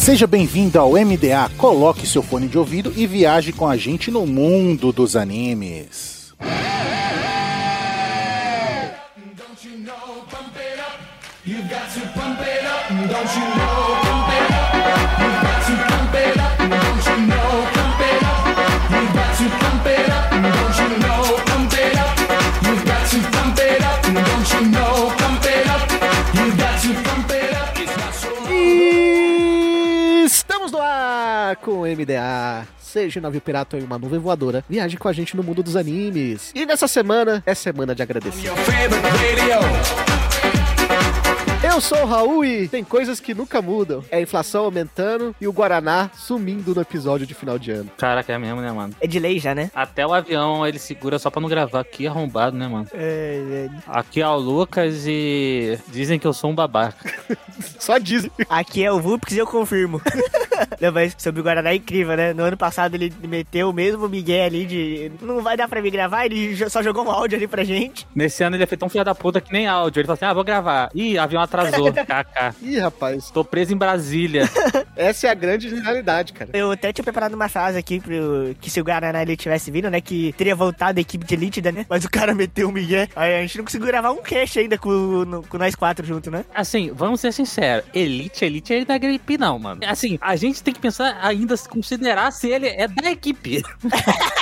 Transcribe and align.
Seja 0.00 0.26
bem-vindo 0.26 0.80
ao 0.80 0.92
MDA. 0.92 1.50
Coloque 1.58 2.06
seu 2.06 2.22
fone 2.22 2.48
de 2.48 2.56
ouvido 2.56 2.90
e 2.96 3.06
viaje 3.06 3.52
com 3.52 3.68
a 3.68 3.76
gente 3.76 4.10
no 4.10 4.26
mundo 4.26 4.94
dos 4.94 5.14
animes. 5.14 6.32
Estamos 12.88 13.36
no 13.36 13.79
com 31.56 31.82
o 31.82 31.86
MDA. 31.86 32.66
Seja 32.78 33.20
um 33.20 33.22
navio 33.22 33.40
pirata 33.40 33.76
ou 33.76 33.82
em 33.82 33.86
uma 33.86 33.98
nuvem 33.98 34.18
voadora, 34.18 34.64
viaje 34.68 34.96
com 34.96 35.08
a 35.08 35.12
gente 35.12 35.36
no 35.36 35.42
mundo 35.42 35.62
dos 35.62 35.76
animes. 35.76 36.50
E 36.54 36.66
nessa 36.66 36.88
semana 36.88 37.42
é 37.46 37.54
semana 37.54 37.94
de 37.94 38.02
agradecer. 38.02 38.50
Eu 41.62 41.78
sou 41.78 42.02
o 42.02 42.06
Raul 42.06 42.44
e 42.44 42.68
tem 42.68 42.82
coisas 42.82 43.20
que 43.20 43.34
nunca 43.34 43.60
mudam. 43.60 44.02
É 44.10 44.16
a 44.16 44.20
inflação 44.20 44.64
aumentando 44.64 45.36
e 45.38 45.46
o 45.46 45.52
Guaraná 45.52 46.10
sumindo 46.14 46.74
no 46.74 46.80
episódio 46.80 47.26
de 47.26 47.34
final 47.34 47.58
de 47.58 47.70
ano. 47.70 47.90
Caraca, 47.98 48.32
é 48.32 48.38
mesmo, 48.38 48.60
né, 48.62 48.72
mano? 48.72 48.94
É 49.00 49.06
de 49.06 49.18
lei 49.18 49.38
já, 49.38 49.54
né? 49.54 49.70
Até 49.74 50.06
o 50.06 50.14
avião 50.14 50.66
ele 50.66 50.78
segura 50.78 51.18
só 51.18 51.30
pra 51.30 51.40
não 51.40 51.48
gravar 51.50 51.80
aqui 51.80 52.06
arrombado, 52.06 52.56
né, 52.56 52.66
mano? 52.66 52.88
É, 52.94 53.68
Aqui 53.86 54.22
é 54.22 54.28
o 54.28 54.36
Lucas 54.36 55.04
e 55.06 55.78
dizem 55.88 56.18
que 56.18 56.26
eu 56.26 56.32
sou 56.32 56.50
um 56.50 56.54
babaca. 56.54 57.12
Só 57.78 57.98
dizem. 57.98 58.30
Aqui 58.48 58.82
é 58.82 58.90
o 58.90 58.98
Vulpix 58.98 59.32
e 59.32 59.38
eu 59.38 59.46
confirmo. 59.46 60.00
Não, 60.80 60.92
mas 60.92 61.14
sobre 61.18 61.40
o 61.40 61.44
Guaraná 61.44 61.70
é 61.70 61.76
incrível, 61.76 62.16
né? 62.16 62.32
No 62.32 62.44
ano 62.44 62.56
passado 62.56 62.94
ele 62.94 63.12
meteu 63.26 63.70
o 63.70 63.72
mesmo 63.72 64.08
Miguel 64.08 64.44
ali 64.46 64.66
de 64.66 65.12
não 65.20 65.42
vai 65.42 65.56
dar 65.56 65.68
pra 65.68 65.80
me 65.82 65.90
gravar, 65.90 66.26
ele 66.26 66.56
só 66.70 66.82
jogou 66.82 67.04
um 67.04 67.10
áudio 67.10 67.36
ali 67.36 67.46
pra 67.46 67.64
gente. 67.64 68.06
Nesse 68.14 68.42
ano 68.42 68.56
ele 68.56 68.62
é 68.62 68.66
feito 68.66 68.84
um 68.84 68.88
filho 68.88 69.04
da 69.04 69.14
puta 69.14 69.40
que 69.40 69.52
nem 69.52 69.66
áudio. 69.66 70.00
Ele 70.00 70.06
falou 70.06 70.14
assim: 70.14 70.24
ah, 70.24 70.32
vou 70.34 70.44
gravar. 70.44 70.90
Ih, 70.94 71.18
avião 71.18 71.42
atrasou. 71.42 71.92
KK. 71.92 72.54
Ih, 72.62 72.78
rapaz, 72.78 73.30
Tô 73.30 73.44
preso 73.44 73.72
em 73.72 73.76
Brasília. 73.76 74.48
essa 74.96 75.26
é 75.26 75.30
a 75.30 75.34
grande 75.34 75.68
realidade, 75.80 76.32
cara. 76.32 76.50
Eu 76.52 76.70
até 76.72 76.92
tinha 76.92 77.04
preparado 77.04 77.34
uma 77.34 77.48
frase 77.48 77.78
aqui 77.78 78.00
pro 78.00 78.54
que 78.60 78.70
se 78.70 78.80
o 78.80 78.84
Guaraná 78.84 79.22
ele 79.22 79.36
tivesse 79.36 79.70
vindo, 79.70 79.90
né? 79.90 80.00
Que 80.00 80.32
teria 80.34 80.54
voltado 80.56 80.98
a 80.98 81.00
equipe 81.02 81.24
de 81.24 81.34
elite, 81.34 81.62
né? 81.62 81.86
Mas 81.88 82.04
o 82.04 82.10
cara 82.10 82.34
meteu 82.34 82.68
o 82.68 82.72
Miguel. 82.72 83.06
Aí 83.14 83.36
a 83.36 83.40
gente 83.42 83.58
não 83.58 83.64
conseguiu 83.64 83.86
gravar 83.86 84.10
um 84.12 84.22
cast 84.22 84.58
ainda 84.58 84.76
com, 84.78 84.90
no- 85.24 85.42
com 85.42 85.58
nós 85.58 85.74
quatro 85.74 86.04
junto, 86.06 86.30
né? 86.30 86.44
Assim, 86.54 86.90
vamos 86.92 87.20
ser 87.20 87.32
sinceros. 87.32 87.84
Elite, 87.94 88.44
Elite, 88.44 88.72
ele 88.72 88.86
não 88.88 88.94
é 88.94 88.98
gripe, 88.98 89.38
não, 89.38 89.58
mano. 89.58 89.80
Assim, 89.86 90.18
a 90.20 90.36
gente 90.36 90.49
tem 90.54 90.74
que 90.74 90.80
pensar 90.80 91.18
ainda, 91.22 91.56
considerar 91.58 92.30
se 92.32 92.48
ele 92.48 92.66
é 92.66 92.88
da 92.88 93.10
equipe. 93.10 93.62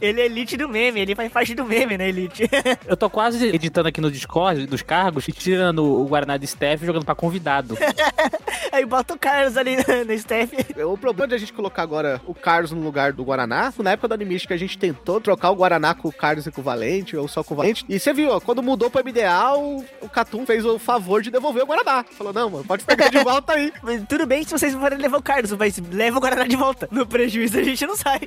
Ele 0.00 0.20
é 0.20 0.26
elite 0.26 0.56
do 0.56 0.68
meme, 0.68 1.00
ele 1.00 1.14
faz 1.14 1.30
parte 1.32 1.54
do 1.54 1.64
meme, 1.64 1.96
né, 1.96 2.08
elite? 2.08 2.48
Eu 2.86 2.96
tô 2.96 3.08
quase 3.08 3.46
editando 3.46 3.88
aqui 3.88 4.00
no 4.00 4.10
Discord 4.10 4.66
dos 4.66 4.82
cargos 4.82 5.26
e 5.28 5.32
tirando 5.32 5.84
o 5.84 6.06
Guaraná 6.06 6.36
de 6.36 6.46
Steph 6.46 6.82
e 6.82 6.86
jogando 6.86 7.04
pra 7.04 7.14
convidado. 7.14 7.76
Aí 8.72 8.84
bota 8.84 9.14
o 9.14 9.18
Carlos 9.18 9.56
ali 9.56 9.76
no, 9.76 10.04
no 10.04 10.12
staff. 10.12 10.54
O 10.84 10.98
problema 10.98 11.28
de 11.28 11.34
a 11.34 11.38
gente 11.38 11.52
colocar 11.52 11.82
agora 11.82 12.20
o 12.26 12.34
Carlos 12.34 12.72
no 12.72 12.80
lugar 12.80 13.12
do 13.12 13.24
Guaraná, 13.24 13.72
na 13.78 13.92
época 13.92 14.08
do 14.08 14.14
Animist 14.14 14.46
que 14.46 14.52
a 14.52 14.56
gente 14.56 14.78
tentou 14.78 15.20
trocar 15.20 15.50
o 15.50 15.56
Guaraná 15.56 15.94
com 15.94 16.08
o 16.08 16.12
Carlos 16.12 16.46
equivalente, 16.46 17.16
ou 17.16 17.28
só 17.28 17.42
com 17.42 17.54
o 17.54 17.56
Valente. 17.56 17.84
E 17.88 17.98
você 17.98 18.12
viu, 18.12 18.30
ó, 18.30 18.40
quando 18.40 18.62
mudou 18.62 18.90
pro 18.90 19.04
MDA, 19.04 19.54
o, 19.56 19.84
o 20.00 20.08
Catum 20.08 20.44
fez 20.44 20.64
o 20.64 20.78
favor 20.78 21.22
de 21.22 21.30
devolver 21.30 21.62
o 21.62 21.66
Guaraná. 21.66 22.04
Falou, 22.10 22.32
não, 22.32 22.50
mano, 22.50 22.64
pode 22.64 22.84
pegar 22.84 23.08
de 23.08 23.18
volta 23.18 23.52
aí. 23.52 23.72
Mas 23.82 24.02
tudo 24.08 24.26
bem 24.26 24.44
se 24.44 24.50
vocês 24.50 24.74
forem 24.74 24.98
levar 24.98 25.18
o 25.18 25.22
Carlos, 25.22 25.52
mas 25.52 25.80
leva 25.90 26.18
o 26.18 26.20
Guaraná 26.20 26.44
de 26.44 26.56
volta. 26.56 26.88
No 26.90 27.06
prejuízo 27.06 27.58
a 27.58 27.62
gente 27.62 27.86
não 27.86 27.96
sai. 27.96 28.20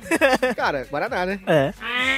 Cara, 0.56 0.86
Guaraná, 0.90 1.26
né? 1.26 1.40
É. 1.46 1.59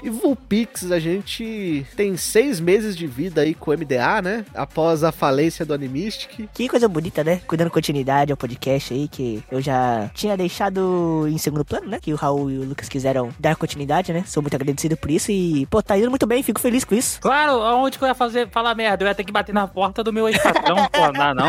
E 0.02 0.10
Vulpix, 0.10 0.90
a 0.90 0.98
gente 0.98 1.86
tem 1.96 2.16
seis 2.16 2.58
meses 2.60 2.96
de 2.96 3.06
vida 3.06 3.42
aí 3.42 3.54
com 3.54 3.70
o 3.70 3.74
MDA, 3.74 4.20
né? 4.22 4.44
Após 4.54 5.04
a 5.04 5.12
falência 5.12 5.64
do 5.64 5.72
Animistic. 5.72 6.48
Que 6.52 6.68
coisa 6.68 6.88
bonita, 6.88 7.22
né? 7.22 7.40
Cuidando 7.46 7.70
continuidade 7.70 8.32
ao 8.32 8.36
podcast 8.36 8.92
aí, 8.92 9.06
que 9.08 9.42
eu 9.50 9.60
já 9.60 10.10
tinha 10.14 10.36
deixado 10.36 11.26
em 11.28 11.38
segundo 11.38 11.64
plano, 11.64 11.88
né? 11.88 11.98
Que 12.00 12.12
o 12.12 12.16
Raul 12.16 12.50
e 12.50 12.58
o 12.58 12.64
Lucas 12.64 12.88
quiseram 12.88 13.30
dar 13.38 13.56
continuidade, 13.56 14.12
né? 14.12 14.24
Sou 14.26 14.42
muito 14.42 14.54
agradecido 14.54 14.96
por 14.96 15.10
isso 15.10 15.30
e, 15.30 15.66
pô, 15.66 15.82
tá 15.82 15.96
indo 15.96 16.10
muito 16.10 16.26
bem, 16.26 16.42
fico 16.42 16.60
feliz 16.60 16.84
com 16.84 16.94
isso. 16.94 17.20
Claro, 17.20 17.62
aonde 17.62 17.98
que 17.98 18.04
eu 18.04 18.08
ia 18.08 18.14
fazer, 18.14 18.48
falar 18.48 18.74
merda? 18.74 19.04
Eu 19.04 19.08
ia 19.08 19.14
ter 19.14 19.24
que 19.24 19.32
bater 19.32 19.52
na 19.54 19.66
porta 19.66 20.02
do 20.02 20.12
meu 20.12 20.28
ex-patrão. 20.28 20.76
Pô, 20.90 21.06
não 21.06 21.12
dá 21.12 21.34
não. 21.34 21.48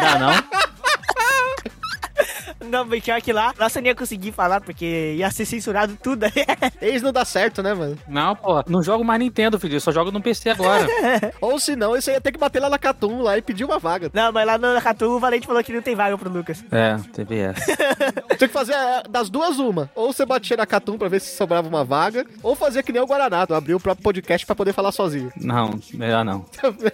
Dá 0.00 0.18
não. 0.18 0.64
Não, 2.70 2.86
que 3.20 3.32
lá, 3.32 3.54
nossa, 3.58 3.78
eu 3.78 3.82
não 3.82 3.88
ia 3.88 3.94
conseguir 3.94 4.32
falar, 4.32 4.60
porque 4.60 5.14
ia 5.16 5.30
ser 5.30 5.44
censurado 5.44 5.96
tudo. 6.02 6.26
Eles 6.80 7.02
não 7.02 7.12
dá 7.12 7.24
certo, 7.24 7.62
né, 7.62 7.74
mano? 7.74 7.98
Não, 8.08 8.34
pô. 8.34 8.62
Não 8.68 8.82
jogo 8.82 9.04
mais 9.04 9.20
Nintendo, 9.20 9.58
filho. 9.58 9.76
Eu 9.76 9.80
só 9.80 9.92
jogo 9.92 10.10
no 10.10 10.20
PC 10.20 10.50
agora. 10.50 10.86
Ou 11.40 11.58
se 11.58 11.76
não, 11.76 11.92
você 11.92 12.12
ia 12.12 12.20
ter 12.20 12.32
que 12.32 12.38
bater 12.38 12.60
lá 12.60 12.68
na 12.68 12.78
Catum 12.78 13.22
lá 13.22 13.36
e 13.38 13.42
pedir 13.42 13.64
uma 13.64 13.78
vaga. 13.78 14.10
não, 14.12 14.32
mas 14.32 14.46
lá 14.46 14.58
no 14.58 14.80
Catu, 14.80 15.06
o 15.06 15.18
Valente 15.18 15.46
falou 15.46 15.64
que 15.64 15.72
não 15.72 15.82
tem 15.82 15.94
vaga 15.94 16.16
pro 16.18 16.30
Lucas. 16.30 16.64
É, 16.70 16.96
teve 17.12 17.38
essa. 17.38 17.64
Tinha 18.36 18.48
que 18.48 18.54
fazer 18.54 18.74
é, 18.74 19.02
das 19.08 19.30
duas 19.30 19.58
uma. 19.58 19.90
Ou 19.94 20.12
você 20.12 20.26
batia 20.26 20.56
na 20.56 20.66
Catum 20.66 20.98
pra 20.98 21.08
ver 21.08 21.20
se 21.20 21.36
sobrava 21.36 21.66
uma 21.66 21.84
vaga, 21.84 22.24
ou 22.42 22.54
fazer 22.54 22.82
que 22.82 22.92
nem 22.92 23.00
o 23.00 23.06
Guaraná, 23.06 23.46
abrir 23.48 23.74
o 23.74 23.80
próprio 23.80 24.02
podcast 24.02 24.44
pra 24.46 24.54
poder 24.54 24.72
falar 24.72 24.92
sozinho. 24.92 25.32
Não, 25.36 25.78
melhor 25.94 26.24
não. 26.24 26.44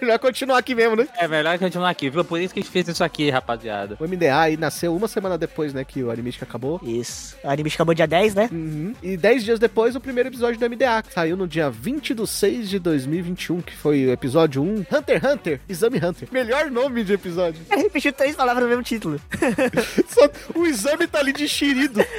Melhor 0.01 0.19
continuar 0.19 0.57
aqui 0.57 0.73
mesmo, 0.73 0.95
né? 0.95 1.07
É 1.17 1.27
melhor 1.27 1.57
continuar 1.59 1.89
aqui, 1.89 2.09
viu? 2.09 2.23
Por 2.23 2.39
isso 2.39 2.53
que 2.53 2.59
a 2.59 2.63
gente 2.63 2.71
fez 2.71 2.87
isso 2.87 3.03
aqui, 3.03 3.29
rapaziada. 3.29 3.97
O 3.99 4.07
MDA 4.07 4.39
aí 4.39 4.57
nasceu 4.57 4.95
uma 4.95 5.07
semana 5.07 5.37
depois, 5.37 5.60
né, 5.73 5.83
que 5.83 6.03
o 6.03 6.09
Animistic 6.11 6.43
acabou. 6.43 6.79
Isso. 6.83 7.35
O 7.43 7.49
anime 7.49 7.69
acabou 7.73 7.93
dia 7.93 8.07
10, 8.07 8.35
né? 8.35 8.49
Uhum. 8.51 8.93
E 9.01 9.15
dez 9.17 9.43
dias 9.43 9.59
depois, 9.59 9.95
o 9.95 9.99
primeiro 9.99 10.29
episódio 10.29 10.59
do 10.59 10.69
MDA, 10.69 11.01
que 11.03 11.13
saiu 11.13 11.37
no 11.37 11.47
dia 11.47 11.69
20 11.69 12.13
de 12.13 12.27
6 12.27 12.69
de 12.69 12.79
2021, 12.79 13.61
que 13.61 13.75
foi 13.75 14.05
o 14.07 14.11
episódio 14.11 14.61
1, 14.63 14.85
Hunter 14.91 15.17
x 15.17 15.31
Hunter, 15.31 15.59
Exame 15.69 15.97
Hunter. 15.97 16.27
Melhor 16.31 16.69
nome 16.71 17.03
de 17.03 17.13
episódio. 17.13 17.61
Ele 17.71 17.83
repetiu 17.83 18.11
três 18.13 18.35
palavras 18.35 18.63
no 18.63 18.69
mesmo 18.69 18.83
título. 18.83 19.19
Só- 20.09 20.29
o 20.59 20.65
exame 20.65 21.07
tá 21.07 21.19
ali 21.19 21.33
de 21.33 21.47
xerido. 21.47 21.99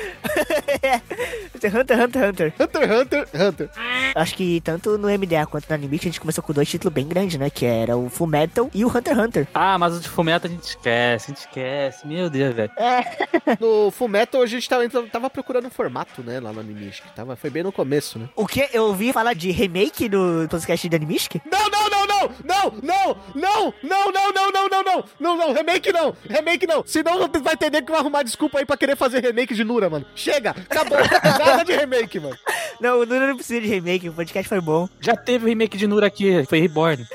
Hunter, 1.54 2.03
Hunter, 2.03 2.28
Hunter. 2.28 2.54
Hunter 2.59 2.92
Hunter, 3.00 3.28
Hunter. 3.34 3.70
Acho 4.14 4.34
que 4.34 4.60
tanto 4.60 4.98
no 4.98 5.09
MDA 5.09 5.47
quanto 5.47 5.69
no 5.69 5.74
Anime 5.74 5.97
a 6.00 6.03
gente 6.04 6.20
começou 6.20 6.42
com 6.42 6.53
dois 6.53 6.69
títulos 6.69 6.92
bem 6.92 7.06
grandes, 7.06 7.38
né? 7.38 7.48
Que 7.50 7.64
era 7.66 7.97
o 7.97 8.09
Full 8.09 8.26
Metal 8.26 8.70
e 8.74 8.84
o 8.84 8.88
Hunter 8.88 9.14
x 9.16 9.24
Hunter. 9.24 9.48
Ah, 9.54 9.78
mas 9.78 9.97
o 9.97 10.00
de 10.00 10.09
Fumeta 10.09 10.47
a 10.47 10.50
gente 10.50 10.64
esquece, 10.64 11.26
a 11.26 11.28
gente 11.34 11.38
esquece. 11.47 12.06
Meu 12.06 12.28
Deus, 12.28 12.54
velho. 12.54 12.70
No 13.60 13.91
Fullmetal 13.91 14.43
a 14.43 14.47
gente 14.47 14.69
tava, 14.69 14.88
tava 15.10 15.31
procurando 15.31 15.66
um 15.66 15.70
formato, 15.70 16.22
né, 16.22 16.41
lá 16.41 16.53
no 16.53 16.60
Animistic. 16.60 17.04
Tava, 17.15 17.37
foi 17.37 17.50
bem 17.50 17.62
no 17.62 17.72
começo, 17.72 18.19
né? 18.19 18.28
O 18.37 18.47
que? 18.47 18.69
Eu 18.72 18.84
ouvi 18.84 19.12
falar 19.12 19.34
de 19.34 19.50
remake 19.50 20.09
do 20.09 20.47
podcast 20.50 20.88
de 20.88 20.97
Animistic? 20.97 21.42
Não, 21.50 21.69
não, 21.69 21.91
não, 21.91 22.06
não! 22.06 22.22
Não, 22.44 22.71
não, 22.82 23.16
não, 23.34 23.75
não, 23.82 24.12
não, 24.12 24.32
não, 24.32 24.53
não, 24.53 24.69
não, 24.69 24.82
não, 24.82 25.04
não, 25.19 25.37
não, 25.37 25.53
remake 25.53 25.92
não, 25.92 26.15
remake 26.28 26.66
não. 26.66 26.84
Senão 26.87 27.28
vai 27.28 27.54
entender 27.54 27.82
que 27.82 27.91
vai 27.91 28.00
arrumar 28.00 28.22
desculpa 28.22 28.59
aí 28.59 28.65
pra 28.65 28.76
querer 28.76 28.97
fazer 28.97 29.21
remake 29.21 29.54
de 29.54 29.65
Nura, 29.65 29.91
mano. 29.91 30.06
Chega, 30.15 30.50
acabou. 30.50 30.98
Nada 31.22 31.65
de 31.65 31.72
remake, 31.72 32.21
mano. 32.21 32.37
Não, 32.81 33.00
o 33.00 33.06
Nuno 33.06 33.28
não 33.28 33.37
precisa 33.37 33.60
de 33.60 33.69
remake, 33.69 34.09
o 34.09 34.12
podcast 34.12 34.48
foi 34.48 34.60
bom. 34.60 34.88
Já 35.00 35.16
teve 35.16 35.44
o 35.44 35.48
remake 35.48 35.76
de 35.76 35.87
Nura 35.87 36.06
aqui, 36.06 36.44
foi 36.47 36.60
Reborn. 36.60 37.06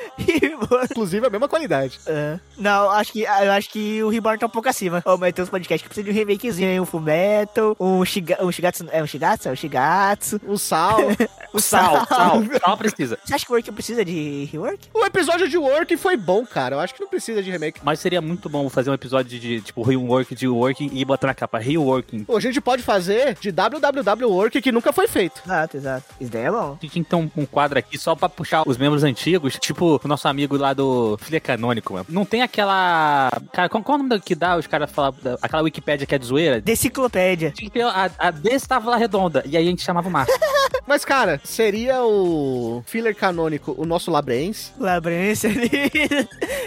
Inclusive 0.92 1.28
a 1.28 1.30
mesma 1.30 1.48
qualidade. 1.48 2.00
É. 2.06 2.40
Não, 2.58 2.90
acho 2.92 3.12
que, 3.12 3.22
eu 3.22 3.52
acho 3.52 3.70
que 3.70 4.04
o 4.04 4.10
Reborn 4.10 4.38
tá 4.40 4.46
um 4.46 4.50
pouco 4.50 4.70
acima. 4.70 5.02
Oh, 5.06 5.18
mas 5.18 5.34
tem 5.34 5.44
uns 5.44 5.50
podcasts 5.50 5.88
que 5.88 5.88
de 6.04 6.10
um 6.10 6.14
remakezinho, 6.14 6.70
hein? 6.70 6.80
Um 6.80 6.86
Fullmetal, 6.86 7.76
um, 7.80 8.04
Shiga, 8.06 8.44
um 8.44 8.52
Shigatsu... 8.52 8.86
É 8.92 9.02
um 9.02 9.08
Shigatsu? 9.08 9.50
É 9.50 9.52
um 9.52 9.56
Shigatsu. 9.56 10.42
O 10.48 10.58
sal. 10.58 10.98
O 11.54 11.60
Sal, 11.60 12.06
sal, 12.06 12.44
sal 12.62 12.78
precisa. 12.78 13.18
Você 13.24 13.34
acha 13.34 13.46
que 13.46 13.52
o 13.52 13.56
Work 13.56 13.72
precisa 13.72 14.04
de 14.04 14.48
rework? 14.52 14.90
o 14.94 15.06
episódio 15.06 15.48
de 15.48 15.58
Work 15.58 15.96
foi 15.98 16.18
bom, 16.18 16.46
cara. 16.46 16.76
Eu 16.76 16.80
acho 16.80 16.94
que 16.94 17.02
não 17.02 17.08
precisa 17.08 17.42
de 17.42 17.50
remake. 17.50 17.80
Mas 17.84 18.00
seria 18.00 18.22
muito 18.22 18.50
bom 18.50 18.70
fazer 18.70 18.90
um 18.90 18.94
episódio 18.94 19.40
de, 19.40 19.62
tipo, 19.62 19.82
rework 19.82 20.36
de 20.36 20.48
working 20.48 20.90
e 20.94 21.06
botar 21.06 21.28
na 21.28 21.34
capa 21.34 21.58
reworking. 21.58 22.26
Pô, 22.26 22.38
a 22.38 22.40
gente 22.40 22.60
pode 22.60 22.84
fazer 22.84 23.38
de 23.40 23.52
www 23.52 24.28
Work 24.28 24.62
que 24.62 24.72
nunca 24.72 24.92
foi 24.92 25.08
feito. 25.08 25.42
Exato, 25.46 25.78
exato. 25.78 26.06
Isso 26.20 26.32
daí 26.32 26.44
é 26.44 26.52
bom. 26.52 26.78
A 26.80 26.86
gente 26.86 26.92
que 26.92 27.04
ter 27.04 27.16
um, 27.16 27.30
um 27.36 27.46
quadro 27.46 27.80
aqui 27.80 27.98
só 27.98 28.16
pra 28.16 28.30
puxar 28.30 28.64
os 28.68 28.78
membros 28.78 29.04
antigos, 29.04 29.58
tipo 29.60 30.00
o 30.04 30.08
nosso 30.08 30.28
amigo 30.28 30.58
lá 30.58 30.74
do 30.74 31.18
Filha 31.20 31.40
Canônico, 31.40 31.94
mano. 31.94 32.06
Não 32.10 32.26
tem 32.26 32.42
aquela. 32.42 33.30
Cara, 33.54 33.70
qual, 33.70 33.84
qual 33.84 33.98
é 33.98 34.02
o 34.02 34.04
nome 34.04 34.22
que 34.22 34.36
dá 34.36 34.58
os 34.58 34.68
caras 34.68 34.92
falar? 34.92 35.14
Aquela 35.42 35.62
Wikipédia 35.88 36.06
que 36.06 36.16
é 36.16 36.18
de 36.18 36.26
zoeira? 36.26 36.62
Deciclopédia. 36.62 37.52
Tinha 37.52 37.70
que 37.70 37.80
ter 37.80 37.86
a, 37.86 38.12
a 38.18 38.32
desse 38.32 38.68
tava 38.68 38.90
lá 38.90 38.98
redonda. 38.98 39.42
E 39.46 39.56
aí 39.56 39.66
a 39.66 39.70
gente 39.70 39.82
chamava 39.82 40.10
o 40.10 40.12
Márcio. 40.12 40.38
Mas, 40.86 41.04
cara, 41.04 41.40
seria 41.44 42.04
o 42.04 42.82
filler 42.86 43.16
canônico 43.16 43.76
o 43.78 43.86
nosso 43.86 44.12
Labrense. 44.12 44.72
Labrança 44.80 45.48
ali. 45.52 45.70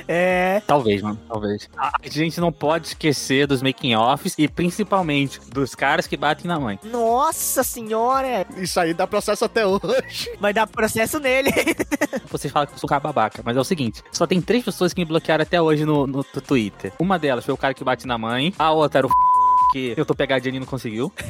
é. 0.06 0.62
talvez, 0.66 1.00
mano, 1.02 1.18
talvez. 1.26 1.68
A 1.76 1.92
gente 2.06 2.40
não 2.40 2.52
pode 2.52 2.88
esquecer 2.88 3.46
dos 3.46 3.62
making-offs 3.62 4.34
e 4.36 4.46
principalmente 4.46 5.40
dos 5.50 5.74
caras 5.74 6.06
que 6.06 6.16
batem 6.16 6.46
na 6.46 6.58
mãe. 6.58 6.78
Nossa 6.84 7.62
senhora! 7.62 8.46
Isso 8.56 8.78
aí 8.78 8.92
dá 8.92 9.06
processo 9.06 9.44
até 9.44 9.66
hoje. 9.66 10.30
Vai 10.38 10.52
dar 10.52 10.66
processo 10.66 11.18
nele. 11.18 11.50
Vocês 12.30 12.52
falam 12.52 12.66
que 12.66 12.74
eu 12.74 12.78
sou 12.78 12.88
cara 12.88 13.00
babaca, 13.00 13.42
mas 13.44 13.56
é 13.56 13.60
o 13.60 13.64
seguinte: 13.64 14.02
só 14.12 14.26
tem 14.26 14.40
três 14.40 14.64
pessoas 14.64 14.92
que 14.92 15.00
me 15.00 15.06
bloquearam 15.06 15.42
até 15.42 15.60
hoje 15.60 15.84
no, 15.84 16.06
no 16.06 16.22
Twitter. 16.24 16.92
Uma 16.98 17.18
delas 17.18 17.44
foi 17.44 17.54
o 17.54 17.56
cara 17.56 17.72
que 17.72 17.82
bate 17.82 18.06
na 18.06 18.18
mãe, 18.18 18.52
a 18.58 18.70
outra 18.70 18.98
era 18.98 19.06
o 19.06 19.09
que 19.72 19.94
eu 19.96 20.04
tô 20.04 20.14
pegadinha 20.14 20.56
e 20.56 20.60
não 20.60 20.66
conseguiu. 20.66 21.12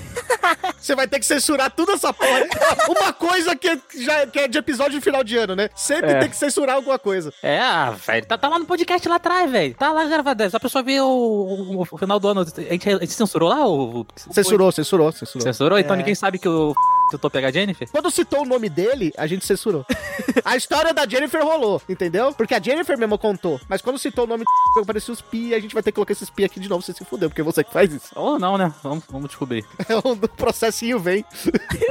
Você 0.81 0.95
vai 0.95 1.07
ter 1.07 1.19
que 1.21 1.27
censurar 1.27 1.71
tudo 1.71 1.93
essa 1.93 2.13
porra. 2.13 2.47
Uma 2.89 3.13
coisa 3.13 3.55
que, 3.55 3.79
já, 3.99 4.27
que 4.27 4.39
é 4.39 4.49
de 4.49 4.57
episódio 4.59 4.99
de 4.99 5.05
final 5.05 5.23
de 5.23 5.37
ano, 5.37 5.55
né? 5.55 5.69
Sempre 5.77 6.11
É. 6.13 6.19
tem 6.21 6.29
que 6.31 6.37
censurar 6.37 6.77
alguma 6.77 6.99
coisa. 6.99 7.33
É, 7.43 7.61
ah, 7.61 7.91
velho, 7.91 8.25
tá, 8.27 8.39
tá 8.39 8.49
lá 8.49 8.59
no 8.59 8.65
podcast 8.65 9.07
lá 9.09 9.17
atrás, 9.17 9.51
velho. 9.51 9.75
Tá 9.75 9.93
lá 9.93 10.05
gravado. 10.07 10.49
Só 10.51 10.57
a 10.57 10.61
pessoa 10.61 10.83
ver 10.83 11.01
o, 11.03 11.07
o- 11.07 11.83
o 11.91 11.99
final 11.99 12.19
do 12.19 12.29
ano. 12.29 12.41
A 12.41 12.45
gente, 12.45 12.89
a 12.89 12.99
gente 12.99 13.13
censurou 13.13 13.49
lá? 13.51 13.67
O, 13.69 14.07
Censurou, 14.33 14.73
censurou, 14.73 15.13
censurou. 15.13 15.43
Censurou? 15.43 15.79
Então 15.79 15.95
É. 15.95 15.99
ninguém 15.99 16.15
sabe 16.15 16.39
que 16.39 16.49
eu, 16.49 16.75
tô 17.19 17.31
pegar 17.31 17.49
a 17.49 17.53
Jennifer? 17.53 17.89
Quando 17.91 18.11
citou 18.11 18.43
o 18.43 18.45
nome 18.47 18.69
dele, 18.69 19.13
a 19.17 19.27
gente 19.27 19.45
censurou. 19.47 19.85
a 20.45 20.57
história 20.57 20.93
da 20.95 21.07
Jennifer 21.07 21.43
rolou, 21.45 21.81
entendeu? 21.89 22.33
Porque 22.33 22.55
a 22.55 22.61
Jennifer 22.61 22.97
mesmo 22.99 23.19
contou. 23.19 23.61
Mas 23.69 23.81
quando 23.83 23.99
citou 23.99 24.25
o 24.25 24.27
nome 24.27 24.45
apareceu 24.81 25.13
os 25.15 25.21
pi, 25.21 25.55
a 25.55 25.61
gente 25.61 25.75
vai 25.75 25.83
ter 25.83 25.91
que 25.93 25.97
colocar 25.97 26.13
esses 26.13 26.31
pi 26.31 26.45
aqui 26.45 26.61
de 26.61 26.69
novo, 26.69 26.83
você 26.83 26.93
se 26.93 27.05
fudeu, 27.05 27.29
porque 27.29 27.41
é 27.41 27.45
você 27.45 27.65
que 27.65 27.73
faz 27.73 27.93
isso. 27.93 28.07
Ou 28.15 28.39
não, 28.39 28.57
né? 28.57 28.73
Vamos, 28.83 29.05
vamos 29.11 29.29
descobrir. 29.29 29.65
o 30.05 30.17
processinho 30.37 30.99
vem. 30.99 31.25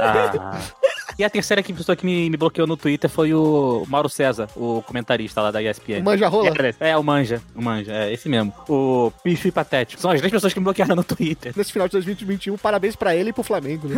Ah. 0.00 0.60
E 1.18 1.24
a 1.24 1.28
terceira 1.30 1.62
que- 1.62 1.72
pessoa 1.72 1.94
que 1.96 2.06
me, 2.06 2.30
me 2.30 2.36
bloqueou 2.36 2.66
no 2.66 2.76
Twitter 2.76 3.10
foi 3.10 3.34
o 3.34 3.84
Mauro 3.88 4.08
César, 4.08 4.48
o 4.56 4.82
comentarista 4.82 5.40
lá 5.42 5.50
da 5.50 5.62
ESPN. 5.62 6.00
O 6.00 6.04
manja 6.04 6.28
rola. 6.28 6.50
É, 6.80 6.96
o 6.96 7.02
Manja. 7.02 7.42
O 7.54 7.60
Manja, 7.62 7.92
é 7.92 8.12
esse 8.12 8.28
mesmo. 8.28 8.52
O 8.68 9.12
Bicho 9.24 9.48
e 9.48 9.52
Patético. 9.52 10.00
São 10.00 10.10
as 10.10 10.18
três 10.18 10.32
pessoas 10.32 10.52
que 10.54 10.60
me 10.60 10.64
bloquearam 10.64 10.96
no 10.96 11.04
Twitter. 11.04 11.52
Nesse 11.56 11.72
final 11.72 11.88
de 11.88 11.92
2021, 11.92 12.56
parabéns 12.56 12.96
pra 12.96 13.14
ele 13.14 13.30
e 13.30 13.32
pro 13.32 13.42
Flamengo, 13.42 13.88
né? 13.88 13.96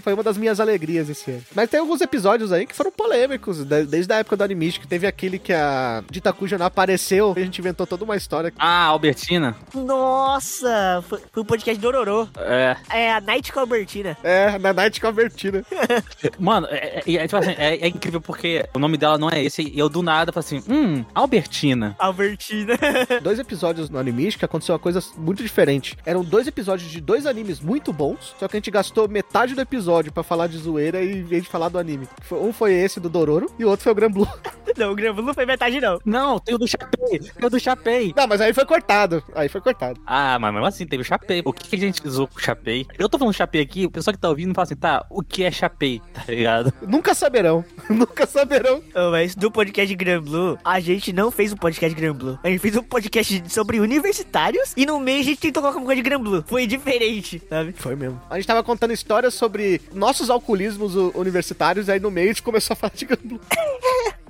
Foi 0.00 0.12
uma 0.14 0.22
das 0.22 0.36
minhas 0.36 0.60
alegrias 0.60 1.08
esse 1.08 1.30
ano. 1.30 1.42
Mas 1.54 1.68
tem 1.70 1.80
alguns 1.80 2.00
episódios 2.00 2.52
aí 2.52 2.66
que 2.66 2.74
foram 2.74 2.90
polêmicos, 2.90 3.64
de- 3.64 3.84
desde 3.84 4.12
a 4.12 4.16
época 4.18 4.36
do 4.36 4.44
Animistic. 4.44 4.86
Teve 4.86 5.06
aquele 5.06 5.38
que 5.38 5.52
a 5.52 6.02
Dita 6.10 6.34
não 6.58 6.66
apareceu, 6.66 7.32
a 7.36 7.40
gente 7.40 7.58
inventou 7.58 7.86
toda 7.86 8.04
uma 8.04 8.16
história. 8.16 8.52
Ah, 8.58 8.84
Albertina. 8.86 9.56
Nossa, 9.74 11.04
foi, 11.08 11.20
foi 11.32 11.42
o 11.42 11.46
podcast 11.46 11.80
do 11.80 11.88
Ororô. 11.88 12.28
É. 12.38 12.76
É 12.90 13.12
a 13.12 13.20
Night 13.20 13.52
com 13.52 13.58
a 13.58 13.62
Albertina. 13.62 14.16
É, 14.22 14.58
na 14.58 14.72
Night 14.72 15.00
Convertina. 15.00 15.64
Mano, 16.38 16.66
é, 16.70 17.02
é- 17.06 17.14
é, 17.14 17.22
tipo 17.26 17.36
assim, 17.36 17.54
é- 17.58 17.76
é 17.78 17.88
incrível 17.88 18.20
porque 18.20 18.64
o 18.74 18.78
nome 18.78 18.96
dela 18.96 19.18
não 19.18 19.28
é 19.30 19.42
esse. 19.42 19.62
E 19.62 19.78
eu 19.78 19.88
do 19.88 20.02
nada 20.02 20.32
falei 20.32 20.46
assim: 20.58 20.72
hum, 20.72 21.04
Albertina. 21.14 21.94
Albertina. 21.98 22.74
dois 23.22 23.38
episódios 23.38 23.90
no 23.90 23.98
Animistic 23.98 24.42
aconteceu 24.44 24.72
uma 24.74 24.78
coisa 24.78 25.00
muito 25.16 25.42
diferente. 25.42 25.96
Eram 26.06 26.22
dois 26.24 26.46
episódios 26.46 26.90
de 26.90 27.00
dois 27.00 27.26
animes 27.26 27.60
muito 27.60 27.92
bons, 27.92 28.34
só 28.38 28.48
que 28.48 28.56
a 28.56 28.58
gente 28.58 28.70
gastou 28.70 29.08
metade 29.08 29.54
do 29.54 29.60
episódio 29.60 29.89
pra 30.12 30.22
falar 30.22 30.46
de 30.46 30.58
zoeira 30.58 31.02
e 31.02 31.18
em 31.18 31.22
vez 31.22 31.42
de 31.42 31.48
falar 31.48 31.68
do 31.68 31.78
anime. 31.78 32.08
Um 32.30 32.52
foi 32.52 32.72
esse 32.74 33.00
do 33.00 33.08
Dororo 33.08 33.50
e 33.58 33.64
o 33.64 33.68
outro 33.68 33.84
foi 33.84 33.92
o 33.92 33.94
Gran 33.94 34.10
Blue. 34.10 34.28
não, 34.76 34.92
o 34.92 34.94
Grambulo 34.94 35.26
não 35.26 35.34
foi 35.34 35.46
metade, 35.46 35.80
não. 35.80 35.98
Não, 36.04 36.38
tem 36.38 36.54
o 36.54 36.58
do 36.58 36.66
Chapei. 36.66 37.18
Tem 37.18 37.46
o 37.46 37.50
do 37.50 37.60
Chapei. 37.60 38.14
Não, 38.16 38.26
mas 38.26 38.40
aí 38.40 38.52
foi 38.52 38.64
cortado. 38.64 39.22
Aí 39.34 39.48
foi 39.48 39.60
cortado. 39.60 40.00
Ah, 40.06 40.38
mas 40.38 40.52
mesmo 40.52 40.66
assim, 40.66 40.86
teve 40.86 41.02
o 41.02 41.04
Chapei. 41.04 41.42
O 41.44 41.52
que, 41.52 41.68
que 41.68 41.76
a 41.76 41.78
gente 41.78 42.06
usou 42.06 42.26
com 42.26 42.38
o 42.38 42.40
Chapei? 42.40 42.86
Eu 42.98 43.08
tô 43.08 43.18
falando 43.18 43.34
Chapei 43.34 43.60
aqui, 43.60 43.86
o 43.86 43.90
pessoal 43.90 44.14
que 44.14 44.20
tá 44.20 44.28
ouvindo 44.28 44.54
fala 44.54 44.64
assim, 44.64 44.76
tá, 44.76 45.04
o 45.10 45.22
que 45.22 45.44
é 45.44 45.50
Chapei? 45.50 46.00
Tá 46.14 46.24
ligado? 46.28 46.72
Nunca 46.86 47.14
saberão. 47.14 47.64
Nunca 47.88 48.26
saberão. 48.26 48.82
Ô, 48.94 49.10
mas 49.10 49.34
do 49.34 49.50
podcast 49.50 49.94
Gran 49.94 50.22
Blue, 50.22 50.58
a 50.64 50.80
gente 50.80 51.12
não 51.12 51.30
fez 51.30 51.52
um 51.52 51.56
podcast 51.56 51.98
Gran 51.98 52.14
Blue. 52.14 52.38
A 52.42 52.48
gente 52.48 52.60
fez 52.60 52.76
um 52.76 52.82
podcast 52.82 53.42
sobre 53.48 53.80
universitários 53.80 54.72
e 54.76 54.86
no 54.86 54.98
meio 55.00 55.20
a 55.20 55.24
gente 55.24 55.40
tentou 55.40 55.62
colocar 55.62 55.78
uma 55.78 55.86
coisa 55.86 56.02
de 56.02 56.08
Gran 56.08 56.20
Blue. 56.20 56.44
Foi 56.46 56.66
diferente, 56.66 57.42
sabe? 57.48 57.72
Foi 57.72 57.94
mesmo. 57.94 58.20
A 58.30 58.36
gente 58.36 58.46
tava 58.46 58.62
contando 58.62 58.92
histórias 58.92 59.34
sobre 59.34 59.69
nossos 59.92 60.30
alcoolismos 60.30 60.94
universitários, 61.14 61.88
aí 61.88 62.00
no 62.00 62.10
meio 62.10 62.26
a 62.26 62.32
gente 62.32 62.42
começou 62.42 62.72
a 62.74 62.76
falar 62.76 62.92
de 62.94 63.04
Gran 63.04 63.18
Blue. 63.22 63.40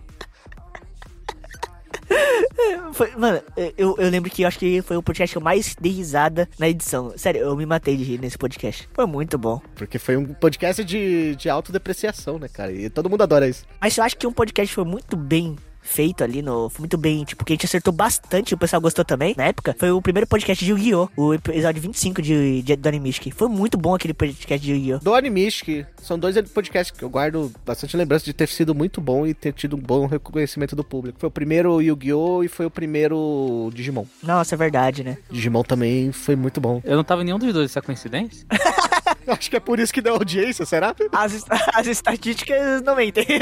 Foi, 2.92 3.14
mano, 3.16 3.40
eu, 3.78 3.96
eu 3.98 4.10
lembro 4.10 4.30
que 4.30 4.42
eu 4.42 4.48
acho 4.48 4.58
que 4.58 4.82
foi 4.82 4.96
o 4.96 5.02
podcast 5.02 5.32
que 5.32 5.38
eu 5.38 5.42
mais 5.42 5.74
dei 5.80 5.92
risada 5.92 6.48
na 6.58 6.68
edição. 6.68 7.12
Sério, 7.16 7.40
eu 7.40 7.56
me 7.56 7.64
matei 7.64 7.96
de 7.96 8.02
rir 8.02 8.20
nesse 8.20 8.36
podcast. 8.36 8.88
Foi 8.92 9.06
muito 9.06 9.38
bom. 9.38 9.60
Porque 9.74 9.98
foi 9.98 10.16
um 10.16 10.34
podcast 10.34 10.84
de, 10.84 11.34
de 11.36 11.48
autodepreciação, 11.48 12.38
né, 12.38 12.48
cara? 12.48 12.72
E 12.72 12.90
todo 12.90 13.08
mundo 13.08 13.22
adora 13.22 13.48
isso. 13.48 13.64
Mas 13.80 13.96
eu 13.96 14.04
acho 14.04 14.16
que 14.16 14.26
um 14.26 14.32
podcast 14.32 14.74
foi 14.74 14.84
muito 14.84 15.16
bem 15.16 15.56
feito 15.90 16.22
ali 16.22 16.40
no. 16.40 16.68
Foi 16.68 16.80
muito 16.80 16.96
bem, 16.96 17.24
tipo, 17.24 17.44
que 17.44 17.52
a 17.52 17.54
gente 17.54 17.66
acertou 17.66 17.92
bastante, 17.92 18.54
o 18.54 18.58
pessoal 18.58 18.80
gostou 18.80 19.04
também. 19.04 19.34
Na 19.36 19.44
época, 19.44 19.74
foi 19.78 19.90
o 19.90 20.00
primeiro 20.00 20.26
podcast 20.26 20.64
de 20.64 20.70
Yu-Gi-Oh! 20.70 21.08
O 21.16 21.34
episódio 21.34 21.82
25 21.82 22.22
de, 22.22 22.62
de, 22.62 22.76
do 22.76 22.88
Animistic. 22.88 23.34
Foi 23.34 23.48
muito 23.48 23.76
bom 23.76 23.94
aquele 23.94 24.14
podcast 24.14 24.64
de 24.64 24.72
Yu-Gi-Oh! 24.72 24.98
Do 24.98 25.14
Animistic, 25.14 25.86
são 26.00 26.18
dois 26.18 26.40
podcasts 26.50 26.96
que 26.96 27.04
eu 27.04 27.10
guardo 27.10 27.52
bastante 27.66 27.96
lembrança 27.96 28.24
de 28.24 28.32
ter 28.32 28.48
sido 28.48 28.74
muito 28.74 29.00
bom 29.00 29.26
e 29.26 29.34
ter 29.34 29.52
tido 29.52 29.76
um 29.76 29.80
bom 29.80 30.06
reconhecimento 30.06 30.76
do 30.76 30.84
público. 30.84 31.18
Foi 31.18 31.28
o 31.28 31.32
primeiro 31.32 31.80
Yu-Gi-Oh! 31.80 32.44
e 32.44 32.48
foi 32.48 32.66
o 32.66 32.70
primeiro 32.70 33.70
Digimon. 33.74 34.04
Nossa, 34.22 34.54
é 34.54 34.58
verdade, 34.58 35.02
né? 35.02 35.18
Digimon 35.30 35.62
também 35.62 36.12
foi 36.12 36.36
muito 36.36 36.60
bom. 36.60 36.80
Eu 36.84 36.96
não 36.96 37.04
tava 37.04 37.22
em 37.22 37.26
nenhum 37.26 37.38
dos 37.38 37.52
dois, 37.52 37.70
isso 37.70 37.78
é 37.78 37.82
coincidência? 37.82 38.46
Acho 39.26 39.50
que 39.50 39.56
é 39.56 39.60
por 39.60 39.78
isso 39.78 39.92
que 39.92 40.00
deu 40.00 40.14
audiência, 40.14 40.64
será? 40.66 40.94
As, 41.12 41.44
as 41.74 41.86
estatísticas 41.86 42.82
não 42.82 42.96
mentem. 42.96 43.26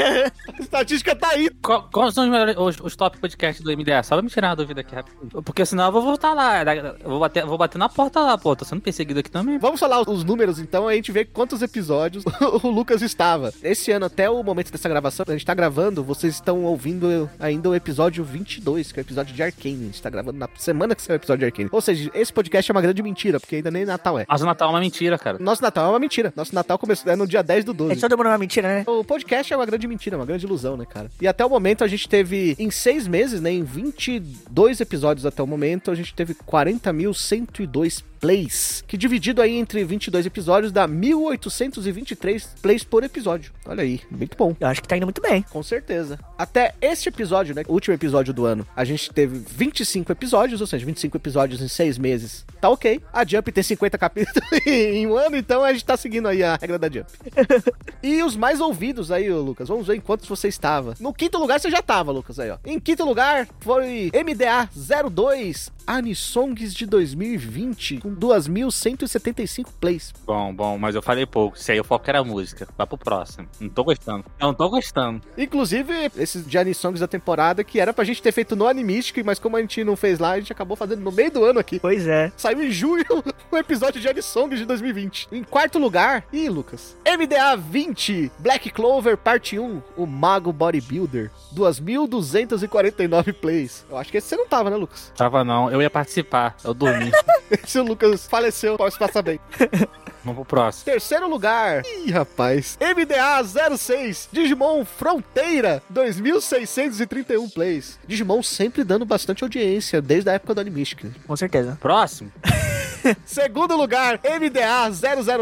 A 0.57 0.61
estatística 0.61 1.15
tá 1.15 1.29
aí. 1.29 1.49
Qual- 1.61 1.89
Quais 1.91 2.13
são 2.13 2.23
os, 2.25 2.29
melhores, 2.29 2.55
os, 2.57 2.77
os 2.81 2.95
top 2.95 3.17
podcasts 3.19 3.63
do 3.63 3.71
MDA? 3.75 4.03
Só 4.03 4.15
pra 4.15 4.21
me 4.21 4.29
tirar 4.29 4.51
a 4.51 4.55
dúvida 4.55 4.81
aqui 4.81 4.93
rapidinho. 4.95 5.41
Porque 5.43 5.65
senão 5.65 5.85
eu 5.85 5.91
vou 5.91 6.01
voltar 6.01 6.33
lá. 6.33 6.61
Eu 6.63 7.09
vou 7.09 7.19
bater, 7.19 7.45
vou 7.45 7.57
bater 7.57 7.77
na 7.77 7.89
porta 7.89 8.19
lá, 8.19 8.37
pô. 8.37 8.55
Tô 8.55 8.65
sendo 8.65 8.81
perseguido 8.81 9.19
aqui 9.19 9.29
também. 9.31 9.57
Vamos 9.57 9.79
falar 9.79 10.01
os 10.09 10.23
números 10.23 10.59
então, 10.59 10.87
a 10.87 10.93
gente 10.93 11.11
vê 11.11 11.25
quantos 11.25 11.61
episódios 11.61 12.23
o 12.63 12.67
Lucas 12.69 13.01
estava. 13.01 13.53
Esse 13.63 13.91
ano, 13.91 14.05
até 14.05 14.29
o 14.29 14.41
momento 14.43 14.71
dessa 14.71 14.89
gravação, 14.89 15.25
a 15.27 15.31
gente 15.31 15.45
tá 15.45 15.53
gravando, 15.53 16.03
vocês 16.03 16.35
estão 16.35 16.63
ouvindo 16.63 17.29
ainda 17.39 17.69
o 17.69 17.75
episódio 17.75 18.23
22, 18.23 18.91
que 18.91 18.99
é 18.99 19.01
o 19.01 19.05
episódio 19.05 19.33
de 19.33 19.41
Arcane. 19.43 19.75
A 19.83 19.85
gente 19.85 20.01
tá 20.01 20.09
gravando 20.09 20.37
na 20.37 20.49
semana 20.57 20.95
que 20.95 21.01
saiu 21.01 21.15
o 21.15 21.19
episódio 21.19 21.39
de 21.39 21.45
Arcane. 21.45 21.69
Ou 21.71 21.81
seja, 21.81 22.09
esse 22.13 22.31
podcast 22.33 22.69
é 22.69 22.73
uma 22.73 22.81
grande 22.81 23.01
mentira, 23.01 23.39
porque 23.39 23.57
ainda 23.57 23.71
nem 23.71 23.85
Natal 23.85 24.19
é. 24.19 24.25
Mas 24.27 24.41
o 24.41 24.45
Natal 24.45 24.69
é 24.69 24.71
uma 24.73 24.79
mentira, 24.79 25.17
cara. 25.17 25.37
Nosso 25.39 25.61
Natal 25.69 25.85
é 25.85 25.89
uma 25.89 25.99
mentira. 25.99 26.33
Nosso 26.35 26.53
Natal 26.53 26.77
começou 26.77 27.11
é 27.11 27.15
no 27.15 27.27
dia 27.27 27.43
10 27.43 27.65
do 27.65 27.71
É 27.71 27.75
12. 27.75 28.01
todo 28.01 28.17
mundo 28.17 28.27
uma 28.27 28.37
mentira, 28.37 28.67
né? 28.67 28.83
O 28.87 29.03
podcast 29.03 29.53
é 29.53 29.55
uma 29.55 29.65
grande 29.65 29.87
mentira, 29.87 30.17
uma 30.17 30.25
grande 30.25 30.45
ilusão, 30.45 30.75
né, 30.75 30.85
cara? 30.85 31.09
E 31.21 31.27
até 31.27 31.45
o 31.45 31.49
momento 31.49 31.83
a 31.83 31.87
gente 31.87 32.09
teve, 32.09 32.55
em 32.57 32.71
seis 32.71 33.07
meses, 33.07 33.39
né, 33.39 33.51
em 33.51 33.63
22 33.63 34.81
episódios 34.81 35.25
até 35.25 35.41
o 35.43 35.47
momento, 35.47 35.91
a 35.91 35.95
gente 35.95 36.13
teve 36.13 36.33
40.102 36.33 38.03
plays, 38.19 38.83
que 38.87 38.97
dividido 38.97 39.41
aí 39.41 39.55
entre 39.55 39.83
22 39.83 40.25
episódios 40.25 40.71
dá 40.71 40.87
1.823 40.87 42.47
plays 42.61 42.83
por 42.83 43.03
episódio. 43.03 43.51
Olha 43.65 43.83
aí, 43.83 44.01
muito 44.11 44.37
bom. 44.37 44.55
Eu 44.59 44.67
acho 44.67 44.81
que 44.81 44.87
tá 44.87 44.97
indo 44.97 45.05
muito 45.05 45.21
bem. 45.21 45.43
Com 45.49 45.63
certeza. 45.63 46.19
Até 46.37 46.73
este 46.81 47.09
episódio, 47.09 47.55
né? 47.55 47.63
O 47.67 47.73
último 47.73 47.93
episódio 47.93 48.33
do 48.33 48.45
ano, 48.45 48.67
a 48.75 48.83
gente 48.83 49.11
teve 49.11 49.39
25 49.47 50.11
episódios, 50.11 50.61
ou 50.61 50.67
seja, 50.67 50.85
25 50.85 51.17
episódios 51.17 51.61
em 51.61 51.67
6 51.67 51.97
meses. 51.97 52.45
Tá 52.59 52.69
ok. 52.69 53.01
A 53.13 53.25
Jump 53.25 53.51
tem 53.51 53.63
50 53.63 53.97
capítulos 53.97 54.49
em 54.65 55.07
um 55.07 55.17
ano, 55.17 55.37
então 55.37 55.63
a 55.63 55.71
gente 55.71 55.85
tá 55.85 55.95
seguindo 55.95 56.27
aí 56.27 56.43
a 56.43 56.57
regra 56.59 56.77
da 56.77 56.89
Jump. 56.89 57.09
e 58.03 58.21
os 58.23 58.35
mais 58.35 58.59
ouvidos 58.59 59.11
aí, 59.11 59.31
Lucas, 59.31 59.67
vamos 59.67 59.87
ver 59.87 59.95
em 59.95 60.01
quantos 60.01 60.27
você 60.27 60.47
estava. 60.47 60.93
No 60.99 61.13
quinto 61.13 61.37
lugar 61.37 61.59
você 61.59 61.69
já 61.69 61.81
tava, 61.81 62.11
Lucas, 62.11 62.39
aí, 62.39 62.49
ó. 62.49 62.57
Em 62.65 62.79
quinto 62.79 63.05
lugar 63.05 63.47
foi 63.59 64.11
MDA 64.13 64.69
02 65.09 65.71
Anisongs 65.89 66.73
de 66.73 66.85
2020, 66.85 67.97
com 67.97 68.15
2.175 68.15 69.67
plays. 69.81 70.13
Bom, 70.25 70.53
bom, 70.53 70.77
mas 70.77 70.93
eu 70.93 71.01
falei 71.01 71.25
pouco. 71.25 71.57
Se 71.57 71.71
aí 71.71 71.79
o 71.79 71.83
foco 71.83 72.07
era 72.07 72.19
a 72.19 72.23
música. 72.23 72.67
Vai 72.77 72.85
pro 72.85 72.97
próximo. 72.97 73.47
Não 73.59 73.69
tô 73.69 73.83
gostando. 73.83 74.23
Eu 74.39 74.47
não 74.47 74.53
tô 74.53 74.69
gostando. 74.69 75.21
Inclusive, 75.35 76.11
esses 76.15 76.45
de 76.45 76.57
Anisongs 76.59 76.99
da 76.99 77.07
temporada, 77.07 77.63
que 77.63 77.79
era 77.79 77.91
pra 77.91 78.03
gente 78.03 78.21
ter 78.21 78.31
feito 78.31 78.55
no 78.55 78.67
Animistic, 78.67 79.25
mas 79.25 79.39
como 79.39 79.57
a 79.57 79.61
gente 79.61 79.83
não 79.83 79.95
fez 79.95 80.19
lá, 80.19 80.31
a 80.33 80.39
gente 80.39 80.51
acabou 80.51 80.77
fazendo 80.77 81.01
no 81.01 81.11
meio 81.11 81.31
do 81.31 81.43
ano 81.43 81.59
aqui. 81.59 81.79
Pois 81.79 82.07
é. 82.07 82.31
Saiu 82.37 82.63
em 82.63 82.71
julho 82.71 83.23
o 83.51 83.57
episódio 83.57 83.99
de 83.99 84.07
Anisongs 84.07 84.59
de 84.59 84.65
2020. 84.65 85.29
Em 85.31 85.43
quarto 85.43 85.79
lugar, 85.79 86.23
ih, 86.31 86.49
Lucas, 86.49 86.95
MDA 87.03 87.57
20, 87.57 88.31
Black 88.37 88.69
Clover 88.69 89.17
Parte 89.17 89.57
1, 89.57 89.81
o 89.97 90.05
Mago 90.05 90.53
Bodybuilder, 90.53 91.31
2.249 91.55 93.33
plays. 93.33 93.85
Eu 93.89 93.97
acho 93.97 94.11
que 94.11 94.17
esse 94.17 94.29
você 94.29 94.35
não 94.35 94.47
tava, 94.47 94.69
né, 94.69 94.75
Lucas? 94.75 95.11
Tava 95.17 95.43
não. 95.43 95.71
Eu 95.71 95.78
ia 95.81 95.89
participar. 95.89 96.55
Eu 96.63 96.73
dormi. 96.73 97.11
Esse 97.49 97.79
o 97.79 97.83
Lucas 97.83 98.27
faleceu, 98.27 98.77
pode 98.77 98.97
passar 98.97 99.21
bem. 99.21 99.39
Vamos 100.23 100.35
pro 100.35 100.45
próximo. 100.45 100.85
Terceiro 100.85 101.29
lugar, 101.29 101.81
ih, 101.85 102.11
rapaz, 102.11 102.77
MDA 102.79 103.77
06, 103.77 104.29
Digimon 104.31 104.83
Fronteira, 104.83 105.81
2.631 105.91 107.51
plays. 107.53 107.97
Digimon 108.05 108.43
sempre 108.43 108.83
dando 108.83 109.05
bastante 109.05 109.43
audiência, 109.43 110.01
desde 110.01 110.29
a 110.29 110.33
época 110.33 110.53
do 110.53 110.61
Animistic. 110.61 111.05
Com 111.25 111.35
certeza. 111.37 111.77
Próximo? 111.79 112.31
Segundo 113.25 113.75
lugar, 113.75 114.19
MDA 114.23 114.89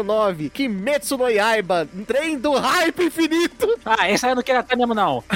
009, 0.02 0.50
Kimetsu 0.50 1.16
no 1.16 1.28
Yaiba, 1.28 1.88
Trem 2.06 2.38
do 2.38 2.52
Hype 2.52 3.04
Infinito. 3.04 3.78
Ah, 3.84 4.10
esse 4.10 4.24
aí 4.24 4.32
eu 4.32 4.36
não 4.36 4.42
queria 4.42 4.60
até 4.60 4.76
mesmo, 4.76 4.94
não. 4.94 5.22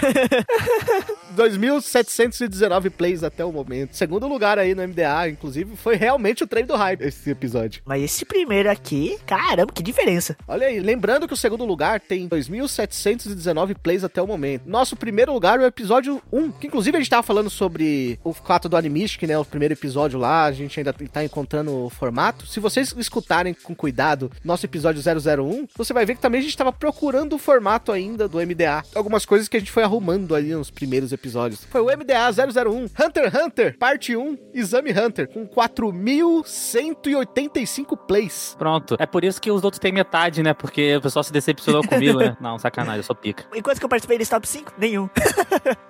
2.719 1.37 2.91
plays 2.91 3.23
até 3.23 3.45
o 3.45 3.53
momento. 3.53 3.97
Segundo 3.97 4.29
lugar 4.29 4.59
aí 4.59 4.75
no 4.75 4.87
MDA, 4.87 5.31
inclusive, 5.31 5.77
foi 5.77 5.97
realmente 5.97 6.45
o 6.45 6.47
Trem 6.47 6.65
do 6.65 6.77
Hype 6.77 7.03
esse 7.03 7.31
episódio. 7.31 7.83
Mas 7.87 8.03
esse 8.03 8.25
primeiro 8.25 8.71
aqui, 8.71 9.19
caramba, 9.27 9.73
que 9.73 9.83
diferença. 9.83 10.37
Olha 10.47 10.67
aí, 10.67 10.79
lembrando 10.79 11.27
que 11.27 11.35
o 11.35 11.37
segundo 11.37 11.65
lugar 11.65 12.01
tem 12.01 12.29
2.719 12.29 13.77
plays 13.83 14.05
até 14.05 14.21
o 14.21 14.27
momento. 14.27 14.65
Nosso 14.67 14.95
primeiro 14.95 15.33
lugar 15.33 15.59
é 15.59 15.63
o 15.63 15.67
episódio 15.67 16.23
1, 16.31 16.53
que 16.53 16.67
inclusive 16.67 16.97
a 16.97 17.01
gente 17.01 17.11
tava 17.11 17.23
falando 17.23 17.49
sobre 17.49 18.19
o 18.23 18.33
fato 18.33 18.69
do 18.69 18.77
Animistic, 18.77 19.23
né? 19.23 19.39
O 19.39 19.45
primeiro 19.45 19.75
episódio 19.75 20.19
lá, 20.19 20.45
a 20.45 20.53
gente 20.53 20.79
ainda 20.79 20.93
tá 20.93 21.25
encontrando 21.25 21.87
o 21.87 21.91
formato 21.91 22.22
formato, 22.23 22.47
se 22.47 22.61
vocês 22.61 22.95
escutarem 22.97 23.53
com 23.53 23.75
cuidado 23.75 24.31
nosso 24.45 24.65
episódio 24.65 25.03
001, 25.03 25.67
você 25.77 25.93
vai 25.93 26.07
ver 26.07 26.15
que 26.15 26.21
também 26.21 26.39
a 26.39 26.43
gente 26.43 26.53
estava 26.53 26.73
procurando 26.73 27.35
o 27.35 27.39
formato 27.39 27.91
ainda 27.91 28.29
do 28.29 28.39
MDA. 28.39 28.85
Algumas 28.95 29.27
coisas 29.27 29.49
que 29.49 29.57
a 29.57 29.61
gente 29.61 29.73
foi 29.73 29.83
arrumando 29.83 30.33
ali 30.35 30.55
nos 30.55 30.71
primeiros 30.71 31.11
episódios. 31.13 31.65
Foi 31.65 31.81
o 31.81 31.87
MDA 31.87 32.31
001, 32.31 32.85
Hunter 32.85 33.25
x 33.25 33.35
Hunter, 33.35 33.77
parte 33.79 34.15
1, 34.17 34.39
Exame 34.55 34.93
Hunter, 34.93 35.27
com 35.29 35.49
4.185 35.49 37.97
plays. 38.07 38.55
Pronto. 38.59 38.97
É 38.99 39.07
por 39.07 39.25
isso 39.25 39.41
que 39.41 39.51
os 39.51 39.65
outros 39.65 39.81
têm 39.81 39.91
metade, 39.91 40.43
né? 40.43 40.53
Porque 40.55 40.97
o 40.97 41.01
pessoal 41.01 41.25
se 41.25 41.33
decepcionou 41.33 41.83
comigo, 41.87 42.21
né? 42.21 42.37
Não, 42.41 42.59
sacanagem, 42.59 42.99
eu 42.99 43.05
sou 43.05 43.17
pica. 43.17 43.45
E 43.53 43.61
quantos 43.61 43.81
que 43.81 43.85
eu 43.85 43.89
participei 43.89 44.19
desse 44.19 44.31
top 44.31 44.47
5? 44.47 44.75
Nenhum. 44.79 45.11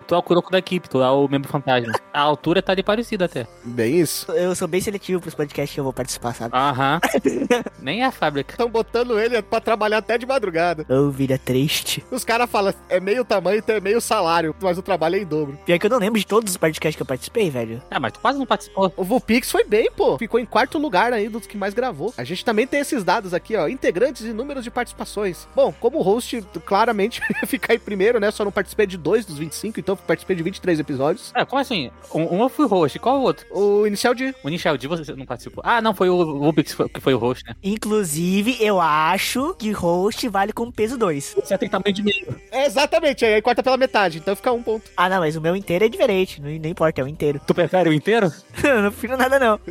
Tu 0.06 0.14
é 0.14 0.18
o 0.18 0.22
Kuroko 0.22 0.50
da 0.50 0.58
equipe, 0.58 0.90
tu 0.90 1.02
é 1.02 1.10
o 1.10 1.26
membro 1.28 1.48
fantasma. 1.48 1.90
A 2.12 2.20
altura 2.20 2.60
tá 2.60 2.72
ali 2.72 2.82
parecida 2.82 3.24
até. 3.24 3.46
Bem 3.64 4.00
isso. 4.00 4.30
Eu 4.32 4.54
sou 4.54 4.68
bem 4.68 4.78
seletivo 4.80 5.20
pros 5.20 5.34
podcasts 5.34 5.72
que 5.72 5.80
eu 5.80 5.84
vou 5.84 5.92
participar, 5.92 6.12
sabe? 6.35 6.57
Aham. 6.57 7.00
Nem 7.81 8.02
a 8.02 8.11
fábrica. 8.11 8.52
Estão 8.52 8.69
botando 8.69 9.19
ele 9.19 9.40
pra 9.42 9.61
trabalhar 9.61 9.99
até 9.99 10.16
de 10.19 10.26
madrugada. 10.26 10.87
Ô, 10.88 11.11
vida 11.11 11.38
triste. 11.38 12.04
Os 12.11 12.25
caras 12.25 12.50
falam, 12.50 12.73
é 12.88 13.00
meio 13.00 13.25
tamanho, 13.25 13.59
então 13.59 13.75
é 13.75 13.81
meio 13.81 14.00
salário, 14.00 14.54
mas 14.61 14.78
o 14.78 14.83
trabalho 14.83 15.16
é 15.16 15.21
em 15.21 15.26
dobro. 15.26 15.59
Pior 15.64 15.78
que 15.78 15.87
eu 15.87 15.90
não 15.90 15.99
lembro 15.99 16.19
de 16.19 16.26
todos 16.26 16.50
os 16.50 16.57
podcasts 16.57 16.97
que 16.97 17.02
eu 17.02 17.07
participei, 17.07 17.50
velho. 17.50 17.83
Ah, 17.90 18.00
mas 18.00 18.12
tu 18.12 18.21
quase 18.21 18.38
não 18.38 18.47
participou. 18.47 18.92
O 18.97 19.04
Vulpix 19.04 19.50
foi 19.50 19.64
bem, 19.64 19.90
pô. 19.90 20.19
Ficou 20.19 20.38
em 20.38 20.47
quarto 20.47 20.78
lugar 20.78 21.12
aí 21.12 21.28
dos 21.28 21.47
que 21.47 21.57
mais 21.57 21.75
gravou. 21.75 22.12
A 22.16 22.25
gente 22.25 22.45
também 22.45 22.66
tem 22.66 22.81
esses 22.81 23.04
dados 23.04 23.35
aqui, 23.35 23.57
ó. 23.57 23.69
Integrantes 23.69 24.23
e 24.23 24.33
números 24.33 24.64
de 24.64 24.71
participações. 24.71 25.49
Bom, 25.54 25.73
como 25.81 26.00
host, 26.02 26.42
claramente 26.64 27.21
ia 27.42 27.47
ficar 27.47 27.75
em 27.75 27.78
primeiro, 27.78 28.21
né? 28.21 28.31
Só 28.31 28.45
não 28.45 28.52
participei 28.52 28.87
de 28.87 28.97
dois 28.97 29.25
dos 29.25 29.38
25, 29.38 29.81
então 29.81 29.97
participei 29.97 30.37
de 30.37 30.42
23 30.42 30.81
episódios. 30.81 31.33
É, 31.35 31.45
como 31.45 31.61
assim? 31.61 31.90
Um, 32.14 32.37
um 32.37 32.42
eu 32.42 32.49
fui 32.49 32.66
host, 32.66 32.99
qual 32.99 33.19
o 33.19 33.23
outro? 33.23 33.47
O 33.50 33.87
inicial 33.87 34.14
de. 34.14 34.35
O 34.42 34.49
Initial 34.49 34.76
D 34.76 34.87
você 34.87 35.14
não 35.14 35.26
participou. 35.26 35.62
Ah, 35.66 35.81
não, 35.81 35.95
foi 35.95 36.01
o 36.09 36.38
Rubix 36.38 36.71
que 36.73 36.76
foi- 36.76 36.90
foi 37.00 37.14
o 37.14 37.18
host, 37.18 37.44
né? 37.47 37.54
Inclusive, 37.62 38.56
eu 38.61 38.80
acho 38.80 39.54
que 39.59 39.71
host 39.73 40.28
vale 40.28 40.52
como 40.52 40.73
peso 40.73 40.97
2. 40.99 41.35
Você 41.42 41.56
tem 41.59 41.68
tamanho 41.68 41.92
de 41.92 42.02
meio. 42.02 42.35
É, 42.50 42.66
exatamente, 42.66 43.25
aí 43.25 43.40
corta 43.42 43.62
pela 43.62 43.76
metade, 43.76 44.18
então 44.18 44.35
fica 44.37 44.52
um 44.52 44.62
ponto. 44.62 44.90
Ah, 44.97 45.09
não, 45.09 45.21
mas 45.21 45.37
o 45.37 45.40
meu 45.40 45.54
inteiro 45.56 45.85
é 45.85 45.88
diferente. 45.88 46.40
Não, 46.40 46.50
não 46.50 46.68
importa, 46.71 47.00
é 47.00 47.04
o 47.04 47.09
inteiro. 47.09 47.40
Tu 47.47 47.54
prefere 47.54 47.88
o 47.88 47.92
inteiro? 47.92 48.32
Eu 48.62 48.82
não 48.82 48.90
prefiro 48.90 49.16
nada, 49.16 49.38
não. 49.38 49.59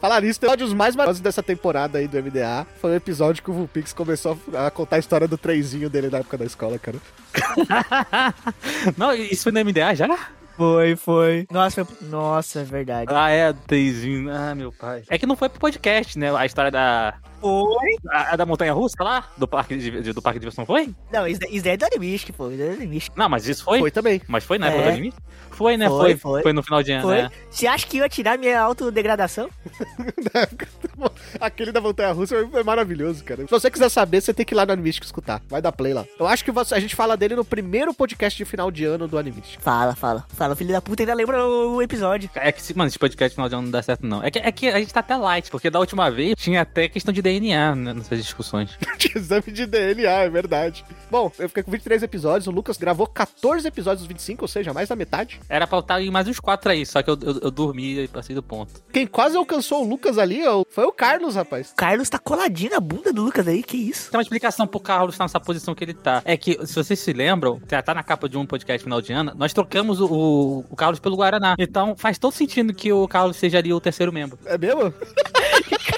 Falar 0.00 0.20
nisso, 0.20 0.38
tem 0.38 0.46
episódios 0.48 0.74
mais 0.74 0.94
maravilhosos 0.94 1.22
dessa 1.22 1.42
temporada 1.42 1.98
aí 1.98 2.06
do 2.06 2.18
MDA. 2.22 2.66
Foi 2.80 2.92
o 2.92 2.94
episódio 2.94 3.42
que 3.42 3.50
o 3.50 3.54
Vulpix 3.54 3.92
começou 3.94 4.38
a 4.54 4.70
contar 4.70 4.96
a 4.96 4.98
história 4.98 5.26
do 5.26 5.38
trenzinho 5.38 5.88
dele 5.88 6.10
na 6.10 6.18
época 6.18 6.36
da 6.36 6.44
escola, 6.44 6.78
cara. 6.78 6.98
não, 8.96 9.14
isso 9.14 9.44
foi 9.44 9.52
no 9.52 9.60
MDA 9.64 9.94
já? 9.94 10.06
Foi, 10.56 10.96
foi. 10.96 11.46
Nossa, 11.50 11.84
foi... 11.84 12.08
Nossa, 12.08 12.60
é 12.60 12.64
verdade. 12.64 13.12
Ah, 13.14 13.30
é, 13.30 13.52
Teizinho. 13.52 14.30
Ah, 14.32 14.54
meu 14.54 14.72
pai. 14.72 15.02
É 15.08 15.18
que 15.18 15.26
não 15.26 15.36
foi 15.36 15.48
pro 15.48 15.60
podcast, 15.60 16.18
né? 16.18 16.34
A 16.34 16.46
história 16.46 16.70
da. 16.70 17.14
Foi? 17.40 17.96
A, 18.10 18.32
a 18.32 18.36
da 18.36 18.46
montanha 18.46 18.72
russa 18.72 18.96
lá? 19.02 19.28
Do 19.36 19.46
parque 19.46 19.76
de, 19.76 20.02
de- 20.02 20.12
do 20.12 20.22
parque 20.22 20.38
de 20.38 20.42
diversão 20.44 20.64
foi? 20.66 20.94
Não, 21.12 21.26
isso, 21.26 21.40
é 21.66 21.76
do 21.76 21.84
Animistic, 21.84 22.34
pô. 22.34 22.50
Isso 22.50 22.62
é 22.62 22.66
do 22.68 22.72
Animistic. 22.74 23.12
Não, 23.16 23.28
mas 23.28 23.46
isso 23.48 23.64
foi. 23.64 23.78
Foi 23.80 23.90
também. 23.90 24.20
Mas 24.28 24.44
foi 24.44 24.58
na 24.58 24.66
É. 24.66 24.68
época 24.70 24.82
do 24.84 24.88
anime? 24.90 25.14
Foi, 25.50 25.76
né? 25.78 25.88
Foi, 25.88 25.98
Foi, 25.98 26.16
foi. 26.16 26.42
foi. 26.42 26.52
no 26.52 26.62
final 26.62 26.82
de 26.82 26.92
ano, 26.92 27.02
Foi? 27.04 27.22
né? 27.22 27.30
Você 27.50 27.66
acha 27.66 27.86
que 27.86 27.96
ia 27.96 28.08
tirar 28.10 28.36
minha 28.38 28.60
autodegradação? 28.60 29.48
Aquele 31.40 31.72
da 31.72 31.80
Montanha 31.80 32.12
Russa 32.12 32.46
foi 32.50 32.62
maravilhoso, 32.62 33.24
cara. 33.24 33.42
Se 33.42 33.50
você 33.50 33.70
quiser 33.70 33.88
saber, 33.88 34.20
você 34.20 34.32
tem 34.34 34.44
que 34.44 34.54
ir 34.54 34.56
lá 34.56 34.66
no 34.66 34.72
Animistic 34.72 35.04
escutar. 35.04 35.42
Vai 35.48 35.60
dar 35.62 35.72
play 35.72 35.92
lá. 35.94 36.04
Eu 36.18 36.26
acho 36.26 36.44
que 36.44 36.50
você- 36.50 36.74
a 36.74 36.80
gente 36.80 36.94
fala 36.94 37.16
dele 37.16 37.34
no 37.36 37.44
primeiro 37.44 37.92
podcast 37.94 38.36
de 38.36 38.44
final 38.44 38.70
de 38.70 38.84
ano 38.84 39.06
do 39.08 39.18
Animistic. 39.18 39.60
Fala, 39.60 39.94
fala. 39.94 40.24
Fala, 40.34 40.54
filho 40.56 40.72
da 40.72 40.80
puta 40.80 41.02
ainda 41.02 41.14
lembra 41.14 41.44
o, 41.46 41.76
o 41.76 41.82
episódio. 41.82 42.28
É 42.34 42.52
que, 42.52 42.76
mano, 42.76 42.88
esse 42.88 42.98
podcast 42.98 43.34
final 43.34 43.48
de 43.48 43.54
ano 43.54 43.64
não 43.64 43.70
dá 43.70 43.82
certo, 43.82 44.06
não. 44.06 44.22
É 44.22 44.30
que, 44.30 44.38
é 44.38 44.52
que 44.52 44.68
a 44.68 44.78
gente 44.78 44.92
tá 44.92 45.00
até 45.00 45.16
light, 45.16 45.50
porque 45.50 45.70
da 45.70 45.78
última 45.80 46.10
vez 46.10 46.34
tinha 46.36 46.60
até 46.62 46.88
questão 46.88 47.12
de 47.12 47.22
DNA 47.26 47.74
né, 47.74 47.92
nessas 47.92 48.22
discussões. 48.22 48.78
Tinha 48.98 49.16
exame 49.16 49.50
de 49.50 49.66
DNA, 49.66 50.10
é 50.10 50.30
verdade. 50.30 50.84
Bom, 51.10 51.30
eu 51.38 51.48
fiquei 51.48 51.62
com 51.64 51.70
23 51.72 52.04
episódios, 52.04 52.46
o 52.46 52.50
Lucas 52.52 52.76
gravou 52.76 53.06
14 53.06 53.66
episódios 53.66 54.02
dos 54.02 54.08
25, 54.08 54.44
ou 54.44 54.48
seja, 54.48 54.72
mais 54.72 54.88
da 54.88 54.94
metade. 54.94 55.40
Era 55.48 55.66
pra 55.66 55.80
estar 55.80 56.00
em 56.00 56.10
mais 56.10 56.28
uns 56.28 56.38
quatro 56.38 56.70
aí, 56.70 56.86
só 56.86 57.02
que 57.02 57.10
eu, 57.10 57.18
eu, 57.20 57.40
eu 57.42 57.50
dormi 57.50 58.04
e 58.04 58.08
passei 58.08 58.34
do 58.34 58.42
ponto. 58.42 58.80
Quem 58.92 59.06
quase 59.06 59.36
alcançou 59.36 59.84
o 59.84 59.88
Lucas 59.88 60.18
ali 60.18 60.42
foi 60.70 60.84
o 60.84 60.92
Carlos, 60.92 61.34
rapaz. 61.34 61.70
O 61.72 61.74
Carlos 61.74 62.08
tá 62.08 62.18
coladinho 62.18 62.70
na 62.70 62.80
bunda 62.80 63.12
do 63.12 63.22
Lucas 63.22 63.48
aí, 63.48 63.62
que 63.62 63.76
isso? 63.76 64.10
Tem 64.10 64.18
uma 64.18 64.22
explicação 64.22 64.66
pro 64.66 64.78
Carlos 64.78 65.14
estar 65.14 65.24
nessa 65.24 65.40
posição 65.40 65.74
que 65.74 65.82
ele 65.82 65.94
tá. 65.94 66.22
É 66.24 66.36
que, 66.36 66.64
se 66.66 66.74
vocês 66.74 66.98
se 66.98 67.12
lembram, 67.12 67.60
já 67.68 67.82
tá 67.82 67.92
na 67.94 68.02
capa 68.02 68.28
de 68.28 68.36
um 68.36 68.46
podcast 68.46 68.82
final 68.84 69.00
de 69.00 69.12
ano, 69.12 69.32
nós 69.36 69.52
trocamos 69.52 70.00
o, 70.00 70.06
o, 70.06 70.58
o 70.70 70.76
Carlos 70.76 71.00
pelo 71.00 71.16
Guaraná. 71.16 71.56
Então 71.58 71.96
faz 71.96 72.18
todo 72.18 72.32
sentido 72.32 72.72
que 72.72 72.92
o 72.92 73.08
Carlos 73.08 73.36
seja 73.36 73.58
ali 73.58 73.72
o 73.72 73.80
terceiro 73.80 74.12
membro. 74.12 74.38
É 74.44 74.56
mesmo? 74.56 74.92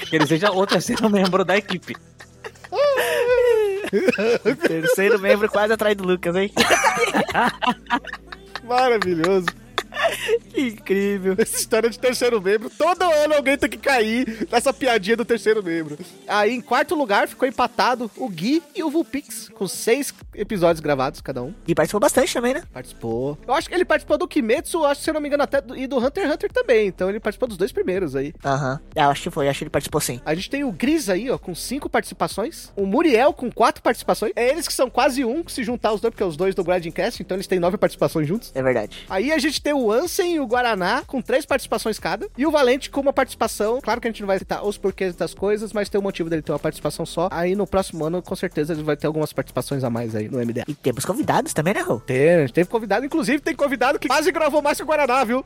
Que 0.09 0.15
ele 0.15 0.27
seja 0.27 0.51
o 0.51 0.65
terceiro 0.65 1.07
membro 1.11 1.45
da 1.45 1.57
equipe. 1.57 1.95
Terceiro 4.67 5.19
membro 5.19 5.49
quase 5.49 5.73
atrás 5.73 5.95
do 5.95 6.03
Lucas, 6.03 6.35
hein? 6.35 6.51
Maravilhoso. 8.63 9.47
Que 10.49 10.61
incrível. 10.61 11.35
Essa 11.37 11.57
história 11.57 11.89
de 11.89 11.99
terceiro 11.99 12.41
membro, 12.41 12.69
todo 12.69 13.03
ano 13.03 13.35
alguém 13.35 13.57
tem 13.57 13.69
que 13.69 13.77
cair 13.77 14.47
nessa 14.51 14.73
piadinha 14.73 15.15
do 15.17 15.25
terceiro 15.25 15.63
membro. 15.63 15.97
Aí, 16.27 16.53
em 16.53 16.61
quarto 16.61 16.95
lugar, 16.95 17.27
ficou 17.27 17.47
empatado 17.47 18.09
o 18.17 18.27
Gui 18.27 18.61
e 18.75 18.83
o 18.83 18.89
Vulpix, 18.89 19.49
com 19.49 19.67
seis 19.67 20.13
episódios 20.33 20.79
gravados 20.79 21.21
cada 21.21 21.43
um. 21.43 21.53
E 21.67 21.75
participou 21.75 21.99
bastante 21.99 22.33
também, 22.33 22.53
né? 22.53 22.63
Participou. 22.73 23.37
Eu 23.47 23.53
acho 23.53 23.69
que 23.69 23.75
ele 23.75 23.85
participou 23.85 24.17
do 24.17 24.27
Kimetsu, 24.27 24.85
acho 24.85 24.99
que 24.99 25.03
se 25.03 25.09
eu 25.09 25.13
não 25.13 25.21
me 25.21 25.27
engano, 25.27 25.43
até 25.43 25.61
do, 25.61 25.75
e 25.75 25.87
do 25.87 25.97
Hunter 25.97 26.23
x 26.23 26.33
Hunter 26.33 26.51
também. 26.51 26.87
Então 26.87 27.09
ele 27.09 27.19
participou 27.19 27.47
dos 27.47 27.57
dois 27.57 27.71
primeiros 27.71 28.15
aí. 28.15 28.33
Aham. 28.43 28.79
Ah, 28.95 29.07
acho 29.09 29.23
que 29.23 29.29
foi, 29.29 29.47
acho 29.47 29.59
que 29.59 29.63
ele 29.63 29.69
participou 29.69 30.01
sim. 30.01 30.19
A 30.25 30.33
gente 30.33 30.49
tem 30.49 30.63
o 30.63 30.71
Gris 30.71 31.09
aí, 31.09 31.29
ó, 31.29 31.37
com 31.37 31.53
cinco 31.53 31.89
participações. 31.89 32.71
O 32.75 32.85
Muriel 32.85 33.33
com 33.33 33.51
quatro 33.51 33.81
participações. 33.81 34.31
É 34.35 34.49
eles 34.49 34.67
que 34.67 34.73
são 34.73 34.89
quase 34.89 35.23
um, 35.23 35.43
se 35.47 35.63
juntar 35.63 35.93
os 35.93 36.01
dois, 36.01 36.11
porque 36.11 36.23
é 36.23 36.25
os 36.25 36.37
dois 36.37 36.55
do 36.55 36.63
Grading 36.63 36.91
Cast, 36.91 37.21
então 37.21 37.35
eles 37.35 37.47
têm 37.47 37.59
nove 37.59 37.77
participações 37.77 38.27
juntos. 38.27 38.51
É 38.55 38.61
verdade. 38.61 39.05
Aí 39.09 39.31
a 39.31 39.37
gente 39.37 39.61
tem 39.61 39.73
o 39.73 39.88
Ansem 39.91 40.35
e 40.35 40.39
o 40.39 40.47
Guaraná 40.47 41.03
com 41.05 41.21
três 41.21 41.45
participações 41.45 41.99
cada. 41.99 42.27
E 42.37 42.45
o 42.45 42.51
Valente 42.51 42.89
com 42.89 43.01
uma 43.01 43.13
participação. 43.13 43.79
Claro 43.81 44.01
que 44.01 44.07
a 44.07 44.11
gente 44.11 44.21
não 44.21 44.27
vai 44.27 44.39
citar 44.39 44.65
os 44.65 44.77
porquês 44.77 45.15
das 45.15 45.33
coisas, 45.33 45.73
mas 45.73 45.89
tem 45.89 45.99
o 45.99 46.03
motivo 46.03 46.29
dele 46.29 46.41
ter 46.41 46.51
uma 46.51 46.59
participação 46.59 47.05
só. 47.05 47.27
Aí 47.31 47.55
no 47.55 47.67
próximo 47.67 48.05
ano, 48.05 48.21
com 48.21 48.35
certeza, 48.35 48.73
ele 48.73 48.83
vai 48.83 48.95
ter 48.95 49.07
algumas 49.07 49.33
participações 49.33 49.83
a 49.83 49.89
mais 49.89 50.15
aí 50.15 50.29
no 50.29 50.37
MDA. 50.37 50.63
E 50.67 50.73
temos 50.73 51.05
convidados 51.05 51.53
também, 51.53 51.73
né, 51.73 51.81
Rô? 51.81 51.99
Tem, 51.99 52.35
a 52.35 52.41
gente 52.41 52.53
teve 52.53 52.69
convidado, 52.69 53.05
inclusive 53.05 53.39
tem 53.39 53.55
convidado 53.55 53.99
que 53.99 54.07
quase 54.07 54.31
gravou 54.31 54.61
mais 54.61 54.77
que 54.77 54.83
o 54.83 54.87
Guaraná, 54.87 55.23
viu? 55.23 55.43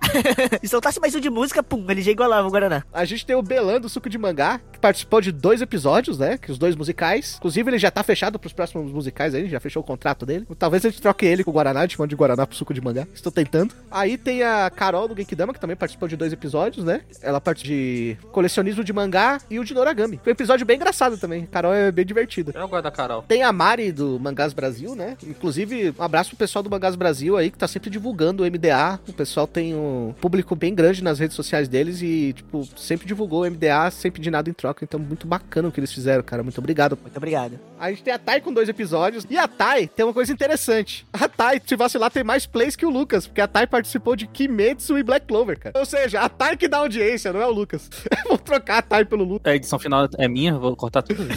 Se 0.62 0.68
soltasse 0.70 1.00
mais 1.00 1.14
um 1.16 1.20
de 1.20 1.30
música, 1.30 1.64
pum, 1.64 1.86
ele 1.90 2.02
já 2.02 2.12
igualava 2.12 2.48
o 2.48 2.52
Guaraná. 2.52 2.84
A 2.94 3.06
gente 3.06 3.26
tem 3.26 3.36
o 3.36 3.42
Belan 3.42 3.80
do 3.80 3.90
Suco 3.90 4.10
de 4.10 4.18
Mangá, 4.18 4.60
que 4.72 4.80
participou 4.80 5.22
de 5.22 5.32
dois 5.32 5.62
episódios, 5.62 6.18
né? 6.18 6.38
Que 6.38 6.52
os 6.52 6.58
dois 6.58 6.76
musicais. 6.76 7.36
Inclusive, 7.38 7.70
ele 7.70 7.80
já 7.80 7.92
tá 7.92 8.04
fechado 8.04 8.40
pros 8.40 8.54
próximos 8.54 8.92
musicais 8.92 9.34
aí, 9.34 9.48
já 9.48 9.60
fechou 9.60 9.82
o 9.82 9.86
contrato 9.86 10.26
dele. 10.26 10.48
Talvez 10.58 10.86
a 10.86 10.90
gente 10.90 11.02
troque 11.02 11.26
ele 11.26 11.44
com 11.44 11.52
o 11.52 11.54
Guaraná, 11.54 11.82
a 11.82 11.84
gente 11.84 12.00
mande 12.00 12.10
de 12.10 12.16
Guaraná 12.16 12.46
pro 12.46 12.56
Suco 12.56 12.74
de 12.74 12.82
Mangá. 12.82 13.08
Estou 13.14 13.32
tentando. 13.32 13.74
Aí 13.90 14.18
tem 14.18 14.33
a 14.42 14.70
Carol 14.70 15.08
do 15.08 15.16
Genkidama, 15.16 15.54
que 15.54 15.60
também 15.60 15.76
participou 15.76 16.08
de 16.08 16.16
dois 16.16 16.34
episódios, 16.34 16.86
né? 16.86 17.02
Ela 17.22 17.40
participou 17.40 17.64
de 17.64 18.18
colecionismo 18.32 18.84
de 18.84 18.92
mangá 18.92 19.40
e 19.50 19.60
o 19.60 19.64
de 19.64 19.74
Noragami. 19.74 20.20
Foi 20.24 20.32
um 20.32 20.36
episódio 20.36 20.66
bem 20.66 20.76
engraçado 20.76 21.18
também. 21.18 21.44
A 21.44 21.48
Carol 21.48 21.74
é 21.74 21.92
bem 21.92 22.06
divertida. 22.06 22.52
Eu 22.54 22.68
gosto 22.68 22.84
da 22.84 22.92
Carol. 22.92 23.24
Tem 23.24 23.44
a 23.44 23.52
Mari 23.52 23.92
do 23.92 24.20
Mangás 24.20 24.54
Brasil, 24.54 24.96
né? 24.96 25.16
Inclusive, 25.24 25.94
um 25.98 26.04
abraço 26.04 26.32
pro 26.32 26.38
pessoal 26.38 26.62
do 26.62 26.70
Mangás 26.70 26.96
Brasil 26.96 27.38
aí, 27.38 27.50
que 27.50 27.58
tá 27.58 27.68
sempre 27.68 27.90
divulgando 27.90 28.44
o 28.44 28.46
MDA. 28.46 29.00
O 29.08 29.14
pessoal 29.14 29.48
tem 29.48 29.76
um 29.76 30.14
público 30.20 30.56
bem 30.56 30.74
grande 30.76 31.04
nas 31.04 31.20
redes 31.20 31.36
sociais 31.36 31.68
deles 31.68 32.02
e, 32.02 32.34
tipo, 32.34 32.68
sempre 32.76 33.08
divulgou 33.08 33.44
o 33.44 33.50
MDA 33.50 33.90
sem 33.92 34.12
pedir 34.12 34.32
nada 34.32 34.50
em 34.50 34.54
troca. 34.54 34.84
Então, 34.84 35.00
muito 35.00 35.28
bacana 35.28 35.70
o 35.70 35.72
que 35.72 35.80
eles 35.80 35.94
fizeram, 35.94 36.24
cara. 36.24 36.44
Muito 36.44 36.58
obrigado. 36.58 36.98
Muito 37.02 37.18
obrigado. 37.18 37.60
A 37.80 37.90
gente 37.90 38.04
tem 38.04 38.14
a 38.14 38.20
Thay 38.20 38.42
com 38.42 38.54
dois 38.54 38.70
episódios. 38.70 39.26
E 39.30 39.38
a 39.38 39.48
Thay 39.48 39.88
tem 39.88 40.06
uma 40.06 40.14
coisa 40.14 40.32
interessante. 40.34 41.06
A 41.14 41.28
Thay, 41.28 41.62
se 41.66 41.76
vacilar, 41.76 42.12
tem 42.12 42.24
mais 42.24 42.46
plays 42.46 42.76
que 42.76 42.86
o 42.86 42.90
Lucas, 42.90 43.28
porque 43.28 43.42
a 43.42 43.48
Thay 43.48 43.68
participou 43.68 44.16
de 44.16 44.23
Kimetsu 44.28 44.98
e 44.98 45.04
Black 45.04 45.26
Clover, 45.28 45.60
cara. 45.60 45.78
Ou 45.78 45.86
seja, 45.86 46.22
a 46.22 46.30
Thay 46.30 46.58
que 46.58 46.68
dá 46.68 46.78
audiência, 46.78 47.34
não 47.34 47.42
é 47.42 47.46
o 47.46 47.52
Lucas. 47.52 47.90
Vou 48.28 48.38
trocar 48.38 48.80
a 48.80 48.82
Thay 48.82 49.06
pelo 49.06 49.24
Lucas. 49.24 49.52
A 49.52 49.56
edição 49.56 49.80
final 49.80 50.08
é 50.18 50.28
minha, 50.28 50.58
vou 50.58 50.76
cortar 50.76 51.02
tudo. 51.02 51.24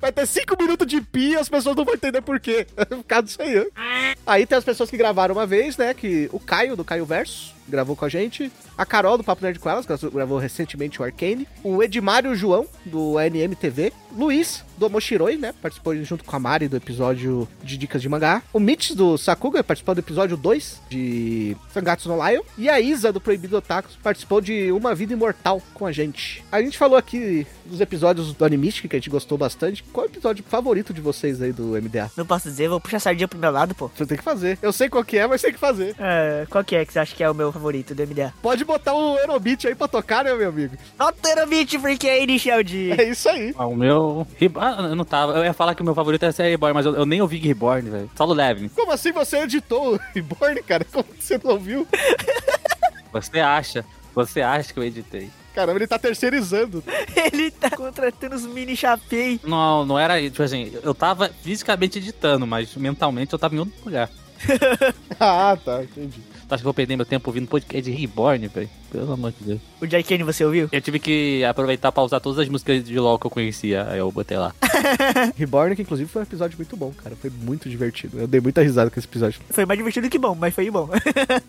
Vai 0.00 0.12
ter 0.12 0.26
cinco 0.26 0.56
minutos 0.58 0.86
de 0.86 1.00
pi 1.00 1.30
e 1.30 1.36
as 1.36 1.48
pessoas 1.48 1.76
não 1.76 1.84
vão 1.84 1.94
entender 1.94 2.22
por 2.22 2.38
quê. 2.38 2.66
Por 2.88 3.04
causa 3.04 3.24
disso 3.24 3.42
aí. 3.42 3.70
Aí 4.26 4.46
tem 4.46 4.56
as 4.56 4.64
pessoas 4.64 4.88
que 4.90 4.96
gravaram 4.96 5.34
uma 5.34 5.46
vez, 5.46 5.76
né? 5.76 5.92
Que 5.92 6.28
o 6.32 6.38
Caio, 6.38 6.76
do 6.76 6.84
Caio 6.84 7.04
Verso, 7.04 7.54
gravou 7.70 7.96
com 7.96 8.04
a 8.04 8.08
gente. 8.08 8.50
A 8.76 8.84
Carol, 8.84 9.16
do 9.16 9.24
Papo 9.24 9.42
Nerd 9.42 9.58
com 9.58 9.70
Elas, 9.70 9.86
que 9.86 10.10
gravou 10.10 10.38
recentemente 10.38 11.00
o 11.00 11.04
Arcane. 11.04 11.46
O 11.62 11.82
Edmário 11.82 12.34
João, 12.34 12.66
do 12.84 13.16
ANM 13.18 13.54
TV. 13.54 13.92
Luiz, 14.16 14.64
do 14.76 14.86
Omoshiroi, 14.86 15.36
né? 15.36 15.54
Participou 15.60 15.94
junto 16.02 16.24
com 16.24 16.34
a 16.34 16.38
Mari 16.38 16.66
do 16.66 16.76
episódio 16.76 17.46
de 17.62 17.76
Dicas 17.76 18.02
de 18.02 18.08
Mangá. 18.08 18.42
O 18.52 18.58
Mitch, 18.58 18.92
do 18.92 19.16
Sakuga, 19.16 19.62
participou 19.62 19.94
do 19.94 20.00
episódio 20.00 20.36
2 20.36 20.80
de 20.88 21.56
Sangatsu 21.72 22.08
no 22.08 22.16
Lion. 22.16 22.42
E 22.58 22.68
a 22.68 22.80
Isa, 22.80 23.12
do 23.12 23.20
Proibido 23.20 23.56
Otaku, 23.56 23.90
participou 24.02 24.40
de 24.40 24.72
Uma 24.72 24.94
Vida 24.94 25.12
Imortal 25.12 25.62
com 25.74 25.86
a 25.86 25.92
gente. 25.92 26.44
A 26.50 26.60
gente 26.60 26.76
falou 26.76 26.96
aqui 26.96 27.46
dos 27.64 27.80
episódios 27.80 28.32
do 28.32 28.44
Animistic, 28.44 28.88
que 28.88 28.96
a 28.96 28.98
gente 28.98 29.10
gostou 29.10 29.38
bastante. 29.38 29.82
Qual 29.84 30.06
é 30.06 30.08
o 30.08 30.10
episódio 30.10 30.44
favorito 30.48 30.92
de 30.92 31.00
vocês 31.00 31.40
aí 31.40 31.52
do 31.52 31.80
MDA? 31.80 32.10
Não 32.16 32.26
posso 32.26 32.48
dizer, 32.48 32.68
vou 32.68 32.80
puxar 32.80 32.96
a 32.96 33.00
sardinha 33.00 33.28
pro 33.28 33.38
meu 33.38 33.50
lado, 33.50 33.74
pô. 33.74 33.88
Você 33.94 34.06
tem 34.06 34.18
que 34.18 34.24
fazer. 34.24 34.58
Eu 34.60 34.72
sei 34.72 34.88
qual 34.88 35.04
que 35.04 35.18
é, 35.18 35.26
mas 35.26 35.42
tem 35.42 35.52
que 35.52 35.58
fazer. 35.58 35.94
É, 35.98 36.46
qual 36.50 36.64
que 36.64 36.74
é 36.74 36.84
que 36.84 36.92
você 36.92 36.98
acha 36.98 37.14
que 37.14 37.22
é 37.22 37.30
o 37.30 37.34
meu 37.34 37.50
favorito 37.60 37.94
do 37.94 38.06
MDA? 38.06 38.32
Pode 38.40 38.64
botar 38.64 38.94
o 38.94 39.16
Aerobeat 39.18 39.68
aí 39.68 39.74
pra 39.74 39.86
tocar, 39.86 40.24
né, 40.24 40.34
meu 40.34 40.48
amigo? 40.48 40.76
Alteramente 40.98 41.78
porque 41.78 42.08
é 42.08 42.22
inicial 42.22 42.62
de... 42.62 42.90
É 42.92 43.04
isso 43.10 43.28
aí. 43.28 43.54
Ah, 43.56 43.66
o 43.66 43.76
meu. 43.76 44.26
Ah, 44.56 44.88
eu 44.88 44.96
não 44.96 45.04
tava. 45.04 45.34
Eu 45.34 45.44
ia 45.44 45.52
falar 45.52 45.74
que 45.74 45.82
o 45.82 45.84
meu 45.84 45.94
favorito 45.94 46.22
era 46.22 46.32
ser 46.32 46.44
Reborn, 46.44 46.74
mas 46.74 46.86
eu, 46.86 46.94
eu 46.96 47.04
nem 47.04 47.20
ouvi 47.20 47.36
Reborn, 47.38 47.88
velho. 47.88 48.10
Só 48.16 48.24
o 48.24 48.32
Levin. 48.32 48.68
Como 48.68 48.90
assim 48.90 49.12
você 49.12 49.38
editou 49.38 49.94
o 49.94 50.00
Reborn, 50.14 50.62
cara? 50.62 50.84
Como 50.90 51.04
você 51.18 51.38
não 51.42 51.52
ouviu? 51.52 51.86
Você 53.12 53.40
acha? 53.40 53.84
Você 54.14 54.40
acha 54.40 54.72
que 54.72 54.78
eu 54.78 54.84
editei? 54.84 55.28
Caramba, 55.52 55.78
ele 55.78 55.86
tá 55.88 55.98
terceirizando. 55.98 56.82
Ele 57.32 57.50
tá 57.50 57.68
contratando 57.70 58.36
os 58.36 58.46
mini 58.46 58.76
chapei. 58.76 59.40
Não, 59.42 59.84
não 59.84 59.98
era. 59.98 60.22
Tipo 60.22 60.44
assim, 60.44 60.72
eu 60.80 60.94
tava 60.94 61.28
fisicamente 61.42 61.98
editando, 61.98 62.46
mas 62.46 62.76
mentalmente 62.76 63.32
eu 63.32 63.38
tava 63.38 63.56
em 63.56 63.58
outro 63.58 63.74
lugar. 63.84 64.08
Ah, 65.18 65.58
tá, 65.62 65.82
entendi. 65.82 66.22
Tu 66.50 66.54
acha 66.54 66.62
que 66.62 66.64
vou 66.64 66.74
perder 66.74 66.96
meu 66.96 67.06
tempo 67.06 67.30
ouvindo 67.30 67.46
podcast 67.46 67.88
de 67.88 67.96
Reborn, 67.96 68.48
velho? 68.48 68.68
Pelo 68.90 69.12
amor 69.12 69.32
de 69.32 69.44
Deus. 69.44 69.60
O 69.80 69.86
Jai 69.86 70.02
Kane 70.02 70.22
você 70.22 70.44
ouviu? 70.44 70.68
Eu 70.72 70.80
tive 70.80 70.98
que 70.98 71.44
aproveitar 71.44 71.92
pra 71.92 72.02
usar 72.02 72.20
todas 72.20 72.38
as 72.38 72.48
músicas 72.48 72.84
de 72.84 72.98
LOL 72.98 73.18
que 73.18 73.26
eu 73.26 73.30
conhecia. 73.30 73.86
Aí 73.88 73.98
eu 73.98 74.10
botei 74.10 74.36
lá. 74.36 74.54
Reborn, 75.36 75.76
que 75.76 75.82
inclusive 75.82 76.08
foi 76.10 76.22
um 76.22 76.24
episódio 76.24 76.56
muito 76.56 76.76
bom, 76.76 76.92
cara. 76.92 77.14
Foi 77.16 77.30
muito 77.30 77.68
divertido. 77.68 78.18
Eu 78.18 78.26
dei 78.26 78.40
muita 78.40 78.62
risada 78.62 78.90
com 78.90 78.98
esse 78.98 79.06
episódio. 79.06 79.40
Foi 79.50 79.64
mais 79.64 79.78
divertido 79.78 80.08
que 80.08 80.18
bom, 80.18 80.34
mas 80.34 80.54
foi 80.54 80.70
bom. 80.70 80.88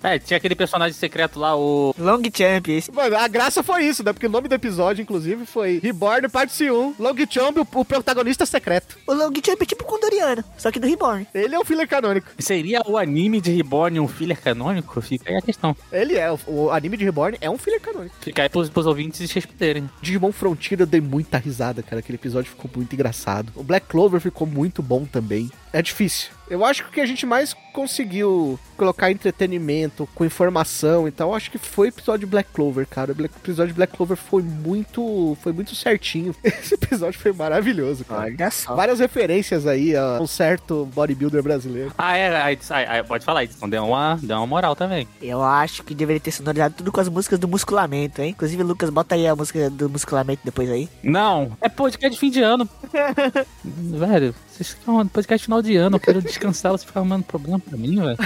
É, 0.04 0.18
tinha 0.18 0.38
aquele 0.38 0.56
personagem 0.56 0.94
secreto 0.94 1.40
lá, 1.40 1.56
o. 1.56 1.94
Long 1.98 2.22
Champ, 2.34 2.68
esse. 2.70 2.92
Mano, 2.92 3.16
a 3.16 3.28
graça 3.28 3.62
foi 3.62 3.86
isso, 3.86 4.04
né? 4.04 4.12
Porque 4.12 4.26
o 4.26 4.30
nome 4.30 4.48
do 4.48 4.56
episódio, 4.56 5.02
inclusive, 5.02 5.46
foi 5.46 5.80
Reborn 5.82 6.28
Parte 6.28 6.70
1, 6.70 6.96
Long 6.98 7.16
Chomp, 7.30 7.58
o, 7.60 7.80
o 7.80 7.86
protagonista 7.86 8.46
secreto. 8.46 8.98
O 9.08 9.14
Long 9.14 9.32
Champ 9.44 9.62
é 9.62 9.66
tipo 9.66 9.84
o 9.84 9.88
Condoriano, 9.88 10.44
só 10.58 10.72
que 10.72 10.80
do 10.80 10.88
Reborn. 10.88 11.28
Ele 11.34 11.56
é 11.56 11.60
o 11.60 11.64
filler 11.66 11.88
canônico. 11.88 12.28
Seria 12.40 12.82
o 12.86 12.98
anime 12.98 13.40
de 13.40 13.52
Reborn 13.52 14.00
um 14.00 14.08
filler 14.08 14.40
canônico? 14.42 15.00
Fica 15.02 15.30
aí 15.30 15.38
a 15.38 15.42
questão. 15.42 15.76
Ele 15.92 16.16
é. 16.16 16.32
O, 16.32 16.40
o 16.48 16.72
anime 16.72 16.98
de 16.98 17.06
Reborn 17.06 17.31
é 17.40 17.50
um 17.50 17.58
filler 17.58 17.80
canônico. 17.80 18.16
Fica 18.22 18.44
aí 18.44 18.50
pros, 18.50 18.70
pros 18.70 18.86
ouvintes 18.86 19.30
se 19.30 19.36
responderem. 19.36 19.90
Digimon 20.02 20.32
Frontier 20.32 20.80
eu 20.82 20.86
dei 20.86 21.02
muita 21.02 21.38
risada, 21.38 21.82
cara. 21.84 22.00
Aquele 22.00 22.18
episódio 22.18 22.50
ficou 22.50 22.70
muito 22.76 22.94
engraçado. 22.94 23.52
O 23.56 23.64
Black 23.64 23.88
Clover 23.88 24.20
ficou 24.20 24.48
muito 24.48 24.82
bom 24.82 25.06
também. 25.06 25.50
É 25.74 25.82
difícil. 25.82 26.32
Eu 26.50 26.66
acho 26.66 26.84
que 26.84 26.90
o 26.90 26.92
que 26.92 27.00
a 27.00 27.06
gente 27.06 27.26
mais 27.26 27.56
conseguiu 27.72 28.60
colocar 28.76 29.10
entretenimento 29.10 30.08
com 30.14 30.26
informação 30.26 31.08
e 31.08 31.12
tal, 31.12 31.34
acho 31.34 31.50
que 31.50 31.58
foi 31.58 31.88
o 31.88 31.90
episódio 31.90 32.22
de 32.22 32.26
Black 32.32 32.50
Clover, 32.52 32.86
cara. 32.86 33.14
O 33.14 33.16
Black- 33.16 33.36
episódio 33.38 33.70
de 33.70 33.76
Black 33.76 33.96
Clover 33.96 34.18
foi 34.18 34.42
muito, 34.44 35.38
foi 35.42 35.54
muito 35.54 35.74
certinho. 35.76 36.36
Esse 36.44 36.74
episódio 36.74 37.18
foi 37.20 37.32
maravilhoso, 37.32 38.04
cara. 38.04 38.24
Olha 38.24 38.52
só. 38.52 38.76
Várias 38.76 39.00
referências 39.00 39.66
aí 39.66 39.96
a 39.96 40.20
um 40.22 40.28
certo 40.28 40.86
bodybuilder 40.94 41.42
brasileiro. 41.42 41.94
Ah, 41.98 42.18
é, 42.18 42.36
aí, 42.42 42.60
aí, 42.70 42.86
aí, 42.86 43.04
pode 43.04 43.24
falar, 43.24 43.46
então 43.46 43.70
deu 43.70 43.86
uma, 43.86 44.20
deu 44.22 44.36
uma 44.38 44.48
moral 44.48 44.76
também. 44.76 45.08
Eu 45.22 45.42
acho 45.42 45.84
que 45.84 45.96
deveria 45.96 46.20
ter 46.20 46.32
sonorizado 46.32 46.76
tudo 46.76 46.92
com 46.92 47.00
as 47.00 47.08
músicas 47.08 47.21
do 47.30 47.48
musculamento, 47.48 48.22
hein? 48.22 48.32
Inclusive, 48.32 48.64
Lucas, 48.64 48.90
bota 48.90 49.16
aí 49.16 49.28
a 49.28 49.36
música 49.36 49.70
do 49.70 49.90
musculamento 49.90 50.42
depois 50.44 50.70
aí. 50.70 50.90
Não, 51.04 51.58
é 51.62 51.70
podcast 51.70 52.12
de 52.14 52.20
fim 52.20 52.30
de 52.30 52.42
ano. 52.42 52.68
velho, 53.64 54.36
vocês 54.48 54.70
ficam 54.70 55.08
podcast 55.08 55.46
final 55.46 55.62
de 55.62 55.76
ano, 55.76 55.96
eu 55.96 56.00
quero 56.00 56.22
descansar, 56.22 56.72
você 56.72 56.86
fica 56.86 57.00
arrumando 57.00 57.24
problema 57.24 57.60
pra 57.60 57.78
mim, 57.78 57.96
velho. 57.96 58.18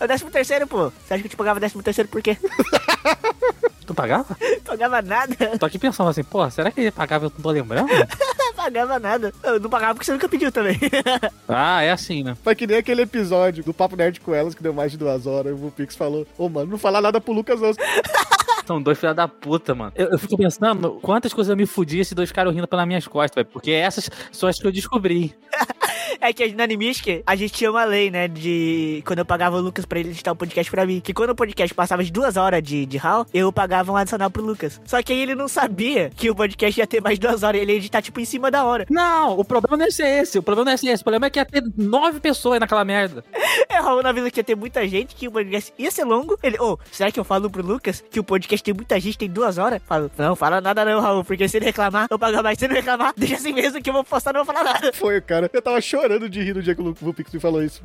É 0.00 0.04
o 0.04 0.08
décimo 0.08 0.30
terceiro, 0.30 0.66
pô. 0.66 0.90
Você 0.90 1.14
acha 1.14 1.22
que 1.22 1.26
eu 1.26 1.30
te 1.30 1.36
pagava 1.36 1.60
décimo 1.60 1.82
terceiro 1.82 2.08
por 2.08 2.22
quê? 2.22 2.36
Tu 3.86 3.94
pagava? 3.94 4.36
pagava 4.66 5.00
nada. 5.00 5.58
Tô 5.58 5.66
aqui 5.66 5.78
pensando 5.78 6.10
assim, 6.10 6.24
pô, 6.24 6.48
será 6.50 6.70
que 6.70 6.80
ele 6.80 6.90
pagava 6.90 7.26
eu 7.26 7.32
não 7.34 7.42
tô 7.42 7.50
lembrando? 7.50 7.88
Não 8.66 8.72
pagava 8.72 8.98
nada. 8.98 9.32
Eu 9.44 9.60
não 9.60 9.70
pagava 9.70 9.94
porque 9.94 10.04
você 10.04 10.12
nunca 10.12 10.28
pediu 10.28 10.50
também. 10.50 10.78
ah, 11.48 11.82
é 11.82 11.90
assim, 11.90 12.22
né? 12.22 12.36
Foi 12.42 12.54
que 12.54 12.66
nem 12.66 12.78
aquele 12.78 13.02
episódio 13.02 13.62
do 13.62 13.72
Papo 13.72 13.96
Nerd 13.96 14.20
com 14.20 14.34
elas 14.34 14.54
que 14.54 14.62
deu 14.62 14.74
mais 14.74 14.92
de 14.92 14.98
duas 14.98 15.26
horas. 15.26 15.52
O 15.52 15.56
Vulpix 15.56 15.94
falou: 15.94 16.26
Ô, 16.36 16.48
mano, 16.48 16.72
não 16.72 16.78
falar 16.78 17.00
nada 17.00 17.20
pro 17.20 17.32
Lucas, 17.32 17.60
não. 17.60 17.72
São 18.66 18.82
dois 18.82 18.98
filha 18.98 19.14
da 19.14 19.28
puta, 19.28 19.76
mano. 19.76 19.92
Eu, 19.94 20.08
eu 20.08 20.18
fico 20.18 20.36
pensando 20.36 20.98
quantas 21.00 21.32
coisas 21.32 21.50
eu 21.50 21.56
me 21.56 21.66
fudi 21.66 22.00
esses 22.00 22.14
dois 22.14 22.32
caras 22.32 22.52
rindo 22.52 22.66
pelas 22.66 22.86
minhas 22.86 23.06
costas, 23.06 23.36
velho. 23.36 23.52
Porque 23.52 23.70
essas 23.70 24.10
são 24.32 24.48
as 24.48 24.58
que 24.58 24.66
eu 24.66 24.72
descobri. 24.72 25.32
É 26.20 26.32
que 26.32 26.52
na 26.54 26.64
Animistic, 26.64 27.22
a 27.26 27.36
gente 27.36 27.52
tinha 27.52 27.70
uma 27.70 27.84
lei, 27.84 28.10
né? 28.10 28.28
De. 28.28 29.02
Quando 29.06 29.20
eu 29.20 29.24
pagava 29.24 29.56
o 29.56 29.60
Lucas 29.60 29.84
pra 29.84 29.98
ele 29.98 30.10
editar 30.10 30.32
o 30.32 30.36
podcast 30.36 30.70
pra 30.70 30.86
mim. 30.86 31.00
Que 31.00 31.12
quando 31.12 31.30
o 31.30 31.34
podcast 31.34 31.74
passava 31.74 32.02
de 32.02 32.10
duas 32.10 32.36
horas 32.36 32.62
de, 32.62 32.86
de 32.86 32.98
HAL, 32.98 33.26
eu 33.32 33.52
pagava 33.52 33.92
um 33.92 33.96
adicional 33.96 34.30
pro 34.30 34.42
Lucas. 34.42 34.80
Só 34.84 35.02
que 35.02 35.12
aí 35.12 35.20
ele 35.20 35.34
não 35.34 35.48
sabia 35.48 36.10
que 36.14 36.30
o 36.30 36.34
podcast 36.34 36.80
ia 36.80 36.86
ter 36.86 37.00
mais 37.00 37.18
duas 37.18 37.42
horas. 37.42 37.60
Ele 37.60 37.72
ia 37.72 37.78
editar, 37.78 38.02
tipo, 38.02 38.20
em 38.20 38.24
cima 38.24 38.50
da 38.50 38.64
hora. 38.64 38.86
Não, 38.90 39.38
o 39.38 39.44
problema 39.44 39.76
não 39.76 39.86
é 39.86 39.90
ser 39.90 40.22
esse. 40.22 40.38
O 40.38 40.42
problema 40.42 40.66
não 40.66 40.72
é 40.72 40.76
ser 40.76 40.88
esse. 40.88 41.02
O 41.02 41.04
problema 41.04 41.26
é 41.26 41.30
que 41.30 41.38
ia 41.38 41.44
ter 41.44 41.62
nove 41.76 42.20
pessoas 42.20 42.60
naquela 42.60 42.84
merda. 42.84 43.24
É, 43.68 43.80
Raul 43.80 44.02
na 44.02 44.12
vez 44.12 44.30
que 44.30 44.40
ia 44.40 44.44
ter 44.44 44.54
muita 44.54 44.86
gente, 44.86 45.14
que 45.14 45.26
o 45.26 45.32
podcast 45.32 45.72
ia 45.76 45.90
ser 45.90 46.04
longo. 46.04 46.38
Ele, 46.42 46.56
ô, 46.60 46.78
será 46.92 47.10
que 47.10 47.18
eu 47.18 47.24
falo 47.24 47.50
pro 47.50 47.66
Lucas 47.66 48.02
que 48.10 48.20
o 48.20 48.24
podcast 48.24 48.62
tem 48.62 48.72
muita 48.72 48.98
gente, 49.00 49.18
tem 49.18 49.28
duas 49.28 49.58
horas? 49.58 49.80
Falo, 49.84 50.10
não, 50.16 50.36
fala 50.36 50.60
nada 50.60 50.84
não, 50.84 51.00
Raul, 51.00 51.24
porque 51.24 51.48
se 51.48 51.56
ele 51.56 51.66
reclamar, 51.66 52.06
eu 52.08 52.18
pago 52.18 52.42
mais. 52.42 52.58
Se 52.58 52.64
ele 52.64 52.74
não 52.74 52.80
reclamar, 52.80 53.12
deixa 53.16 53.34
assim 53.34 53.52
mesmo 53.52 53.82
que 53.82 53.90
eu 53.90 53.94
vou 53.94 54.04
postar, 54.04 54.32
não 54.32 54.44
vou 54.44 54.54
falar 54.54 54.72
nada. 54.72 54.92
Foi, 54.92 55.20
cara. 55.20 55.50
Eu 55.52 55.60
tava 55.60 55.80
chorando 55.80 55.95
de 56.28 56.42
rir 56.42 56.54
no 56.54 56.62
dia 56.62 56.74
que 56.74 56.80
o 56.80 56.84
Lu- 56.84 56.94
Vulpix 56.94 57.32
me 57.32 57.40
falou 57.40 57.62
isso. 57.62 57.82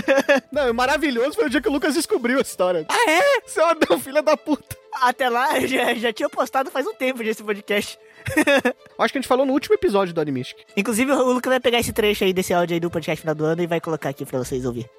não, 0.52 0.70
o 0.70 0.74
maravilhoso 0.74 1.34
foi 1.34 1.46
o 1.46 1.50
dia 1.50 1.60
que 1.60 1.68
o 1.68 1.72
Lucas 1.72 1.94
descobriu 1.94 2.38
a 2.38 2.42
história. 2.42 2.84
Ah, 2.88 3.10
é? 3.10 3.22
Seu 3.46 3.64
Adão, 3.66 3.98
filha 3.98 4.22
da 4.22 4.36
puta. 4.36 4.76
Até 5.02 5.28
lá, 5.28 5.58
eu 5.58 5.66
já, 5.66 5.94
já 5.94 6.12
tinha 6.12 6.28
postado 6.28 6.70
faz 6.70 6.86
um 6.86 6.94
tempo 6.94 7.22
desse 7.22 7.42
podcast. 7.42 7.98
Acho 8.98 9.12
que 9.12 9.18
a 9.18 9.20
gente 9.20 9.28
falou 9.28 9.44
no 9.44 9.52
último 9.52 9.74
episódio 9.74 10.14
do 10.14 10.20
Animistic. 10.20 10.58
Inclusive, 10.76 11.10
o 11.12 11.32
Lucas 11.32 11.50
vai 11.50 11.60
pegar 11.60 11.78
esse 11.80 11.92
trecho 11.92 12.24
aí 12.24 12.32
desse 12.32 12.54
áudio 12.54 12.74
aí 12.74 12.80
do 12.80 12.90
podcast 12.90 13.20
final 13.20 13.34
do 13.34 13.44
ano 13.44 13.62
e 13.62 13.66
vai 13.66 13.80
colocar 13.80 14.08
aqui 14.10 14.24
pra 14.24 14.38
vocês 14.38 14.64
ouvir. 14.64 14.88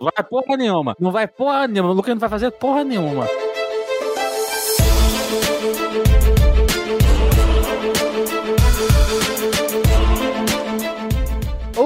Vai 0.00 0.24
porra 0.28 0.56
nenhuma. 0.56 0.96
Não 0.98 1.12
vai 1.12 1.28
porra 1.28 1.68
nenhuma. 1.68 1.92
O 1.92 1.94
Lucas 1.94 2.12
não 2.12 2.18
vai 2.18 2.28
fazer 2.28 2.50
porra 2.50 2.82
nenhuma. 2.82 3.24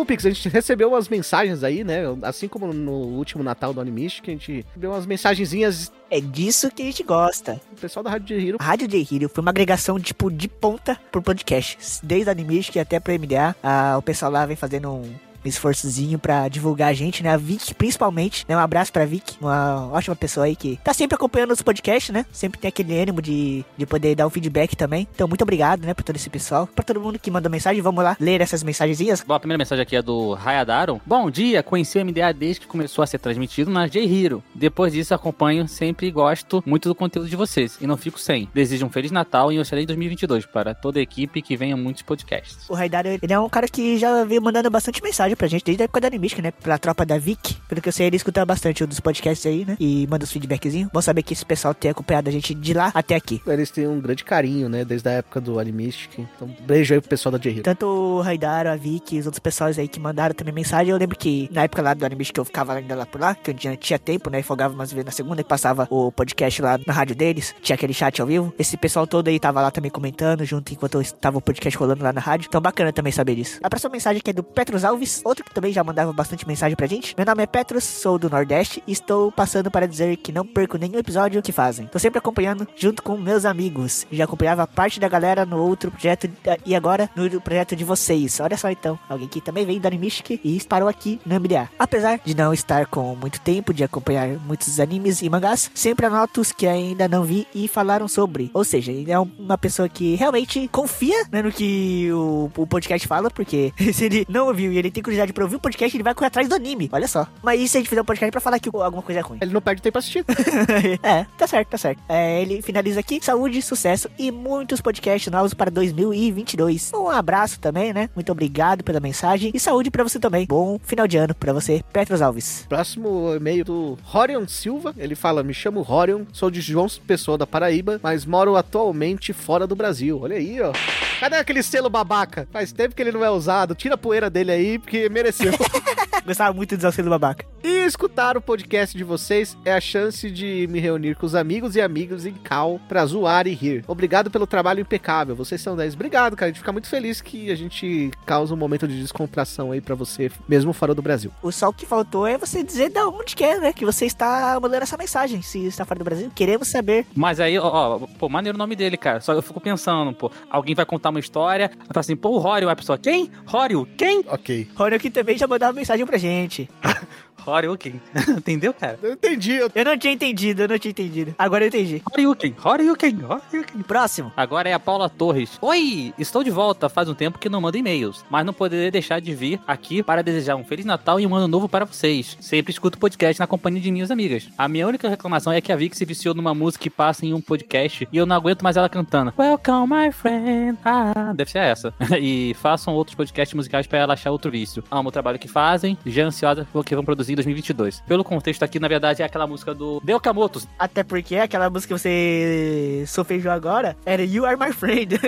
Pix, 0.07 0.25
a 0.25 0.31
gente 0.31 0.49
recebeu 0.49 0.88
umas 0.88 1.09
mensagens 1.09 1.62
aí, 1.62 1.85
né? 1.85 2.03
Assim 2.23 2.49
como 2.49 2.73
no 2.73 2.92
último 2.92 3.42
Natal 3.42 3.75
do 3.75 3.81
Animistic, 3.81 4.29
a 4.29 4.31
gente 4.31 4.64
recebeu 4.69 4.90
umas 4.92 5.07
mensagenzinhas 5.07 5.92
É 6.11 6.21
disso 6.21 6.71
que 6.71 6.83
a 6.83 6.85
gente 6.87 7.03
gosta. 7.03 7.61
do 7.73 7.81
pessoal 7.81 8.03
da 8.03 8.11
Rádio 8.11 8.27
de 8.38 8.49
Hero. 8.49 8.57
A 8.61 8.64
Rádio 8.64 8.88
J 8.88 9.07
Hero 9.12 9.29
foi 9.29 9.42
uma 9.42 9.51
agregação, 9.51 9.99
tipo, 9.99 10.31
de 10.31 10.49
ponta 10.49 10.99
pro 11.11 11.21
podcast. 11.21 11.79
Desde 12.03 12.29
a 12.29 12.33
Animistic 12.33 12.77
até 12.77 13.01
pro 13.01 13.12
MDA, 13.12 13.55
ah, 13.62 13.97
o 13.99 14.03
pessoal 14.03 14.31
lá 14.31 14.47
vem 14.47 14.57
fazendo 14.57 14.90
um 14.90 15.12
esforçozinho 15.48 16.18
pra 16.18 16.48
divulgar 16.48 16.90
a 16.90 16.92
gente, 16.92 17.22
né? 17.22 17.30
A 17.30 17.37
Vic, 17.37 17.74
principalmente, 17.74 18.44
né? 18.48 18.56
Um 18.56 18.61
abraço 18.61 18.92
pra 18.92 19.04
Vic, 19.04 19.37
uma 19.40 19.88
ótima 19.92 20.16
pessoa 20.16 20.46
aí 20.46 20.56
que 20.56 20.78
tá 20.82 20.92
sempre 20.92 21.14
acompanhando 21.14 21.52
os 21.52 21.62
podcasts, 21.62 22.12
né? 22.12 22.24
Sempre 22.32 22.61
tem 22.61 22.68
aquele 22.68 22.98
ânimo 22.98 23.20
de, 23.22 23.64
de 23.76 23.87
poder 23.87 24.14
dar 24.14 24.26
um 24.26 24.30
feedback 24.30 24.76
também. 24.76 25.06
Então, 25.14 25.28
muito 25.28 25.42
obrigado, 25.42 25.85
né, 25.85 25.94
por 25.94 26.02
todo 26.02 26.16
esse 26.16 26.30
pessoal. 26.30 26.66
Pra 26.66 26.85
todo 26.85 27.00
mundo 27.00 27.18
que 27.18 27.30
mandou 27.30 27.50
mensagem, 27.50 27.82
vamos 27.82 28.02
lá 28.02 28.16
ler 28.18 28.40
essas 28.40 28.62
mensagenzinhas. 28.62 29.24
Bom, 29.26 29.35
a 29.35 29.40
primeira 29.40 29.59
mensagem 29.59 29.82
aqui 29.82 29.96
é 29.96 30.02
do 30.02 30.35
Hayadaron. 30.35 31.00
Bom 31.04 31.30
dia, 31.30 31.62
conheci 31.62 31.98
o 31.98 32.04
MDA 32.04 32.32
desde 32.32 32.61
que 32.61 32.66
começou 32.66 33.02
a 33.02 33.06
ser 33.06 33.18
transmitido 33.18 33.70
na 33.70 33.87
J-Hero. 33.87 34.42
Depois 34.54 34.92
disso, 34.92 35.14
acompanho 35.14 35.66
sempre 35.68 36.06
e 36.06 36.11
gosto 36.11 36.62
muito 36.66 36.88
do 36.88 36.94
conteúdo 36.94 37.28
de 37.28 37.37
vocês. 37.37 37.78
E 37.80 37.87
não 37.87 37.96
fico 37.96 38.18
sem. 38.18 38.48
Desejo 38.54 38.87
um 38.87 38.90
Feliz 38.90 39.11
Natal 39.11 39.52
e 39.52 39.59
um 39.59 39.62
excelente 39.62 39.87
2022 39.88 40.46
para 40.46 40.74
toda 40.74 40.98
a 40.98 41.02
equipe 41.02 41.42
que 41.42 41.56
venha 41.56 41.76
muitos 41.76 42.02
podcasts. 42.02 42.68
O 42.68 42.74
Raidar, 42.74 43.06
ele 43.06 43.32
é 43.32 43.38
um 43.38 43.48
cara 43.48 43.68
que 43.68 43.98
já 43.98 44.24
veio 44.24 44.42
mandando 44.42 44.70
bastante 44.70 45.02
mensagem 45.02 45.36
pra 45.37 45.46
gente 45.46 45.64
desde 45.64 45.83
a 45.83 45.85
época 45.85 46.01
da 46.01 46.09
Animistic, 46.09 46.42
né? 46.42 46.51
Pela 46.51 46.79
tropa 46.79 47.05
da 47.05 47.18
Vic. 47.18 47.55
Pelo 47.68 47.81
que 47.81 47.88
eu 47.88 47.92
sei, 47.92 48.07
ele 48.07 48.16
escuta 48.16 48.44
bastante 48.44 48.83
um 48.83 48.87
dos 48.87 49.01
podcasts 49.01 49.46
aí, 49.46 49.64
né? 49.64 49.77
E 49.79 50.07
manda 50.09 50.25
os 50.25 50.33
feedbackzinhos. 50.33 50.90
Bom 50.92 51.01
saber 51.01 51.22
que 51.22 51.33
esse 51.33 51.44
pessoal 51.44 51.75
tem 51.75 51.90
acompanhado 51.90 52.29
a 52.29 52.33
gente 52.33 52.55
de 52.55 52.75
lá 52.75 52.90
até 52.94 53.14
aqui. 53.14 53.40
Eles 53.46 53.70
têm 53.70 53.87
um 53.87 54.01
grande 54.01 54.25
carinho, 54.25 54.68
né? 54.68 54.85
Desde 54.85 55.09
a 55.09 55.12
época 55.12 55.40
do 55.40 55.59
Animistic. 55.59 56.18
Então, 56.18 56.49
beijo 56.61 56.94
aí 56.94 57.01
pro 57.01 57.11
pessoal 57.11 57.33
da 57.33 57.38
J-Hero. 57.38 57.62
Tanto 57.62 57.87
o 57.87 58.20
Raidar, 58.20 58.66
a 58.66 58.77
Vic 58.77 59.14
e 59.14 59.18
os 59.18 59.27
outros 59.27 59.40
pessoais 59.40 59.79
aí 59.79 59.88
que 59.88 60.01
mandaram 60.01 60.35
também 60.35 60.55
mensagem. 60.55 60.90
Eu 60.90 60.99
lembro 60.99 61.16
que 61.16 61.49
na 61.53 61.62
época 61.62 61.83
lá 61.83 61.94
do 61.94 62.05
Animistic 62.05 62.35
que 62.35 62.40
eu 62.40 62.44
ficava 62.44 62.75
ainda 62.75 62.94
lá 62.94 63.07
por 63.07 63.20
lá, 63.20 63.35
que 63.35 63.51
eu 63.51 63.55
tinha, 63.55 63.77
tinha 63.77 63.99
tempo, 63.99 64.31
né? 64.31 64.40
E 64.40 64.42
folgava 64.42 64.75
umas 64.75 64.92
vezes 64.92 65.05
na 65.05 65.12
segunda 65.12 65.42
que 65.42 65.49
passava 65.49 65.87
o 65.90 66.12
podcast 66.12 66.61
lá 66.62 66.79
na 66.87 66.92
rádio 66.92 67.14
deles. 67.14 67.55
Tinha 67.62 67.75
aquele 67.75 67.92
chat 67.92 68.20
ao 68.20 68.27
vivo. 68.27 68.53
Esse 68.59 68.77
pessoal 68.77 69.07
todo 69.07 69.29
aí 69.29 69.38
tava 69.38 69.61
lá 69.61 69.70
também 69.70 69.90
comentando 69.90 70.44
junto 70.44 70.72
enquanto 70.72 71.01
estava 71.01 71.38
o 71.38 71.40
podcast 71.40 71.79
rolando 71.79 72.03
lá 72.05 72.12
na 72.12 72.20
rádio. 72.20 72.46
Então 72.49 72.61
bacana 72.61 72.92
também 72.92 73.12
saber 73.12 73.35
disso. 73.35 73.59
A 73.62 73.70
próxima 73.70 73.90
mensagem 73.90 74.18
aqui 74.18 74.31
é 74.31 74.33
do 74.33 74.42
Petros 74.42 74.85
Alves, 74.85 75.22
outro 75.26 75.44
que 75.44 75.52
também 75.52 75.72
já 75.72 75.82
mandava 75.84 76.12
bastante 76.12 76.46
mensagem 76.46 76.76
pra 76.76 76.86
gente. 76.86 77.14
Meu 77.16 77.26
nome 77.26 77.42
é 77.42 77.46
Petros, 77.46 77.84
sou 77.84 78.18
do 78.18 78.30
Nordeste 78.30 78.82
e 78.86 78.92
estou 78.92 79.30
passando 79.32 79.70
para 79.70 79.86
dizer 79.86 80.16
que 80.16 80.32
não 80.32 80.46
perco 80.46 80.78
nenhum 80.78 80.98
episódio 80.98 81.42
que 81.42 81.52
fazem. 81.52 81.86
Tô 81.86 81.98
sempre 81.98 82.18
acompanhando 82.18 82.66
junto 82.76 83.02
com 83.02 83.16
meus 83.16 83.44
amigos. 83.44 84.06
Já 84.10 84.24
acompanhava 84.24 84.66
parte 84.66 84.98
da 85.00 85.08
galera 85.08 85.44
no 85.44 85.58
outro 85.58 85.90
projeto 85.90 86.28
e 86.64 86.74
agora 86.74 87.10
no 87.16 87.40
projeto 87.40 87.74
de 87.76 87.84
vocês. 87.84 88.40
Olha 88.40 88.56
só 88.56 88.70
então, 88.70 88.98
alguém 89.08 89.28
que 89.28 89.40
também 89.40 89.64
veio 89.66 89.80
da 89.80 89.88
Animistic 89.88 90.40
e 90.44 90.60
parou 90.68 90.88
aqui 90.88 91.20
no 91.24 91.38
MDA. 91.40 91.68
Apesar 91.78 92.20
de 92.24 92.34
não 92.36 92.52
estar 92.52 92.86
com 92.86 93.14
muito 93.14 93.40
tempo 93.40 93.72
de 93.72 93.84
acompanhar 93.84 94.28
muitos 94.46 94.78
animes 94.80 95.22
e 95.22 95.28
mangás, 95.30 95.70
sempre 95.74 96.06
anoto 96.06 96.40
os 96.40 96.52
que 96.52 96.66
ainda 96.66 97.08
não 97.08 97.24
vi 97.24 97.46
e 97.54 97.68
falaram 97.68 98.08
sobre. 98.08 98.50
Ou 98.54 98.64
seja, 98.64 98.92
ele 98.92 99.10
é 99.10 99.18
um- 99.18 99.30
uma 99.38 99.58
pessoa 99.58 99.88
que 99.88 100.14
realmente 100.14 100.68
confia 100.68 101.24
né, 101.30 101.42
no 101.42 101.50
que 101.52 102.10
o, 102.12 102.50
o 102.56 102.66
podcast 102.66 103.06
fala, 103.06 103.30
porque 103.30 103.72
se 103.92 104.04
ele 104.04 104.26
não 104.28 104.46
ouviu 104.48 104.72
e 104.72 104.78
ele 104.78 104.90
tem 104.90 105.02
curiosidade 105.02 105.15
pra 105.33 105.44
ouvir 105.44 105.57
o 105.57 105.61
podcast, 105.61 105.96
ele 105.96 106.05
vai 106.05 106.14
correr 106.14 106.29
atrás 106.29 106.48
do 106.48 106.55
anime. 106.55 106.88
Olha 106.92 107.09
só. 107.09 107.26
Mas 107.42 107.61
e 107.61 107.68
se 107.68 107.76
a 107.76 107.81
gente 107.81 107.88
fizer 107.88 108.00
um 108.00 108.05
podcast 108.05 108.31
pra 108.31 108.40
falar 108.40 108.59
que 108.59 108.68
alguma 108.68 109.02
coisa 109.02 109.20
é 109.20 109.22
ruim? 109.22 109.38
Ele 109.40 109.52
não 109.52 109.61
perde 109.61 109.83
tempo 109.83 109.98
assistindo. 109.98 110.26
é, 111.02 111.26
tá 111.37 111.46
certo, 111.46 111.68
tá 111.68 111.79
certo. 111.79 112.00
É, 112.09 112.42
ele 112.42 112.62
finaliza 112.62 113.00
aqui. 113.00 113.20
Saúde, 113.22 113.61
sucesso 113.62 114.09
e 114.18 114.31
muitos 114.31 114.81
podcasts 114.81 115.31
novos 115.31 115.55
para 115.55 115.70
2022. 115.70 116.92
Um 116.94 117.09
abraço 117.09 117.61
também, 117.61 117.92
né? 117.92 118.09
Muito 118.14 118.31
obrigado 118.33 118.83
pela 118.83 119.00
mensagem. 119.00 119.50
E 119.55 119.61
saúde 119.61 119.90
pra 119.90 120.02
você 120.02 120.18
também. 120.18 120.46
Bom 120.46 120.79
final 120.83 121.07
de 121.07 121.16
ano 121.16 121.35
pra 121.35 121.52
você, 121.52 121.83
Petros 121.92 122.22
Alves. 122.22 122.66
Próximo 122.68 123.35
e-mail 123.35 123.64
do 123.64 123.98
Rorion 124.02 124.46
Silva. 124.46 124.94
Ele 124.96 125.14
fala: 125.14 125.42
Me 125.42 125.55
chamo 125.55 125.83
Rorion, 125.83 126.24
sou 126.33 126.50
de 126.50 126.61
João 126.61 126.87
Pessoa 127.07 127.37
da 127.37 127.46
Paraíba, 127.46 128.00
mas 128.02 128.24
moro 128.24 128.57
atualmente 128.57 129.33
fora 129.33 129.66
do 129.66 129.76
Brasil. 129.76 130.20
Olha 130.22 130.37
aí, 130.37 130.61
ó. 130.61 130.72
Cadê 131.20 131.37
aquele 131.37 131.62
selo 131.62 131.88
babaca? 131.88 132.46
Faz 132.52 132.72
tempo 132.72 132.94
que 132.94 133.02
ele 133.02 133.12
não 133.12 133.24
é 133.24 133.31
usado. 133.31 133.74
Tira 133.74 133.94
a 133.94 133.98
poeira 133.98 134.29
dele 134.29 134.52
aí, 134.52 134.79
porque 134.79 134.95
mereceu. 135.11 135.52
Gostava 136.26 136.52
muito 136.52 136.70
de 136.70 136.80
usar 136.80 136.88
o 136.88 136.92
selo 136.92 137.10
babaca. 137.10 137.46
E 137.62 137.86
escutar 137.86 138.36
o 138.36 138.40
podcast 138.40 138.96
de 138.96 139.04
vocês 139.04 139.56
é 139.64 139.72
a 139.72 139.80
chance 139.80 140.28
de 140.28 140.66
me 140.68 140.80
reunir 140.80 141.14
com 141.14 141.24
os 141.24 141.34
amigos 141.36 141.76
e 141.76 141.80
amigos 141.80 142.26
em 142.26 142.34
cal 142.34 142.80
pra 142.88 143.06
zoar 143.06 143.46
e 143.46 143.54
rir. 143.54 143.84
Obrigado 143.86 144.30
pelo 144.30 144.46
trabalho 144.46 144.80
impecável. 144.80 145.36
Vocês 145.36 145.60
são 145.60 145.76
10. 145.76 145.94
Obrigado, 145.94 146.36
cara. 146.36 146.46
A 146.46 146.52
gente 146.52 146.58
fica 146.58 146.72
muito 146.72 146.88
feliz 146.88 147.20
que 147.20 147.50
a 147.50 147.54
gente 147.54 148.10
causa 148.24 148.52
um 148.52 148.56
momento 148.56 148.88
de 148.88 149.00
descontração 149.00 149.70
aí 149.70 149.80
pra 149.80 149.94
você, 149.94 150.30
mesmo 150.48 150.72
fora 150.72 150.94
do 150.94 151.02
Brasil. 151.02 151.30
O 151.42 151.52
só 151.52 151.68
o 151.68 151.72
que 151.72 151.86
faltou 151.86 152.26
é 152.26 152.36
você 152.36 152.62
dizer 152.62 152.90
da 152.90 153.06
onde 153.06 153.36
que 153.36 153.44
é, 153.44 153.58
né? 153.60 153.72
Que 153.72 153.84
você 153.84 154.04
está 154.04 154.58
mandando 154.60 154.82
essa 154.82 154.96
mensagem, 154.96 155.42
se 155.42 155.64
está 155.64 155.84
fora 155.84 155.98
do 155.98 156.04
Brasil. 156.04 156.30
Queremos 156.34 156.68
saber. 156.68 157.06
Mas 157.14 157.38
aí, 157.38 157.56
ó, 157.58 157.68
ó, 157.68 157.98
pô, 158.18 158.28
maneiro 158.28 158.56
o 158.56 158.58
nome 158.58 158.74
dele, 158.74 158.96
cara. 158.96 159.20
Só 159.20 159.32
eu 159.32 159.42
fico 159.42 159.60
pensando, 159.60 160.12
pô, 160.12 160.30
alguém 160.50 160.74
vai 160.74 160.84
contar 160.84 161.10
uma 161.10 161.20
história, 161.20 161.70
falar 161.92 162.00
assim, 162.00 162.16
pô, 162.16 162.30
o 162.30 162.38
Rório, 162.38 162.68
a 162.68 162.74
pessoa, 162.74 162.98
quem? 162.98 163.30
Rório, 163.46 163.86
quem? 163.96 164.24
Ok. 164.28 164.68
Rony 164.74 164.94
aqui 164.96 165.10
também 165.10 165.38
já 165.38 165.46
mandava 165.46 165.72
mensagem 165.72 166.04
pra 166.04 166.15
gente. 166.18 166.68
Horyuken. 167.44 168.01
Entendeu, 168.37 168.72
cara? 168.72 168.99
Eu 169.03 169.12
entendi. 169.12 169.53
Eu... 169.53 169.70
Eu 169.75 169.85
não 169.85 169.99
tinha 169.99 170.12
entendido, 170.12 170.62
eu 170.62 170.68
não 170.68 170.79
tinha 170.79 170.90
entendido. 170.90 171.35
Agora 171.38 171.64
eu 171.64 171.68
entendi. 171.68 172.03
Horyuken, 172.12 172.55
Horyuken, 172.62 173.18
Horyuken. 173.25 173.83
Próximo. 173.83 174.33
Agora 174.37 174.68
é 174.68 174.72
a 174.72 174.79
Paula 174.79 175.09
Torres. 175.09 175.59
Oi, 175.61 176.12
estou 176.18 176.42
de 176.42 176.51
volta. 176.51 176.88
Faz 176.88 177.09
um 177.09 177.14
tempo 177.14 177.38
que 177.38 177.49
não 177.49 177.61
mando 177.61 177.77
e-mails, 177.77 178.25
mas 178.31 178.44
não 178.44 178.53
poderia 178.53 178.90
deixar 178.90 179.20
de 179.20 179.35
vir 179.35 179.61
aqui 179.66 180.03
para 180.03 180.22
desejar 180.22 180.57
um 180.57 180.64
Feliz 180.64 180.85
Natal 180.85 181.20
e 181.20 181.27
um 181.27 181.35
Ano 181.35 181.49
Novo 181.49 181.68
para 181.68 181.85
vocês. 181.85 182.37
Sempre 182.40 182.72
escuto 182.72 182.99
podcast 182.99 183.38
na 183.38 183.46
companhia 183.46 183.81
de 183.81 183.90
minhas 183.90 184.11
amigas. 184.11 184.49
A 184.57 184.68
minha 184.68 184.87
única 184.87 185.09
reclamação 185.09 185.53
é 185.53 185.61
que 185.61 185.72
a 185.72 185.77
Vicky 185.77 185.96
se 185.96 186.05
viciou 186.05 186.35
numa 186.35 186.55
música 186.55 186.83
que 186.83 186.90
passa 186.90 187.25
em 187.25 187.33
um 187.33 187.40
podcast 187.40 188.09
e 188.11 188.16
eu 188.16 188.27
não 188.27 188.37
aguento 188.37 188.62
mais 188.62 188.77
ela 188.77 188.88
cantando. 188.88 189.33
Welcome, 189.38 189.94
my 189.94 190.12
friend. 190.12 190.79
Ah, 190.85 191.33
deve 191.35 191.51
ser 191.51 191.59
essa. 191.59 191.94
e 192.20 192.55
façam 192.55 192.94
outros 192.94 193.14
podcasts 193.14 193.55
musicais 193.55 193.87
para 193.87 193.99
ela 193.99 194.14
achar 194.14 194.31
outro 194.31 194.51
vício. 194.51 194.83
Amo 194.90 195.09
o 195.09 195.12
trabalho 195.12 195.38
que 195.38 195.49
fazem, 195.49 195.96
já 196.07 196.25
ansiosa 196.25 196.66
pelo 196.72 196.85
que 196.85 196.94
vão 196.94 197.05
produzir 197.05 197.25
em 197.28 197.34
2022. 197.34 198.02
Pelo 198.06 198.24
contexto 198.24 198.62
aqui, 198.62 198.78
na 198.78 198.88
verdade, 198.88 199.22
é 199.22 199.24
aquela 199.24 199.46
música 199.46 199.74
do 199.74 200.00
Del 200.04 200.20
Camotos. 200.20 200.66
Até 200.78 201.02
porque 201.02 201.36
aquela 201.36 201.68
música 201.70 201.94
que 201.94 202.00
você 202.00 203.04
solfejou 203.06 203.50
agora 203.52 203.96
era 204.04 204.24
You 204.24 204.44
Are 204.44 204.58
My 204.58 204.72
Friend. 204.72 205.16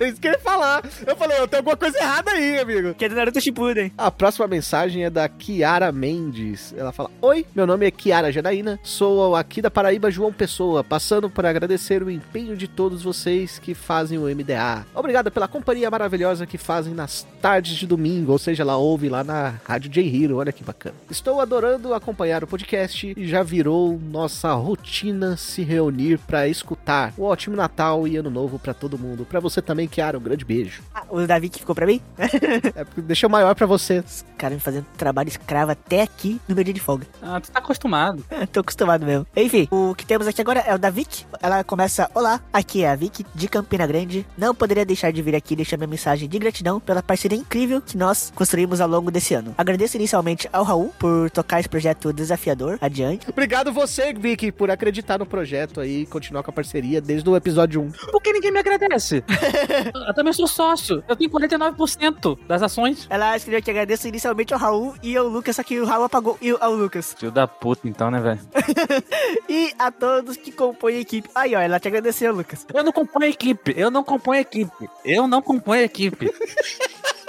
É 0.00 0.08
isso 0.08 0.20
que 0.20 0.28
eu 0.28 0.32
ia 0.32 0.38
falar. 0.38 0.82
Eu 1.06 1.16
falei, 1.16 1.38
eu 1.38 1.46
tenho 1.48 1.60
alguma 1.60 1.76
coisa 1.76 1.98
errada 1.98 2.30
aí, 2.30 2.58
amigo. 2.58 2.94
que 2.94 3.04
é 3.04 3.08
do 3.08 3.14
Naruto 3.14 3.40
Shippuden. 3.40 3.92
A 3.96 4.10
próxima 4.10 4.46
mensagem 4.46 5.04
é 5.04 5.10
da 5.10 5.28
Kiara 5.28 5.90
Mendes. 5.92 6.74
Ela 6.76 6.92
fala: 6.92 7.10
Oi, 7.20 7.44
meu 7.54 7.66
nome 7.66 7.86
é 7.86 7.90
Kiara 7.90 8.32
Janaína, 8.32 8.78
sou 8.82 9.36
aqui 9.36 9.60
da 9.62 9.70
Paraíba, 9.70 10.10
João 10.10 10.32
Pessoa, 10.32 10.82
passando 10.82 11.28
para 11.30 11.50
agradecer 11.50 12.02
o 12.02 12.10
empenho 12.10 12.56
de 12.56 12.66
todos 12.68 13.02
vocês 13.02 13.58
que 13.58 13.74
fazem 13.74 14.18
o 14.18 14.22
MDA. 14.22 14.86
Obrigada 14.94 15.30
pela 15.30 15.46
companhia 15.48 15.90
maravilhosa 15.90 16.46
que 16.46 16.58
fazem 16.58 16.94
nas 16.94 17.26
tardes 17.40 17.76
de 17.76 17.86
domingo, 17.86 18.32
ou 18.32 18.38
seja, 18.38 18.62
ela 18.62 18.76
ouve 18.76 19.08
lá 19.08 19.22
na 19.24 19.54
Rádio 19.64 19.90
J 19.90 20.02
Hero. 20.24 20.36
Olha 20.36 20.52
que 20.52 20.64
bacana. 20.64 20.94
Estou 21.32 21.40
adorando 21.40 21.94
acompanhar 21.94 22.44
o 22.44 22.46
podcast 22.46 23.14
e 23.16 23.26
já 23.26 23.42
virou 23.42 23.98
nossa 23.98 24.52
rotina 24.52 25.34
se 25.34 25.62
reunir 25.62 26.18
para 26.18 26.46
escutar. 26.46 27.14
Um 27.16 27.22
ótimo 27.22 27.56
Natal 27.56 28.06
e 28.06 28.18
Ano 28.18 28.28
Novo 28.28 28.58
para 28.58 28.74
todo 28.74 28.98
mundo. 28.98 29.24
Para 29.24 29.40
você 29.40 29.62
também, 29.62 29.88
Kiara, 29.88 30.18
um 30.18 30.20
grande 30.20 30.44
beijo. 30.44 30.82
Ah, 30.94 31.04
o 31.08 31.26
Davi 31.26 31.48
que 31.48 31.60
ficou 31.60 31.74
pra 31.74 31.86
mim? 31.86 32.02
É 32.74 32.84
porque 32.84 33.00
deixa 33.00 33.28
maior 33.28 33.54
para 33.54 33.66
você. 33.66 34.00
Os 34.00 34.24
caras 34.36 34.56
me 34.56 34.60
fazendo 34.60 34.86
trabalho 34.96 35.28
escravo 35.28 35.72
até 35.72 36.02
aqui 36.02 36.40
no 36.46 36.54
meu 36.54 36.64
dia 36.64 36.74
de 36.74 36.80
folga. 36.80 37.06
Ah, 37.22 37.40
tu 37.40 37.50
tá 37.50 37.60
acostumado. 37.60 38.24
Tô 38.52 38.60
acostumado 38.60 39.06
mesmo. 39.06 39.26
Enfim, 39.34 39.68
o 39.70 39.94
que 39.94 40.04
temos 40.04 40.26
aqui 40.26 40.40
agora 40.40 40.60
é 40.60 40.74
o 40.74 40.78
da 40.78 40.90
Vic. 40.90 41.24
Ela 41.40 41.64
começa: 41.64 42.10
Olá, 42.14 42.40
aqui 42.52 42.82
é 42.82 42.90
a 42.90 42.96
Vic 42.96 43.24
de 43.34 43.48
Campina 43.48 43.86
Grande. 43.86 44.26
Não 44.36 44.54
poderia 44.54 44.84
deixar 44.84 45.12
de 45.12 45.22
vir 45.22 45.34
aqui 45.34 45.56
deixar 45.56 45.76
minha 45.76 45.86
mensagem 45.86 46.28
de 46.28 46.38
gratidão 46.38 46.78
pela 46.80 47.02
parceria 47.02 47.38
incrível 47.38 47.80
que 47.80 47.96
nós 47.96 48.32
construímos 48.34 48.80
ao 48.80 48.88
longo 48.88 49.10
desse 49.10 49.34
ano. 49.34 49.54
Agradeço 49.56 49.96
inicialmente 49.96 50.48
ao 50.52 50.64
Raul 50.64 50.92
por 50.98 51.21
tocar 51.30 51.60
esse 51.60 51.68
projeto 51.68 52.12
desafiador 52.12 52.78
adiante. 52.80 53.28
Obrigado 53.28 53.72
você, 53.72 54.12
Vicky, 54.12 54.52
por 54.52 54.70
acreditar 54.70 55.18
no 55.18 55.26
projeto 55.26 55.80
aí 55.80 56.02
e 56.02 56.06
continuar 56.06 56.42
com 56.42 56.50
a 56.50 56.54
parceria 56.54 57.00
desde 57.00 57.28
o 57.28 57.36
episódio 57.36 57.80
1. 57.80 57.92
Por 58.10 58.22
que 58.22 58.32
ninguém 58.32 58.50
me 58.50 58.58
agradece? 58.58 59.24
eu 60.06 60.14
também 60.14 60.32
sou 60.32 60.46
sócio. 60.46 61.02
Eu 61.08 61.16
tenho 61.16 61.30
49% 61.30 62.38
das 62.46 62.62
ações. 62.62 63.06
Ela 63.10 63.36
escreveu 63.36 63.62
que 63.62 63.70
agradeço 63.70 64.08
inicialmente 64.08 64.52
ao 64.52 64.60
Raul 64.60 64.94
e 65.02 65.16
ao 65.16 65.26
Lucas, 65.26 65.56
só 65.56 65.62
que 65.62 65.80
o 65.80 65.84
Raul 65.84 66.04
apagou 66.04 66.38
e 66.40 66.50
ao 66.60 66.74
Lucas. 66.74 67.14
Filho 67.18 67.32
da 67.32 67.46
puta, 67.46 67.88
então, 67.88 68.10
né, 68.10 68.20
velho? 68.20 68.40
E 69.48 69.72
a 69.78 69.90
todos 69.90 70.36
que 70.36 70.50
compõem 70.50 70.96
a 70.96 71.00
equipe. 71.00 71.28
Aí, 71.34 71.54
ó, 71.54 71.60
ela 71.60 71.78
te 71.78 71.88
agradeceu, 71.88 72.32
Lucas. 72.32 72.66
Eu 72.72 72.82
não 72.82 72.92
componho 72.92 73.26
a 73.26 73.28
equipe. 73.28 73.74
Eu 73.76 73.90
não 73.90 74.02
componho 74.02 74.38
a 74.38 74.40
equipe. 74.40 74.88
Eu 75.04 75.26
não 75.26 75.42
componho 75.42 75.82
a 75.82 75.84
equipe. 75.84 76.32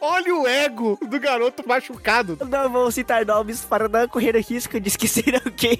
Olha 0.00 0.34
o 0.34 0.46
ego 0.46 0.98
do 1.08 1.18
garoto 1.18 1.66
machucado. 1.66 2.38
Não 2.48 2.70
vou 2.70 2.90
citar 2.90 3.26
nomes 3.26 3.64
para 3.64 3.88
não 3.88 4.06
correr 4.06 4.36
o 4.36 4.40
risco 4.40 4.78
de 4.78 4.88
esquecer 4.88 5.34
alguém, 5.44 5.78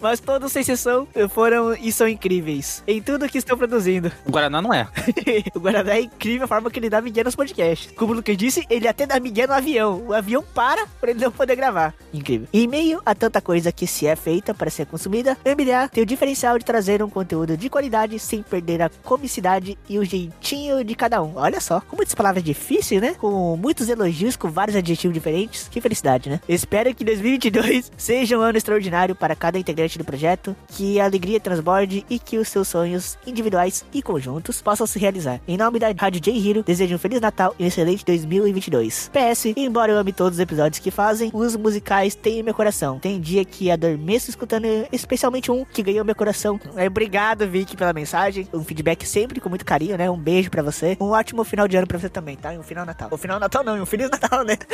mas 0.00 0.20
todos, 0.20 0.52
sem 0.52 0.62
exceção, 0.62 1.08
foram 1.30 1.74
e 1.74 1.90
são 1.90 2.06
incríveis 2.06 2.82
em 2.86 3.02
tudo 3.02 3.28
que 3.28 3.38
estão 3.38 3.58
produzindo. 3.58 4.12
O 4.24 4.30
Guaraná 4.30 4.62
não 4.62 4.72
é. 4.72 4.88
o 5.54 5.60
Guaraná 5.60 5.94
é 5.94 6.02
incrível 6.02 6.44
a 6.44 6.48
forma 6.48 6.70
que 6.70 6.78
ele 6.78 6.90
dá 6.90 7.00
migué 7.00 7.24
nos 7.24 7.34
podcasts. 7.34 7.92
Como 7.96 8.12
o 8.12 8.16
Lucas 8.16 8.36
disse, 8.36 8.64
ele 8.70 8.86
até 8.86 9.06
dá 9.06 9.18
migué 9.18 9.46
no 9.46 9.52
avião. 9.52 10.04
O 10.06 10.12
avião 10.12 10.44
para 10.54 10.86
para 11.00 11.10
ele 11.10 11.20
não 11.20 11.32
poder 11.32 11.56
gravar. 11.56 11.94
Incrível. 12.12 12.46
Em 12.52 12.68
meio 12.68 13.02
a 13.04 13.14
tanta 13.14 13.40
coisa 13.40 13.72
que 13.72 13.86
se 13.86 14.06
é 14.06 14.14
feita 14.14 14.54
para 14.54 14.70
ser 14.70 14.86
consumida, 14.86 15.36
o 15.44 15.50
MDA 15.50 15.88
tem 15.88 16.02
o 16.02 16.06
diferencial 16.06 16.58
de 16.58 16.64
trazer 16.64 17.02
um 17.02 17.10
conteúdo 17.10 17.56
de 17.56 17.68
qualidade 17.68 18.18
sem 18.18 18.42
perder 18.42 18.82
a 18.82 18.90
comicidade 19.02 19.76
e 19.88 19.98
o 19.98 20.04
jeitinho 20.04 20.84
de 20.84 20.94
cada 20.94 21.22
um. 21.22 21.32
Olha 21.36 21.60
só, 21.60 21.80
com 21.80 21.96
muitas 21.96 22.14
palavras 22.14 22.44
difíceis, 22.44 23.00
né? 23.00 23.14
Com 23.14 23.55
muitos 23.56 23.88
elogios, 23.88 24.36
com 24.36 24.50
vários 24.50 24.76
adjetivos 24.76 25.14
diferentes. 25.14 25.68
Que 25.68 25.80
felicidade, 25.80 26.28
né? 26.28 26.40
Espero 26.48 26.94
que 26.94 27.04
2022 27.04 27.92
seja 27.96 28.38
um 28.38 28.40
ano 28.40 28.58
extraordinário 28.58 29.14
para 29.14 29.34
cada 29.34 29.58
integrante 29.58 29.98
do 29.98 30.04
projeto, 30.04 30.54
que 30.68 31.00
a 31.00 31.04
alegria 31.04 31.40
transborde 31.40 32.04
e 32.08 32.18
que 32.18 32.38
os 32.38 32.48
seus 32.48 32.68
sonhos 32.68 33.18
individuais 33.26 33.84
e 33.92 34.02
conjuntos 34.02 34.60
possam 34.62 34.86
se 34.86 34.98
realizar. 34.98 35.40
Em 35.46 35.56
nome 35.56 35.78
da 35.78 35.88
Rádio 35.96 36.20
J 36.20 36.48
Hero, 36.48 36.62
desejo 36.62 36.94
um 36.94 36.98
Feliz 36.98 37.20
Natal 37.20 37.54
e 37.58 37.64
um 37.64 37.66
excelente 37.66 38.04
2022. 38.04 39.10
PS, 39.12 39.46
embora 39.56 39.92
eu 39.92 39.98
ame 39.98 40.12
todos 40.12 40.38
os 40.38 40.40
episódios 40.40 40.78
que 40.78 40.90
fazem, 40.90 41.30
os 41.32 41.56
musicais 41.56 42.14
têm 42.14 42.42
meu 42.42 42.54
coração. 42.54 42.98
Tem 42.98 43.20
dia 43.20 43.44
que 43.44 43.70
adormeço 43.70 44.30
escutando 44.30 44.66
especialmente 44.92 45.50
um 45.50 45.64
que 45.64 45.82
ganhou 45.82 46.04
meu 46.04 46.14
coração. 46.14 46.60
Obrigado, 46.86 47.46
Vicky, 47.48 47.76
pela 47.76 47.92
mensagem. 47.92 48.48
Um 48.52 48.64
feedback 48.64 49.06
sempre 49.06 49.40
com 49.40 49.48
muito 49.48 49.64
carinho, 49.64 49.96
né? 49.96 50.10
Um 50.10 50.18
beijo 50.18 50.50
pra 50.50 50.62
você. 50.62 50.96
Um 51.00 51.10
ótimo 51.10 51.44
final 51.44 51.68
de 51.68 51.76
ano 51.76 51.86
pra 51.86 51.98
você 51.98 52.08
também, 52.08 52.36
tá? 52.36 52.54
E 52.54 52.58
um 52.58 52.62
final 52.62 52.84
Natal. 52.84 53.08
O 53.10 53.16
final 53.16 53.38
Natal 53.38 53.45
não, 53.64 53.76
e 53.76 53.80
um 53.80 53.86
Feliz 53.86 54.10
Natal, 54.10 54.44
né? 54.44 54.56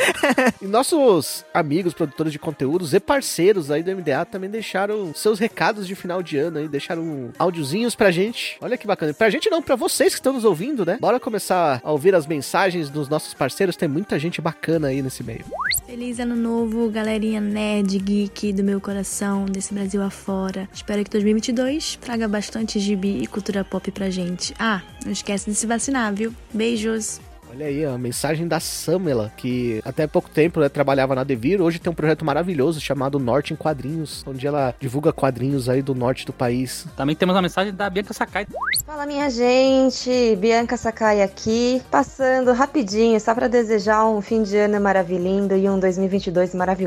E 0.61 0.65
nossos 0.65 1.45
amigos, 1.53 1.93
produtores 1.93 2.31
de 2.31 2.39
conteúdos 2.39 2.93
e 2.93 2.99
parceiros 2.99 3.69
aí 3.69 3.83
do 3.83 3.95
MDA 3.95 4.25
também 4.25 4.49
deixaram 4.49 5.13
seus 5.13 5.39
recados 5.39 5.87
de 5.87 5.95
final 5.95 6.23
de 6.23 6.37
ano 6.37 6.59
aí, 6.59 6.67
deixaram 6.67 7.31
áudiozinhos 7.37 7.95
pra 7.95 8.11
gente. 8.11 8.57
Olha 8.61 8.77
que 8.77 8.87
bacana. 8.87 9.13
Pra 9.13 9.29
gente 9.29 9.49
não, 9.49 9.61
pra 9.61 9.75
vocês 9.75 10.13
que 10.13 10.19
estão 10.19 10.33
nos 10.33 10.45
ouvindo, 10.45 10.85
né? 10.85 10.97
Bora 10.99 11.19
começar 11.19 11.81
a 11.83 11.91
ouvir 11.91 12.15
as 12.15 12.25
mensagens 12.25 12.89
dos 12.89 13.09
nossos 13.09 13.33
parceiros. 13.33 13.75
Tem 13.75 13.89
muita 13.89 14.17
gente 14.17 14.41
bacana 14.41 14.87
aí 14.87 15.01
nesse 15.01 15.23
meio. 15.23 15.43
Feliz 15.85 16.19
ano 16.19 16.35
novo, 16.35 16.89
galerinha 16.89 17.41
nerd, 17.41 17.99
geek 17.99 18.53
do 18.53 18.63
meu 18.63 18.79
coração, 18.79 19.45
desse 19.45 19.73
Brasil 19.73 20.01
afora. 20.01 20.67
Espero 20.73 21.03
que 21.03 21.09
2022 21.09 21.97
traga 21.97 22.27
bastante 22.27 22.79
gibi 22.79 23.21
e 23.21 23.27
cultura 23.27 23.63
pop 23.63 23.91
pra 23.91 24.09
gente. 24.09 24.53
Ah, 24.57 24.81
não 25.03 25.11
esquece 25.11 25.49
de 25.49 25.55
se 25.55 25.67
vacinar, 25.67 26.13
viu? 26.13 26.33
Beijos! 26.53 27.19
Olha 27.53 27.67
aí, 27.67 27.85
a 27.85 27.99
mensagem 27.99 28.47
da 28.47 28.59
Samela, 28.59 29.31
que 29.37 29.79
até 29.85 30.07
pouco 30.07 30.27
tempo 30.27 30.59
né, 30.59 30.67
trabalhava 30.67 31.13
na 31.13 31.23
Devir, 31.23 31.61
hoje 31.61 31.77
tem 31.77 31.91
um 31.91 31.93
projeto 31.95 32.25
maravilhoso 32.25 32.81
chamado 32.81 33.19
Norte 33.19 33.53
em 33.53 33.55
Quadrinhos, 33.55 34.23
onde 34.25 34.47
ela 34.47 34.73
divulga 34.79 35.13
quadrinhos 35.13 35.69
aí 35.69 35.83
do 35.83 35.93
norte 35.93 36.25
do 36.25 36.33
país. 36.33 36.87
Também 36.97 37.15
temos 37.15 37.35
a 37.35 37.41
mensagem 37.43 37.71
da 37.71 37.87
Bianca 37.91 38.11
Sakai. 38.11 38.47
Fala 38.83 39.05
minha 39.05 39.29
gente, 39.29 40.35
Bianca 40.37 40.75
Sakai 40.75 41.21
aqui, 41.21 41.79
passando 41.91 42.51
rapidinho 42.53 43.19
só 43.19 43.35
pra 43.35 43.47
desejar 43.47 44.03
um 44.07 44.19
fim 44.19 44.41
de 44.41 44.57
ano 44.57 44.81
maravilhindo 44.81 45.55
e 45.55 45.69
um 45.69 45.79
2022 45.79 46.55
maravilhoso. 46.55 46.83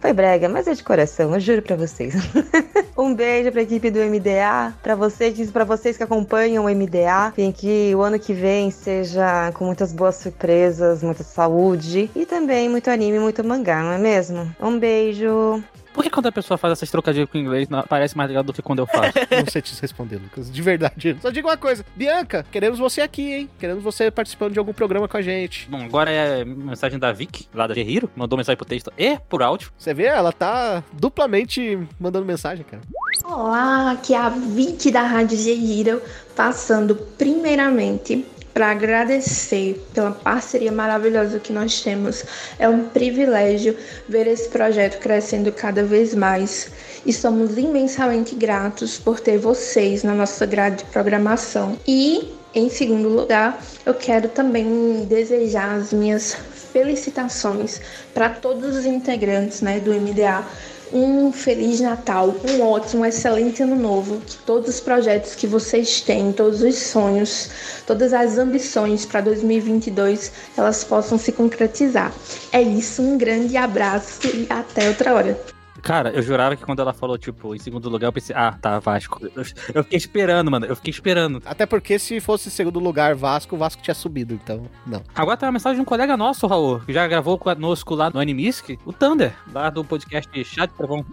Foi 0.00 0.12
brega, 0.14 0.48
mas 0.48 0.66
é 0.66 0.74
de 0.74 0.82
coração, 0.82 1.34
eu 1.34 1.40
juro 1.40 1.60
pra 1.60 1.76
vocês. 1.76 2.14
Um 3.00 3.14
beijo 3.14 3.52
pra 3.52 3.62
equipe 3.62 3.92
do 3.92 4.00
MDA, 4.00 4.74
pra 4.82 4.96
vocês, 4.96 5.52
para 5.52 5.62
vocês 5.62 5.96
que 5.96 6.02
acompanham 6.02 6.64
o 6.64 6.68
MDA. 6.68 7.32
Tem 7.32 7.52
que 7.52 7.94
o 7.94 8.02
ano 8.02 8.18
que 8.18 8.34
vem 8.34 8.72
seja 8.72 9.52
com 9.52 9.66
muitas 9.66 9.92
boas 9.92 10.16
surpresas, 10.16 11.00
muita 11.00 11.22
saúde 11.22 12.10
e 12.12 12.26
também 12.26 12.68
muito 12.68 12.90
anime, 12.90 13.20
muito 13.20 13.44
mangá, 13.44 13.84
não 13.84 13.92
é 13.92 13.98
mesmo? 13.98 14.52
Um 14.60 14.76
beijo. 14.80 15.62
Por 15.98 16.04
que 16.04 16.10
quando 16.10 16.26
a 16.26 16.32
pessoa 16.32 16.56
faz 16.56 16.70
essas 16.74 16.88
trocadilhas 16.92 17.28
com 17.28 17.36
o 17.36 17.40
inglês 17.40 17.68
não- 17.68 17.82
parece 17.82 18.16
mais 18.16 18.28
legal 18.30 18.44
do 18.44 18.52
que 18.52 18.62
quando 18.62 18.78
eu 18.78 18.86
faço? 18.86 19.12
Não 19.44 19.50
sei 19.50 19.60
te 19.60 19.74
responder, 19.82 20.14
Lucas. 20.18 20.48
De 20.48 20.62
verdade. 20.62 21.16
Só 21.20 21.28
digo 21.28 21.48
uma 21.48 21.56
coisa. 21.56 21.84
Bianca, 21.96 22.46
queremos 22.52 22.78
você 22.78 23.00
aqui, 23.00 23.32
hein? 23.32 23.50
Queremos 23.58 23.82
você 23.82 24.08
participando 24.08 24.52
de 24.52 24.60
algum 24.60 24.72
programa 24.72 25.08
com 25.08 25.16
a 25.16 25.22
gente. 25.22 25.68
Bom, 25.68 25.82
agora 25.82 26.08
é 26.08 26.44
mensagem 26.44 27.00
da 27.00 27.10
Vic, 27.10 27.48
lá 27.52 27.66
da 27.66 27.74
Guerreiro. 27.74 28.08
Mandou 28.14 28.36
mensagem 28.36 28.56
por 28.56 28.64
texto 28.64 28.92
e 28.96 29.18
por 29.28 29.42
áudio. 29.42 29.72
Você 29.76 29.92
vê, 29.92 30.04
ela 30.04 30.30
tá 30.32 30.84
duplamente 30.92 31.76
mandando 31.98 32.24
mensagem, 32.24 32.64
cara. 32.64 32.80
Olá, 33.24 33.90
aqui 33.90 34.14
é 34.14 34.18
a 34.18 34.28
Vicky 34.28 34.92
da 34.92 35.02
Rádio 35.02 35.36
Zehiro, 35.36 36.00
passando 36.36 36.94
primeiramente 36.94 38.24
para 38.58 38.72
agradecer 38.72 39.80
pela 39.94 40.10
parceria 40.10 40.72
maravilhosa 40.72 41.38
que 41.38 41.52
nós 41.52 41.80
temos. 41.80 42.24
É 42.58 42.68
um 42.68 42.88
privilégio 42.88 43.76
ver 44.08 44.26
esse 44.26 44.48
projeto 44.48 44.98
crescendo 44.98 45.52
cada 45.52 45.84
vez 45.84 46.12
mais 46.12 46.68
e 47.06 47.12
somos 47.12 47.56
imensamente 47.56 48.34
gratos 48.34 48.98
por 48.98 49.20
ter 49.20 49.38
vocês 49.38 50.02
na 50.02 50.12
nossa 50.12 50.44
grade 50.44 50.78
de 50.78 50.84
programação. 50.86 51.78
E, 51.86 52.34
em 52.52 52.68
segundo 52.68 53.08
lugar, 53.08 53.62
eu 53.86 53.94
quero 53.94 54.26
também 54.26 55.06
desejar 55.08 55.76
as 55.76 55.92
minhas 55.92 56.34
felicitações 56.72 57.80
para 58.12 58.28
todos 58.28 58.74
os 58.74 58.84
integrantes 58.84 59.60
né, 59.60 59.78
do 59.78 59.94
MDA 59.94 60.44
um 60.92 61.32
feliz 61.32 61.80
Natal, 61.80 62.34
um 62.48 62.62
ótimo, 62.62 63.04
excelente 63.04 63.62
ano 63.62 63.76
novo. 63.76 64.20
Que 64.20 64.36
todos 64.38 64.68
os 64.68 64.80
projetos 64.80 65.34
que 65.34 65.46
vocês 65.46 66.00
têm, 66.00 66.32
todos 66.32 66.62
os 66.62 66.76
sonhos, 66.76 67.50
todas 67.86 68.12
as 68.12 68.38
ambições 68.38 69.04
para 69.04 69.20
2022, 69.20 70.32
elas 70.56 70.84
possam 70.84 71.18
se 71.18 71.32
concretizar. 71.32 72.12
É 72.52 72.62
isso, 72.62 73.02
um 73.02 73.18
grande 73.18 73.56
abraço 73.56 74.26
e 74.26 74.46
até 74.48 74.88
outra 74.88 75.14
hora. 75.14 75.57
Cara, 75.82 76.10
eu 76.10 76.22
jurava 76.22 76.56
que 76.56 76.64
quando 76.64 76.80
ela 76.80 76.92
falou, 76.92 77.16
tipo, 77.18 77.54
em 77.54 77.58
segundo 77.58 77.88
lugar, 77.88 78.08
eu 78.08 78.12
pensei, 78.12 78.34
ah, 78.36 78.52
tá, 78.52 78.78
Vasco. 78.78 79.20
Eu, 79.74 79.82
fiquei 79.84 79.96
esperando, 79.96 80.50
mano. 80.50 80.66
Eu 80.66 80.76
fiquei 80.76 80.90
esperando. 80.90 81.42
Até 81.44 81.66
porque 81.66 81.98
se 81.98 82.20
fosse 82.20 82.50
segundo 82.50 82.78
lugar 82.78 83.14
Vasco, 83.14 83.54
o 83.54 83.58
Vasco 83.58 83.82
tinha 83.82 83.94
subido, 83.94 84.34
então 84.34 84.62
não. 84.86 85.02
Agora 85.14 85.36
tem 85.36 85.46
uma 85.46 85.52
mensagem 85.52 85.76
de 85.76 85.82
um 85.82 85.84
colega 85.84 86.16
nosso, 86.16 86.46
Raul, 86.46 86.80
que 86.80 86.92
já 86.92 87.06
gravou 87.06 87.38
conosco 87.38 87.94
lá 87.94 88.10
no 88.10 88.20
Animisc, 88.20 88.78
o 88.84 88.92
Thunder, 88.92 89.34
lá 89.52 89.70
do 89.70 89.84
podcast 89.84 90.30
de 90.32 90.68
Trovão. 90.68 91.04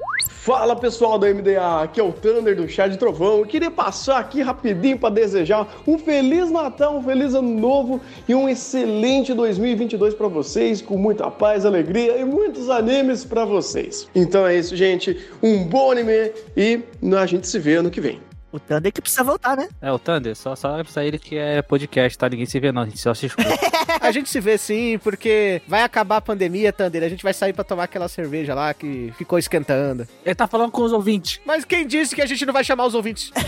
Fala 0.45 0.75
pessoal 0.75 1.17
do 1.17 1.25
MDA, 1.25 1.81
aqui 1.81 1.99
é 1.99 2.03
o 2.03 2.11
Thunder 2.13 2.55
do 2.55 2.69
Chá 2.69 2.87
de 2.87 2.99
Trovão. 2.99 3.39
Eu 3.39 3.47
queria 3.47 3.71
passar 3.71 4.19
aqui 4.19 4.43
rapidinho 4.43 4.95
para 4.95 5.09
desejar 5.09 5.67
um 5.87 5.97
feliz 5.97 6.51
Natal, 6.51 6.97
um 6.97 7.01
feliz 7.01 7.33
ano 7.33 7.49
novo 7.49 7.99
e 8.29 8.35
um 8.35 8.47
excelente 8.47 9.33
2022 9.33 10.13
para 10.13 10.27
vocês, 10.27 10.83
com 10.83 10.99
muita 10.99 11.31
paz, 11.31 11.65
alegria 11.65 12.19
e 12.19 12.23
muitos 12.23 12.69
animes 12.69 13.25
para 13.25 13.43
vocês. 13.43 14.07
Então 14.13 14.45
é 14.45 14.55
isso, 14.55 14.75
gente. 14.75 15.17
Um 15.41 15.63
bom 15.63 15.89
anime 15.89 16.31
e 16.55 16.79
a 17.19 17.25
gente 17.25 17.47
se 17.47 17.57
vê 17.57 17.77
ano 17.77 17.89
que 17.89 17.99
vem. 17.99 18.21
O 18.55 18.59
Thunder 18.59 18.89
que 18.89 19.01
precisa 19.01 19.21
voltar, 19.21 19.57
né? 19.57 19.67
É, 19.81 19.91
o 19.91 19.99
Thunder, 19.99 20.33
só, 20.33 20.55
só 20.55 20.81
pra 20.81 21.03
ele 21.03 21.19
que 21.19 21.37
é 21.37 21.61
podcast, 21.61 22.17
tá? 22.17 22.29
Ninguém 22.29 22.45
se 22.45 22.57
vê 22.57 22.71
não, 22.71 22.83
a 22.83 22.85
gente 22.85 22.99
só 22.99 23.13
se 23.13 23.25
escuta. 23.25 23.49
A 24.01 24.11
gente 24.11 24.29
se 24.29 24.39
vê 24.39 24.57
sim, 24.57 24.99
porque 24.99 25.61
vai 25.67 25.81
acabar 25.81 26.17
a 26.17 26.21
pandemia, 26.21 26.71
Thunder. 26.71 27.01
A 27.03 27.09
gente 27.09 27.23
vai 27.23 27.33
sair 27.33 27.53
pra 27.53 27.63
tomar 27.63 27.83
aquela 27.85 28.07
cerveja 28.07 28.53
lá 28.53 28.73
que 28.73 29.11
ficou 29.17 29.39
esquentando. 29.39 30.07
ele 30.23 30.35
tá 30.35 30.45
falando 30.47 30.71
com 30.71 30.83
os 30.83 30.91
ouvintes. 30.91 31.39
Mas 31.45 31.65
quem 31.65 31.87
disse 31.87 32.13
que 32.13 32.21
a 32.21 32.25
gente 32.25 32.45
não 32.45 32.53
vai 32.53 32.63
chamar 32.63 32.85
os 32.85 32.93
ouvintes? 32.93 33.31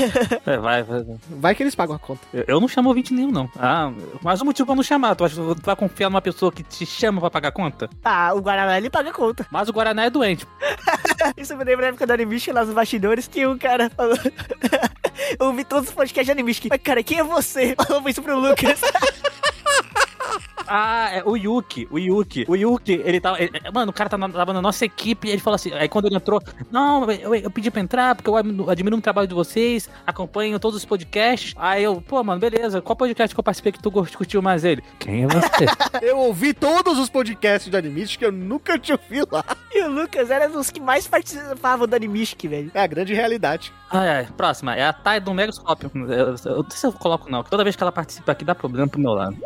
É, 0.46 0.58
vai, 0.58 0.82
vai. 0.82 1.06
Vai 1.30 1.56
que 1.56 1.62
eles 1.62 1.76
pagam 1.76 1.96
a 1.96 2.00
conta. 2.00 2.22
Eu, 2.34 2.46
eu 2.48 2.60
não 2.60 2.68
chamo 2.68 2.90
ouvinte 2.90 3.14
nenhum, 3.14 3.32
não. 3.32 3.50
Ah, 3.58 3.92
mas 4.24 4.42
o 4.42 4.46
motivo 4.46 4.66
pra 4.66 4.76
não 4.76 4.84
chamar, 4.84 5.14
tu, 5.16 5.26
acha, 5.26 5.36
tu 5.36 5.62
vai 5.62 5.76
confiar 5.76 6.10
numa 6.10 6.22
pessoa 6.22 6.52
que 6.52 6.64
te 6.64 6.86
chama 6.86 7.20
pra 7.20 7.30
pagar 7.30 7.52
conta? 7.52 7.90
Ah, 8.04 8.34
o 8.34 8.42
Guaraná 8.42 8.78
ele 8.78 8.90
paga 8.90 9.12
conta. 9.12 9.46
Mas 9.52 9.68
o 9.68 9.74
Guaraná 9.74 10.06
é 10.06 10.10
doente. 10.10 10.48
Isso 11.36 11.56
me 11.58 11.64
lembra 11.64 11.84
da 11.84 11.90
época 11.90 12.08
do 12.08 12.14
Animistic 12.14 12.54
lá 12.54 12.64
nos 12.64 12.74
bastidores 12.74 13.28
que 13.28 13.46
um 13.46 13.58
cara 13.58 13.90
falou. 13.90 14.18
Eu 15.40 15.48
ouvi 15.48 15.64
todos 15.64 15.90
os 15.90 15.96
podcasts 15.96 16.26
de 16.26 16.32
Animistic. 16.32 16.70
Mas, 16.70 16.82
cara, 16.82 17.04
quem 17.04 17.20
é 17.20 17.24
você? 17.24 17.76
Falou 17.88 18.08
isso 18.10 18.22
pro 18.22 18.40
Lucas. 18.40 18.80
Ah, 20.68 21.10
é 21.14 21.24
o 21.26 21.36
Yuki, 21.36 21.88
o 21.92 21.98
Yuki. 21.98 22.46
O 22.48 22.56
Yuki, 22.56 22.94
ele 23.04 23.20
tava. 23.20 23.42
ele- 23.42 23.52
mano, 23.74 23.92
o 23.92 23.94
cara 23.94 24.10
tava, 24.10 24.30
tava 24.30 24.54
na 24.54 24.62
nossa 24.62 24.86
equipe 24.86 25.28
e 25.28 25.32
ele 25.32 25.42
falou 25.42 25.56
assim. 25.56 25.72
Aí 25.74 25.88
quando 25.88 26.06
ele 26.06 26.16
entrou, 26.16 26.42
não, 26.72 27.10
eu, 27.12 27.34
eu 27.36 27.50
pedi 27.52 27.72
pra 27.72 27.82
entrar 27.82 28.16
porque 28.16 28.30
eu 28.30 28.36
admiro 28.36 28.96
muito 28.96 29.00
o 29.00 29.02
trabalho 29.02 29.28
de 29.28 29.34
vocês, 29.34 29.90
acompanho 30.06 30.60
todos 30.60 30.78
os 30.78 30.86
podcasts. 30.86 31.54
Aí 31.58 31.84
eu, 31.84 32.02
pô, 32.02 32.24
mano, 32.24 32.40
beleza. 32.40 32.82
Qual 32.82 32.96
podcast 32.96 33.34
que 33.36 33.40
eu 33.40 33.44
participei 33.44 33.72
que 33.72 33.82
tu 33.82 33.92
curtiu 33.92 34.42
mais 34.42 34.64
ele? 34.64 34.84
Quem 35.00 35.24
é 35.24 35.28
você? 35.28 35.66
Eu 36.02 36.18
ouvi 36.20 36.54
todos 36.54 36.98
os 37.00 37.10
podcasts 37.10 37.70
do 37.70 37.78
Animist 37.78 38.18
que 38.18 38.26
eu 38.26 38.32
nunca 38.32 38.78
tinha 38.78 39.00
ouvido 39.02 39.30
lá. 39.32 39.44
E 39.74 39.84
o 39.84 39.90
Lucas 39.92 40.30
era 40.32 40.48
dos 40.50 40.70
que 40.70 40.80
mais 40.80 41.08
participavam 41.08 41.88
do 41.88 41.96
Animistic, 41.96 42.44
velho. 42.50 42.72
É 42.74 42.82
a 42.82 42.88
grande 42.88 43.14
realidade. 43.14 43.72
ai, 43.92 44.10
ai, 44.10 44.28
próxima. 44.36 44.76
É 44.76 44.86
a 44.86 44.94
Thay 44.94 45.20
do 45.20 45.34
Megascópio. 45.34 45.92
Eu, 45.94 46.08
eu, 46.12 46.36
eu 46.46 46.64
não 46.64 46.70
sei 46.70 46.80
se 46.80 46.88
eu 46.88 46.94
coloco, 46.94 47.30
não. 47.30 47.44
Toda 47.44 47.64
vez 47.64 47.76
que 47.76 47.84
ela 47.84 47.92
participa 47.92 48.32
aqui 48.32 48.44
dá 48.46 48.56
problema 48.56 48.88
pro 48.88 49.00
meu 49.00 49.12
lado. 49.14 49.38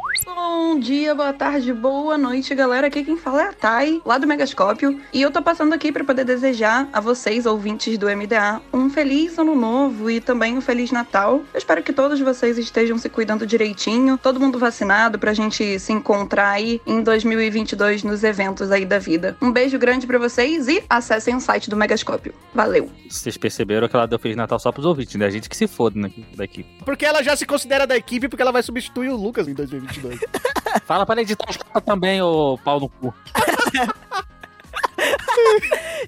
Bom 0.71 0.79
dia, 0.79 1.13
boa 1.13 1.33
tarde, 1.33 1.73
boa 1.73 2.17
noite, 2.17 2.55
galera. 2.55 2.87
Aqui 2.87 3.03
quem 3.03 3.17
fala 3.17 3.41
é 3.41 3.47
a 3.49 3.51
Thay, 3.51 4.01
lá 4.05 4.17
do 4.17 4.25
Megascópio. 4.25 5.01
E 5.11 5.21
eu 5.21 5.29
tô 5.29 5.41
passando 5.41 5.73
aqui 5.73 5.91
para 5.91 6.05
poder 6.05 6.23
desejar 6.23 6.87
a 6.93 7.01
vocês, 7.01 7.45
ouvintes 7.45 7.97
do 7.97 8.05
MDA, 8.05 8.61
um 8.71 8.89
feliz 8.89 9.37
ano 9.37 9.53
novo 9.53 10.09
e 10.09 10.21
também 10.21 10.57
um 10.57 10.61
feliz 10.61 10.89
Natal. 10.89 11.43
Eu 11.53 11.57
espero 11.57 11.83
que 11.83 11.91
todos 11.91 12.21
vocês 12.21 12.57
estejam 12.57 12.97
se 12.97 13.09
cuidando 13.09 13.45
direitinho, 13.45 14.17
todo 14.17 14.39
mundo 14.39 14.57
vacinado 14.57 15.19
pra 15.19 15.33
gente 15.33 15.77
se 15.77 15.91
encontrar 15.91 16.51
aí 16.51 16.79
em 16.87 17.03
2022 17.03 18.03
nos 18.03 18.23
eventos 18.23 18.71
aí 18.71 18.85
da 18.85 18.97
vida. 18.97 19.35
Um 19.41 19.51
beijo 19.51 19.77
grande 19.77 20.07
pra 20.07 20.17
vocês 20.17 20.69
e 20.69 20.81
acessem 20.89 21.35
o 21.35 21.41
site 21.41 21.69
do 21.69 21.75
Megascópio. 21.75 22.33
Valeu! 22.53 22.89
Vocês 23.09 23.35
perceberam 23.35 23.89
que 23.89 23.95
ela 23.97 24.07
deu 24.07 24.17
Feliz 24.17 24.37
Natal 24.37 24.57
só 24.57 24.71
pros 24.71 24.85
ouvintes, 24.85 25.15
né? 25.15 25.25
A 25.25 25.29
gente 25.29 25.49
que 25.49 25.57
se 25.57 25.67
foda 25.67 25.99
né, 25.99 26.09
daqui. 26.33 26.65
Porque 26.85 27.05
ela 27.05 27.21
já 27.21 27.35
se 27.35 27.45
considera 27.45 27.85
da 27.85 27.97
equipe 27.97 28.29
porque 28.29 28.41
ela 28.41 28.53
vai 28.53 28.63
substituir 28.63 29.09
o 29.09 29.17
Lucas 29.17 29.49
em 29.49 29.53
2022. 29.53 30.17
Fala 30.85 31.05
pra 31.05 31.13
ela 31.13 31.21
editar 31.21 31.45
as 31.47 31.57
capas 31.57 31.83
também, 31.83 32.21
ô 32.21 32.57
pau 32.63 32.79
no 32.79 32.89
cu. 32.89 33.13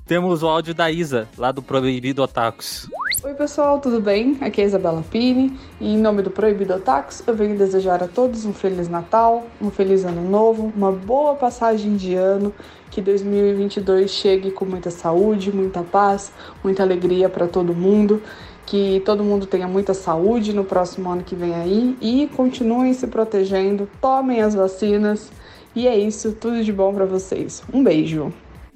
Temos 0.06 0.44
o 0.44 0.48
áudio 0.48 0.74
da 0.74 0.92
Isa, 0.92 1.28
lá 1.38 1.52
do 1.52 1.62
Proibido 1.62 2.24
Otakus. 2.24 2.90
Oi 3.24 3.34
pessoal, 3.34 3.80
tudo 3.80 4.02
bem? 4.02 4.38
Aqui 4.42 4.60
é 4.62 4.66
a 4.66 4.68
Isabela 4.68 5.04
Pini 5.10 5.58
e 5.80 5.94
em 5.94 5.98
nome 5.98 6.22
do 6.22 6.30
Proibido 6.30 6.74
Otakus 6.74 7.24
eu 7.26 7.34
venho 7.34 7.58
desejar 7.58 8.04
a 8.04 8.08
todos 8.08 8.46
um 8.46 8.54
Feliz 8.54 8.90
Natal, 8.90 9.48
um 9.62 9.72
Feliz 9.72 10.04
Ano 10.04 10.30
Novo, 10.30 10.74
uma 10.76 10.92
boa 10.92 11.36
passagem 11.36 11.96
de 11.96 12.16
ano, 12.16 12.54
que 12.92 13.02
2022 13.02 14.12
chegue 14.12 14.52
com 14.52 14.66
muita 14.66 14.92
saúde, 14.92 15.56
muita 15.56 15.82
paz, 15.84 16.34
muita 16.64 16.84
alegria 16.84 17.30
para 17.30 17.48
todo 17.48 17.74
mundo, 17.74 18.22
que 18.66 19.02
todo 19.06 19.24
mundo 19.24 19.46
tenha 19.46 19.68
muita 19.68 19.94
saúde 19.94 20.54
no 20.54 20.64
próximo 20.64 21.10
ano 21.10 21.24
que 21.24 21.36
vem 21.36 21.54
aí 21.54 21.98
e 22.02 22.28
continuem 22.36 22.94
se 22.94 23.08
protegendo, 23.08 23.90
tomem 24.02 24.42
as 24.42 24.56
vacinas 24.56 25.32
e 25.76 25.88
é 25.88 25.98
isso, 25.98 26.34
tudo 26.34 26.64
de 26.64 26.72
bom 26.72 26.94
para 26.94 27.06
vocês. 27.06 27.64
Um 27.74 27.84
beijo! 27.84 28.32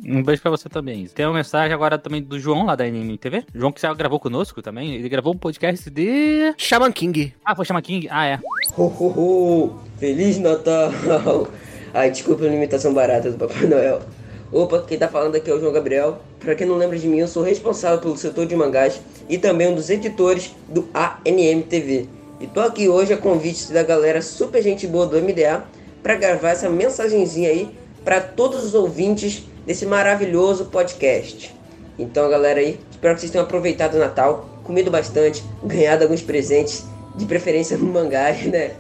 Um 0.06 0.22
beijo 0.24 0.42
pra 0.42 0.52
você 0.52 0.70
também. 0.70 1.08
Tem 1.08 1.26
uma 1.26 1.34
mensagem 1.34 1.74
agora 1.74 1.98
também 1.98 2.22
do 2.22 2.40
João, 2.40 2.66
lá 2.66 2.76
da 2.76 2.86
NM 2.86 3.18
TV. 3.18 3.44
João 3.54 3.72
que 3.72 3.82
já 3.82 3.92
gravou 3.94 4.20
conosco 4.20 4.62
também. 4.62 4.94
Ele 4.94 5.10
gravou 5.10 5.34
um 5.34 5.38
podcast 5.38 5.90
de... 5.90 6.54
Shaman 6.58 6.92
King. 6.92 7.34
Ah, 7.44 7.56
foi 7.56 7.66
Chama 7.66 7.82
King? 7.82 8.08
Ah, 8.12 8.26
é. 8.26 8.40
Ho, 8.78 8.84
ho, 8.84 9.08
ho! 9.08 9.80
Feliz 9.98 10.38
Natal! 10.38 10.92
Ai, 11.94 12.12
desculpa 12.12 12.46
a 12.46 12.50
limitação 12.50 12.94
barata 12.94 13.32
do 13.32 13.38
Papai 13.38 13.66
Noel. 13.66 14.02
Opa, 14.50 14.82
quem 14.88 14.98
tá 14.98 15.10
falando 15.10 15.36
aqui 15.36 15.52
é 15.52 15.54
o 15.54 15.60
João 15.60 15.74
Gabriel. 15.74 16.20
Pra 16.40 16.56
quem 16.56 16.66
não 16.66 16.78
lembra 16.78 16.98
de 16.98 17.06
mim, 17.06 17.20
eu 17.20 17.28
sou 17.28 17.44
responsável 17.44 18.00
pelo 18.00 18.16
setor 18.16 18.46
de 18.46 18.56
mangás 18.56 19.02
e 19.28 19.38
também 19.38 19.68
um 19.68 19.76
dos 19.76 19.90
editores 19.90 20.56
do 20.70 20.88
ANM 20.94 21.64
TV. 21.64 22.08
E 22.40 22.48
tô 22.48 22.62
aqui 22.62 22.88
hoje 22.88 23.12
a 23.12 23.18
convite 23.18 23.74
da 23.74 23.84
galera 23.84 24.22
super 24.22 24.62
gente 24.64 24.88
boa 24.88 25.06
do 25.06 25.22
MDA 25.22 25.66
para 26.02 26.16
gravar 26.16 26.52
essa 26.52 26.70
mensagenzinha 26.70 27.50
aí 27.50 27.70
para 28.06 28.22
todos 28.22 28.64
os 28.64 28.74
ouvintes 28.74 29.44
desse 29.66 29.86
maravilhoso 29.86 30.66
podcast. 30.66 31.54
Então, 32.00 32.30
galera 32.30 32.62
aí, 32.62 32.80
espero 32.90 33.16
que 33.16 33.22
vocês 33.22 33.32
tenham 33.32 33.44
aproveitado 33.44 33.96
o 33.96 34.00
Natal, 34.00 34.48
comido 34.64 34.90
bastante, 34.90 35.44
ganhado 35.62 36.04
alguns 36.04 36.22
presentes, 36.22 36.86
de 37.18 37.26
preferência 37.26 37.78
no 37.78 37.86
mangá, 37.92 38.32
né? 38.48 38.72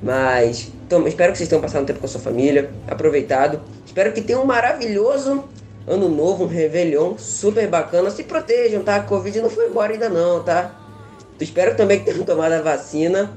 Mas 0.00 0.70
então, 0.86 1.08
espero 1.08 1.32
que 1.32 1.38
vocês 1.38 1.48
tenham 1.48 1.62
passado 1.62 1.82
um 1.82 1.86
tempo 1.86 2.00
com 2.00 2.06
a 2.06 2.08
sua 2.08 2.20
família, 2.20 2.70
aproveitado. 2.86 3.58
Espero 3.92 4.10
que 4.10 4.22
tenham 4.22 4.42
um 4.42 4.46
maravilhoso 4.46 5.44
ano 5.86 6.08
novo, 6.08 6.44
um 6.44 6.46
Réveillon 6.46 7.18
super 7.18 7.68
bacana. 7.68 8.10
Se 8.10 8.24
protejam, 8.24 8.82
tá? 8.82 8.96
A 8.96 9.02
Covid 9.02 9.42
não 9.42 9.50
foi 9.50 9.68
embora 9.68 9.92
ainda 9.92 10.08
não, 10.08 10.42
tá? 10.42 10.74
Espero 11.38 11.76
também 11.76 11.98
que 11.98 12.06
tenham 12.06 12.24
tomado 12.24 12.52
a 12.52 12.62
vacina 12.62 13.36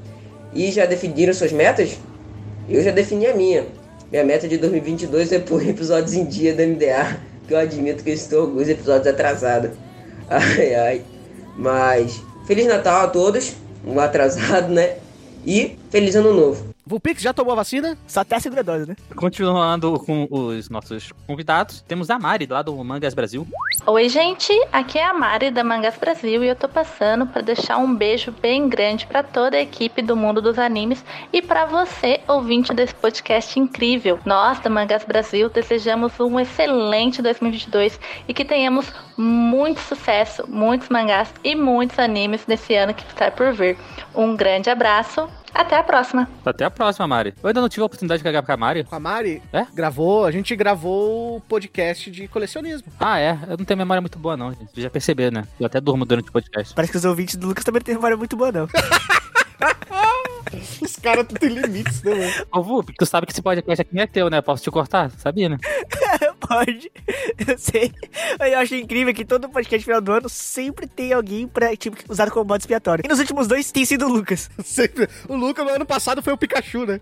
e 0.54 0.72
já 0.72 0.86
definiram 0.86 1.34
suas 1.34 1.52
metas. 1.52 1.98
Eu 2.66 2.82
já 2.82 2.90
defini 2.90 3.26
a 3.26 3.34
minha. 3.34 3.66
Minha 4.10 4.24
meta 4.24 4.48
de 4.48 4.56
2022 4.56 5.30
é 5.32 5.40
por 5.40 5.60
episódios 5.68 6.14
em 6.14 6.24
dia 6.24 6.54
da 6.54 6.66
MDA, 6.66 7.20
que 7.46 7.52
eu 7.52 7.58
admito 7.58 8.02
que 8.02 8.08
eu 8.08 8.14
estou 8.14 8.40
alguns 8.44 8.66
episódios 8.66 9.08
atrasado. 9.08 9.72
Ai, 10.30 10.74
ai. 10.74 11.02
Mas 11.54 12.18
Feliz 12.46 12.66
Natal 12.66 13.04
a 13.04 13.08
todos, 13.08 13.52
um 13.86 14.00
atrasado, 14.00 14.72
né? 14.72 14.96
E 15.46 15.78
Feliz 15.90 16.16
Ano 16.16 16.32
Novo. 16.32 16.75
Vulpix 16.88 17.20
já 17.20 17.32
tomou 17.32 17.52
a 17.52 17.56
vacina? 17.56 17.98
Só 18.06 18.20
até 18.20 18.36
a 18.36 18.40
segunda 18.40 18.62
dose, 18.62 18.88
né? 18.88 18.94
Continuando 19.16 19.98
com 19.98 20.28
os 20.30 20.70
nossos 20.70 21.10
convidados, 21.26 21.80
temos 21.80 22.10
a 22.10 22.16
Mari, 22.16 22.46
lá 22.46 22.62
do 22.62 22.76
Mangas 22.84 23.12
Brasil. 23.12 23.44
Oi, 23.84 24.08
gente, 24.08 24.52
aqui 24.72 24.96
é 24.96 25.04
a 25.04 25.12
Mari 25.12 25.50
da 25.50 25.64
Mangas 25.64 25.96
Brasil 25.96 26.44
e 26.44 26.46
eu 26.46 26.54
tô 26.54 26.68
passando 26.68 27.26
para 27.26 27.42
deixar 27.42 27.78
um 27.78 27.92
beijo 27.92 28.30
bem 28.30 28.68
grande 28.68 29.04
para 29.04 29.24
toda 29.24 29.56
a 29.56 29.60
equipe 29.60 30.00
do 30.00 30.14
mundo 30.14 30.40
dos 30.40 30.60
animes 30.60 31.04
e 31.32 31.42
para 31.42 31.66
você, 31.66 32.20
ouvinte 32.28 32.72
desse 32.72 32.94
podcast 32.94 33.58
incrível. 33.58 34.20
Nós 34.24 34.60
da 34.60 34.70
Mangas 34.70 35.04
Brasil 35.04 35.48
desejamos 35.48 36.12
um 36.20 36.38
excelente 36.38 37.20
2022 37.20 37.98
e 38.28 38.32
que 38.32 38.44
tenhamos 38.44 38.92
muito 39.16 39.80
sucesso, 39.80 40.44
muitos 40.48 40.88
mangás 40.88 41.34
e 41.42 41.56
muitos 41.56 41.98
animes 41.98 42.46
nesse 42.46 42.76
ano 42.76 42.94
que 42.94 43.04
está 43.08 43.28
por 43.28 43.52
vir. 43.52 43.76
Um 44.14 44.36
grande 44.36 44.70
abraço 44.70 45.28
até 45.60 45.76
a 45.76 45.82
próxima. 45.82 46.28
Até 46.44 46.64
a 46.64 46.70
próxima, 46.70 47.06
Mari. 47.06 47.34
Eu 47.42 47.48
ainda 47.48 47.60
não 47.60 47.68
tive 47.68 47.82
a 47.82 47.86
oportunidade 47.86 48.22
de 48.22 48.30
gravar 48.30 48.46
com 48.46 48.52
a 48.52 48.56
Mari. 48.56 48.84
Com 48.84 48.94
a 48.94 49.00
Mari? 49.00 49.42
É? 49.52 49.66
Gravou, 49.74 50.24
a 50.24 50.30
gente 50.30 50.54
gravou 50.54 51.36
o 51.36 51.40
podcast 51.40 52.10
de 52.10 52.28
colecionismo. 52.28 52.92
Ah, 52.98 53.18
é? 53.18 53.38
Eu 53.48 53.56
não 53.56 53.64
tenho 53.64 53.78
memória 53.78 54.00
muito 54.00 54.18
boa, 54.18 54.36
não, 54.36 54.52
gente. 54.52 54.72
Vocês 54.72 54.84
já 54.84 54.90
perceberam, 54.90 55.40
né? 55.40 55.48
Eu 55.58 55.66
até 55.66 55.80
durmo 55.80 56.04
durante 56.04 56.28
o 56.28 56.32
podcast. 56.32 56.74
Parece 56.74 56.92
que 56.92 56.98
os 56.98 57.04
ouvintes 57.04 57.36
do 57.36 57.48
Lucas 57.48 57.64
também 57.64 57.80
não 57.80 57.84
têm 57.84 57.94
memória 57.94 58.16
muito 58.16 58.36
boa, 58.36 58.52
não. 58.52 58.68
Os 60.80 60.96
caras 60.96 61.26
não 61.28 61.34
têm 61.34 61.48
limites, 61.48 62.02
né, 62.02 62.14
mano? 62.14 62.46
Ô, 62.52 62.62
Vup, 62.62 62.90
tu 62.96 63.06
sabe 63.06 63.26
que 63.26 63.32
esse 63.32 63.42
podcast 63.42 63.82
aqui 63.82 63.94
não 63.94 64.02
é 64.02 64.06
teu, 64.06 64.30
né? 64.30 64.40
Posso 64.40 64.62
te 64.62 64.70
cortar? 64.70 65.10
Sabia, 65.12 65.48
né? 65.48 65.58
Pode. 66.46 66.90
Eu 67.46 67.58
sei. 67.58 67.92
Eu 68.40 68.58
acho 68.58 68.74
incrível 68.74 69.12
que 69.12 69.24
todo 69.24 69.48
podcast 69.48 69.84
final 69.84 70.00
do 70.00 70.12
ano 70.12 70.28
sempre 70.28 70.86
tem 70.86 71.12
alguém 71.12 71.46
pra, 71.46 71.76
tipo, 71.76 71.96
usado 72.08 72.30
como 72.30 72.44
bode 72.44 72.62
expiatório. 72.62 73.04
E 73.04 73.08
nos 73.08 73.18
últimos 73.18 73.46
dois 73.46 73.70
tem 73.72 73.84
sido 73.84 74.06
o 74.06 74.08
Lucas. 74.08 74.50
Sempre. 74.64 75.08
O 75.28 75.36
Lucas 75.36 75.64
no 75.64 75.72
ano 75.72 75.86
passado 75.86 76.22
foi 76.22 76.32
o 76.32 76.36
Pikachu, 76.36 76.86
né? 76.86 77.00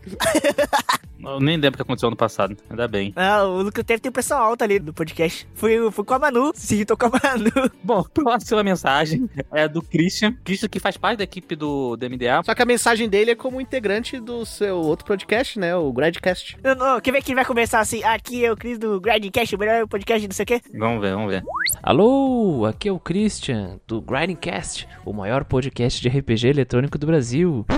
Eu 1.26 1.40
nem 1.40 1.56
lembro 1.56 1.74
o 1.74 1.76
que 1.76 1.82
aconteceu 1.82 2.08
ano 2.08 2.16
passado. 2.16 2.56
Ainda 2.68 2.86
bem. 2.86 3.12
Ah, 3.16 3.44
o 3.44 3.62
Lucas 3.62 3.84
teve 3.84 4.10
pressão 4.10 4.38
alta 4.38 4.64
ali 4.64 4.78
no 4.78 4.92
podcast. 4.92 5.48
Fui, 5.54 5.90
fui 5.90 6.04
com 6.04 6.14
a 6.14 6.18
Manu, 6.18 6.52
se 6.54 6.74
irritou 6.74 6.96
com 6.96 7.06
a 7.06 7.10
Manu. 7.10 7.70
Bom, 7.82 8.02
próxima 8.02 8.62
mensagem 8.62 9.28
é 9.50 9.66
do 9.66 9.80
Christian. 9.82 10.36
Christian 10.44 10.68
que 10.68 10.78
faz 10.78 10.96
parte 10.96 11.18
da 11.18 11.24
equipe 11.24 11.56
do, 11.56 11.96
do 11.96 12.10
MDA. 12.10 12.42
Só 12.44 12.54
que 12.54 12.62
a 12.62 12.66
mensagem 12.66 13.08
dele 13.08 13.30
é 13.30 13.34
como 13.34 13.60
integrante 13.60 14.20
do 14.20 14.44
seu 14.44 14.76
outro 14.76 15.06
podcast, 15.06 15.58
né? 15.58 15.74
O 15.74 15.92
Gradcast. 15.92 16.58
Não, 16.62 16.74
não, 16.74 17.00
quer 17.00 17.12
ver 17.12 17.22
que 17.22 17.34
vai 17.34 17.44
começar 17.44 17.80
assim? 17.80 18.02
Aqui 18.04 18.44
é 18.44 18.52
o 18.52 18.56
Cris 18.56 18.78
do 18.78 19.00
Gradcast, 19.00 19.33
o 19.34 19.58
melhor 19.58 19.88
podcast 19.88 20.28
não 20.28 20.32
sei 20.32 20.44
o 20.44 20.46
quê? 20.46 20.60
Vamos 20.78 21.00
ver, 21.02 21.12
vamos 21.12 21.28
ver. 21.28 21.42
Alô, 21.82 22.64
aqui 22.66 22.88
é 22.88 22.92
o 22.92 23.00
Christian 23.00 23.80
do 23.84 24.00
Grindcast, 24.00 24.86
o 25.04 25.12
maior 25.12 25.44
podcast 25.44 26.00
de 26.00 26.08
RPG 26.08 26.46
eletrônico 26.46 26.96
do 26.96 27.06
Brasil. 27.06 27.66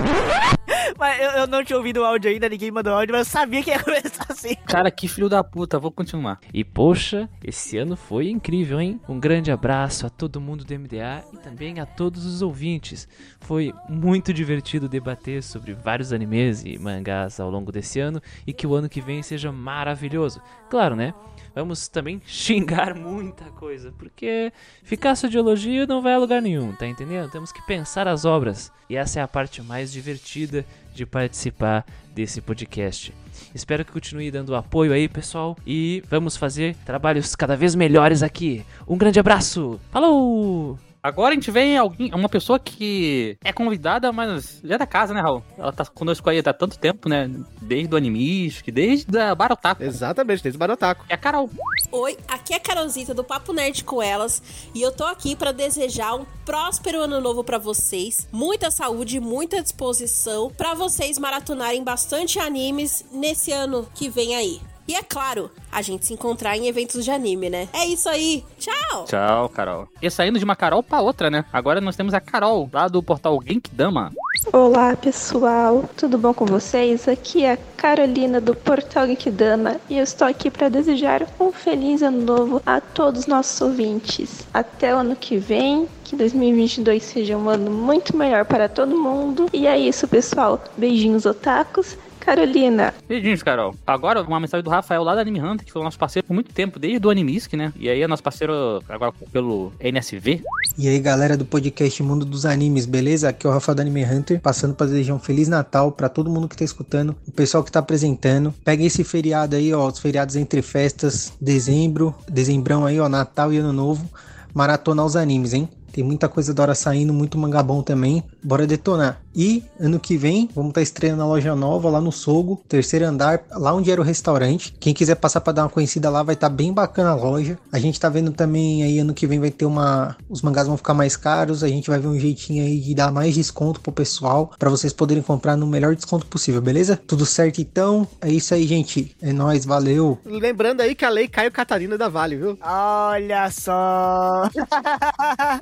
Mas 0.99 1.19
eu, 1.19 1.29
eu 1.31 1.47
não 1.47 1.63
tinha 1.63 1.77
ouvido 1.77 2.01
o 2.01 2.05
áudio 2.05 2.31
ainda, 2.31 2.49
ninguém 2.49 2.71
mandou 2.71 2.91
áudio, 2.93 3.13
mas 3.13 3.27
eu 3.27 3.31
sabia 3.31 3.61
que 3.61 3.69
ia 3.69 3.77
começar 3.83 4.25
assim. 4.29 4.55
Cara, 4.65 4.89
que 4.89 5.07
filho 5.07 5.29
da 5.29 5.43
puta, 5.43 5.77
vou 5.77 5.91
continuar. 5.91 6.39
E 6.51 6.63
poxa, 6.63 7.29
esse 7.43 7.77
ano 7.77 7.95
foi 7.95 8.29
incrível, 8.29 8.81
hein? 8.81 8.99
Um 9.07 9.19
grande 9.19 9.51
abraço 9.51 10.07
a 10.07 10.09
todo 10.09 10.41
mundo 10.41 10.65
do 10.65 10.73
MDA 10.73 11.23
e 11.31 11.37
também 11.37 11.79
a 11.79 11.85
todos 11.85 12.25
os 12.25 12.41
ouvintes. 12.41 13.07
Foi 13.41 13.71
muito 13.87 14.33
divertido 14.33 14.89
debater 14.89 15.43
sobre 15.43 15.73
vários 15.73 16.11
animes 16.11 16.63
e 16.65 16.79
mangás 16.79 17.39
ao 17.39 17.51
longo 17.51 17.71
desse 17.71 17.99
ano 17.99 18.19
e 18.47 18.51
que 18.51 18.65
o 18.65 18.73
ano 18.73 18.89
que 18.89 19.01
vem 19.01 19.21
seja 19.21 19.51
maravilhoso. 19.51 20.41
Claro, 20.67 20.95
né? 20.95 21.13
Vamos 21.57 21.87
também 21.87 22.21
xingar 22.27 22.93
muita 22.93 23.45
coisa, 23.45 23.91
porque 23.97 24.53
ficar 24.83 25.15
só 25.15 25.27
de 25.27 25.39
elogio 25.39 25.87
não 25.87 26.03
vai 26.03 26.13
a 26.13 26.19
lugar 26.19 26.39
nenhum, 26.39 26.71
tá 26.71 26.85
entendendo? 26.85 27.31
Temos 27.31 27.51
que 27.51 27.65
pensar 27.65 28.07
as 28.07 28.25
obras. 28.25 28.71
E 28.87 28.95
essa 28.95 29.19
é 29.19 29.23
a 29.23 29.27
parte 29.27 29.59
mais 29.63 29.91
divertida 29.91 30.63
de 30.93 31.03
participar 31.03 31.83
desse 32.13 32.41
podcast. 32.41 33.11
Espero 33.55 33.83
que 33.83 33.91
continue 33.91 34.29
dando 34.29 34.55
apoio 34.55 34.93
aí, 34.93 35.07
pessoal, 35.09 35.57
e 35.65 36.03
vamos 36.07 36.37
fazer 36.37 36.75
trabalhos 36.85 37.35
cada 37.35 37.55
vez 37.55 37.73
melhores 37.73 38.21
aqui. 38.21 38.63
Um 38.87 38.95
grande 38.95 39.19
abraço. 39.19 39.79
Falou! 39.89 40.77
Agora 41.07 41.31
a 41.31 41.35
gente 41.35 41.49
vem 41.49 41.77
alguém, 41.77 42.13
uma 42.13 42.27
pessoa 42.27 42.59
que 42.59 43.37
é 43.41 43.53
convidada, 43.53 44.11
mas 44.11 44.59
já 44.61 44.75
é 44.75 44.77
da 44.77 44.85
casa, 44.85 45.13
né, 45.13 45.21
Raul? 45.21 45.41
Ela 45.57 45.71
tá 45.71 45.85
conosco 45.85 46.29
aí 46.29 46.39
há 46.39 46.53
tanto 46.53 46.77
tempo, 46.77 47.07
né? 47.07 47.31
Desde 47.61 47.93
o 47.93 47.97
Animistic, 47.97 48.73
desde 48.73 49.17
a 49.17 49.33
Barotaco. 49.33 49.81
Exatamente, 49.81 50.43
desde 50.43 50.57
o 50.57 50.59
Barotaco. 50.59 51.05
É 51.07 51.13
a 51.13 51.17
Carol. 51.17 51.49
Oi, 51.93 52.17
aqui 52.27 52.53
é 52.53 52.57
a 52.57 52.59
Carolzita 52.59 53.13
do 53.13 53.23
Papo 53.23 53.53
Nerd 53.53 53.85
com 53.85 54.01
elas 54.01 54.43
e 54.75 54.81
eu 54.81 54.91
tô 54.91 55.05
aqui 55.05 55.33
para 55.33 55.53
desejar 55.53 56.13
um 56.13 56.25
próspero 56.45 56.99
ano 56.99 57.21
novo 57.21 57.41
para 57.41 57.57
vocês, 57.57 58.27
muita 58.29 58.69
saúde, 58.69 59.21
muita 59.21 59.63
disposição 59.63 60.51
para 60.57 60.73
vocês 60.73 61.17
maratonarem 61.17 61.85
bastante 61.85 62.37
animes 62.37 63.05
nesse 63.13 63.53
ano 63.53 63.87
que 63.95 64.09
vem 64.09 64.35
aí. 64.35 64.59
E 64.87 64.95
é 64.95 65.03
claro, 65.03 65.51
a 65.69 65.81
gente 65.81 66.05
se 66.05 66.13
encontrar 66.13 66.55
em 66.55 66.67
eventos 66.67 67.03
de 67.03 67.11
anime, 67.11 67.49
né? 67.49 67.67
É 67.73 67.85
isso 67.85 68.07
aí. 68.07 68.45
Tchau! 68.57 69.03
Tchau, 69.03 69.49
Carol. 69.49 69.89
E 70.01 70.09
saindo 70.09 70.39
de 70.39 70.45
uma 70.45 70.55
Carol 70.55 70.81
pra 70.81 71.01
outra, 71.01 71.29
né? 71.29 71.43
Agora 71.51 71.81
nós 71.81 71.97
temos 71.97 72.13
a 72.13 72.21
Carol, 72.21 72.69
lá 72.71 72.87
do 72.87 73.03
portal 73.03 73.37
Genkidama. 73.45 74.13
Olá, 74.53 74.95
pessoal. 74.95 75.83
Tudo 75.97 76.17
bom 76.17 76.33
com 76.33 76.45
vocês? 76.45 77.05
Aqui 77.05 77.43
é 77.43 77.53
a 77.53 77.57
Carolina 77.75 78.39
do 78.39 78.55
Portal 78.55 79.07
Genkidama 79.07 79.75
e 79.89 79.97
eu 79.97 80.03
estou 80.05 80.25
aqui 80.25 80.49
para 80.49 80.69
desejar 80.69 81.27
um 81.37 81.51
feliz 81.51 82.01
ano 82.01 82.21
novo 82.21 82.61
a 82.65 82.79
todos 82.79 83.21
os 83.21 83.27
nossos 83.27 83.59
ouvintes. 83.59 84.47
Até 84.53 84.95
o 84.95 84.99
ano 84.99 85.17
que 85.17 85.37
vem, 85.37 85.85
que 86.05 86.15
2022 86.15 87.03
seja 87.03 87.35
um 87.35 87.49
ano 87.49 87.69
muito 87.69 88.15
melhor 88.15 88.45
para 88.45 88.69
todo 88.69 88.97
mundo. 88.97 89.49
E 89.51 89.67
é 89.67 89.77
isso, 89.77 90.07
pessoal. 90.07 90.63
Beijinhos, 90.77 91.25
otakus. 91.25 91.97
Carolina. 92.27 92.93
Beijinhos, 93.07 93.41
Carol. 93.41 93.73
Agora, 93.87 94.21
uma 94.21 94.37
mensagem 94.37 94.61
do 94.61 94.69
Rafael 94.69 95.01
lá 95.01 95.15
da 95.15 95.21
Anime 95.21 95.39
Hunter, 95.39 95.65
que 95.65 95.71
foi 95.71 95.81
o 95.81 95.85
nosso 95.85 95.97
parceiro 95.97 96.27
por 96.27 96.33
muito 96.33 96.51
tempo, 96.53 96.77
desde 96.77 97.07
o 97.07 97.09
Animisc, 97.09 97.53
né? 97.53 97.71
E 97.79 97.87
aí 97.87 98.01
é 98.01 98.07
nosso 98.07 98.21
parceiro 98.21 98.83
agora 98.89 99.13
pelo 99.31 99.71
NSV. 99.79 100.43
E 100.77 100.89
aí, 100.89 100.99
galera 100.99 101.37
do 101.37 101.45
podcast 101.45 102.03
Mundo 102.03 102.25
dos 102.25 102.45
Animes, 102.45 102.85
beleza? 102.85 103.29
Aqui 103.29 103.47
é 103.47 103.49
o 103.49 103.53
Rafael 103.53 103.77
da 103.77 103.81
Anime 103.81 104.03
Hunter, 104.03 104.41
passando 104.41 104.75
para 104.75 104.87
desejar 104.87 105.13
um 105.13 105.19
Feliz 105.19 105.47
Natal 105.47 105.89
para 105.89 106.09
todo 106.09 106.29
mundo 106.29 106.49
que 106.49 106.57
tá 106.57 106.65
escutando, 106.65 107.15
o 107.25 107.31
pessoal 107.31 107.63
que 107.63 107.71
tá 107.71 107.79
apresentando. 107.79 108.53
Pega 108.61 108.83
esse 108.83 109.05
feriado 109.05 109.55
aí, 109.55 109.73
ó, 109.73 109.87
os 109.87 109.99
feriados 109.99 110.35
entre 110.35 110.61
festas, 110.61 111.31
dezembro, 111.39 112.13
dezembrão 112.27 112.85
aí, 112.85 112.99
ó, 112.99 113.07
Natal 113.07 113.53
e 113.53 113.57
Ano 113.57 113.71
Novo. 113.71 114.05
Maratonar 114.53 115.05
os 115.05 115.15
animes, 115.15 115.53
hein? 115.53 115.69
Tem 115.97 116.03
muita 116.03 116.29
coisa 116.29 116.53
da 116.53 116.61
hora 116.61 116.75
saindo, 116.75 117.11
muito 117.11 117.39
mangá 117.39 117.63
bom 117.63 117.81
também. 117.81 118.23
Bora 118.43 118.67
detonar. 118.67 119.19
E 119.37 119.63
ano 119.79 119.99
que 119.99 120.17
vem, 120.17 120.49
vamos 120.55 120.69
estar 120.69 120.79
tá 120.79 120.83
estreando 120.83 121.21
a 121.21 121.25
loja 121.27 121.55
nova 121.55 121.91
lá 121.91 122.01
no 122.01 122.11
Sogo, 122.11 122.59
terceiro 122.67 123.05
andar, 123.05 123.43
lá 123.51 123.71
onde 123.71 123.91
era 123.91 124.01
o 124.01 124.03
restaurante. 124.03 124.73
Quem 124.79 124.95
quiser 124.95 125.13
passar 125.13 125.41
para 125.41 125.53
dar 125.53 125.63
uma 125.63 125.69
conhecida 125.69 126.09
lá, 126.09 126.23
vai 126.23 126.33
estar 126.33 126.49
tá 126.49 126.55
bem 126.55 126.73
bacana 126.73 127.11
a 127.11 127.15
loja. 127.15 127.59
A 127.71 127.77
gente 127.77 127.99
tá 127.99 128.09
vendo 128.09 128.31
também 128.31 128.81
aí 128.81 128.97
ano 128.97 129.13
que 129.13 129.27
vem 129.27 129.39
vai 129.39 129.51
ter 129.51 129.65
uma. 129.65 130.17
Os 130.27 130.41
mangás 130.41 130.65
vão 130.65 130.75
ficar 130.75 130.95
mais 130.95 131.15
caros. 131.15 131.63
A 131.63 131.67
gente 131.67 131.87
vai 131.87 131.99
ver 131.99 132.07
um 132.07 132.19
jeitinho 132.19 132.63
aí 132.63 132.79
de 132.79 132.95
dar 132.95 133.11
mais 133.11 133.35
desconto 133.35 133.79
pro 133.79 133.91
pessoal, 133.91 134.51
para 134.57 134.71
vocês 134.71 134.91
poderem 134.91 135.21
comprar 135.21 135.55
no 135.55 135.67
melhor 135.67 135.95
desconto 135.95 136.25
possível, 136.25 136.59
beleza? 136.59 136.99
Tudo 137.05 137.23
certo 137.23 137.61
então? 137.61 138.07
É 138.19 138.29
isso 138.29 138.55
aí, 138.55 138.65
gente. 138.65 139.15
É 139.21 139.31
nóis, 139.31 139.65
valeu. 139.65 140.17
Lembrando 140.25 140.81
aí 140.81 140.95
que 140.95 141.05
a 141.05 141.09
lei 141.09 141.27
Caio 141.27 141.51
Catarina 141.51 141.95
da 141.95 142.09
Vale, 142.09 142.37
viu? 142.37 142.57
Olha 142.59 143.51
só! 143.51 144.49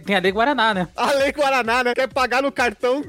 Tem 0.06 0.16
a 0.16 0.20
lei 0.20 0.32
Guaraná, 0.32 0.74
né? 0.74 0.88
A 0.96 1.12
lei 1.12 1.34
Guaraná, 1.34 1.84
né? 1.84 1.94
Quer 1.94 2.08
pagar 2.08 2.42
no 2.42 2.54
cartão 2.54 3.04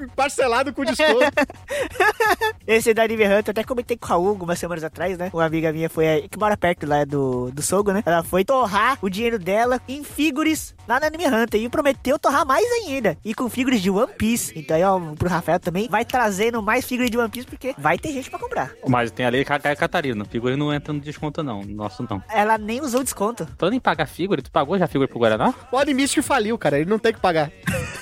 parcelado 0.56 0.72
com 0.72 0.84
desconto. 0.84 1.20
Esse 2.66 2.94
da 2.94 3.04
Anime 3.04 3.24
Hunter, 3.24 3.44
eu 3.48 3.50
até 3.50 3.64
comentei 3.64 3.96
com 3.96 4.06
o 4.06 4.08
Raul 4.08 4.28
algumas 4.28 4.58
semanas 4.58 4.82
atrás, 4.82 5.16
né? 5.18 5.30
Uma 5.32 5.44
amiga 5.44 5.72
minha 5.72 5.88
foi 5.88 6.06
aí, 6.06 6.28
que 6.28 6.38
mora 6.38 6.56
perto 6.56 6.86
lá 6.86 7.04
do, 7.04 7.50
do 7.50 7.62
Sogo, 7.62 7.92
né? 7.92 8.02
Ela 8.04 8.22
foi 8.22 8.44
torrar 8.44 8.98
o 9.02 9.08
dinheiro 9.08 9.38
dela 9.38 9.80
em 9.88 10.02
figures 10.02 10.74
lá 10.88 10.98
na 10.98 11.06
Anime 11.06 11.26
Hunter 11.26 11.60
e 11.60 11.68
prometeu 11.68 12.18
torrar 12.18 12.46
mais 12.46 12.66
ainda. 12.72 13.16
E 13.24 13.34
com 13.34 13.48
figures 13.48 13.80
de 13.80 13.90
One 13.90 14.12
Piece. 14.16 14.52
Então 14.56 14.76
aí, 14.76 14.82
ó, 14.82 14.98
pro 15.14 15.28
Rafael 15.28 15.60
também, 15.60 15.88
vai 15.88 16.04
trazendo 16.04 16.62
mais 16.62 16.84
figures 16.84 17.10
de 17.10 17.18
One 17.18 17.30
Piece 17.30 17.46
porque 17.46 17.74
vai 17.78 17.98
ter 17.98 18.12
gente 18.12 18.30
pra 18.30 18.38
comprar. 18.38 18.72
Mas 18.88 19.10
tem 19.10 19.26
a 19.26 19.28
lei 19.28 19.44
Catarina. 19.44 20.24
Figure 20.24 20.56
não 20.56 20.72
entra 20.72 20.92
no 20.92 21.00
desconto, 21.00 21.42
não. 21.42 21.62
Nosso 21.62 22.06
não. 22.08 22.22
Ela 22.28 22.58
nem 22.58 22.80
usou 22.80 23.02
desconto. 23.02 23.46
Falando 23.58 23.74
em 23.74 23.80
pagar 23.80 24.06
figure, 24.06 24.42
tu 24.42 24.50
pagou 24.50 24.78
já 24.78 24.86
figure 24.86 25.08
pro 25.08 25.18
Guaraná? 25.18 25.54
O 25.70 25.78
Animist 25.78 26.20
faliu, 26.22 26.58
cara. 26.58 26.78
Ele 26.78 26.90
não 26.90 26.98
tem 26.98 27.12
que 27.12 27.20
pagar. 27.20 27.50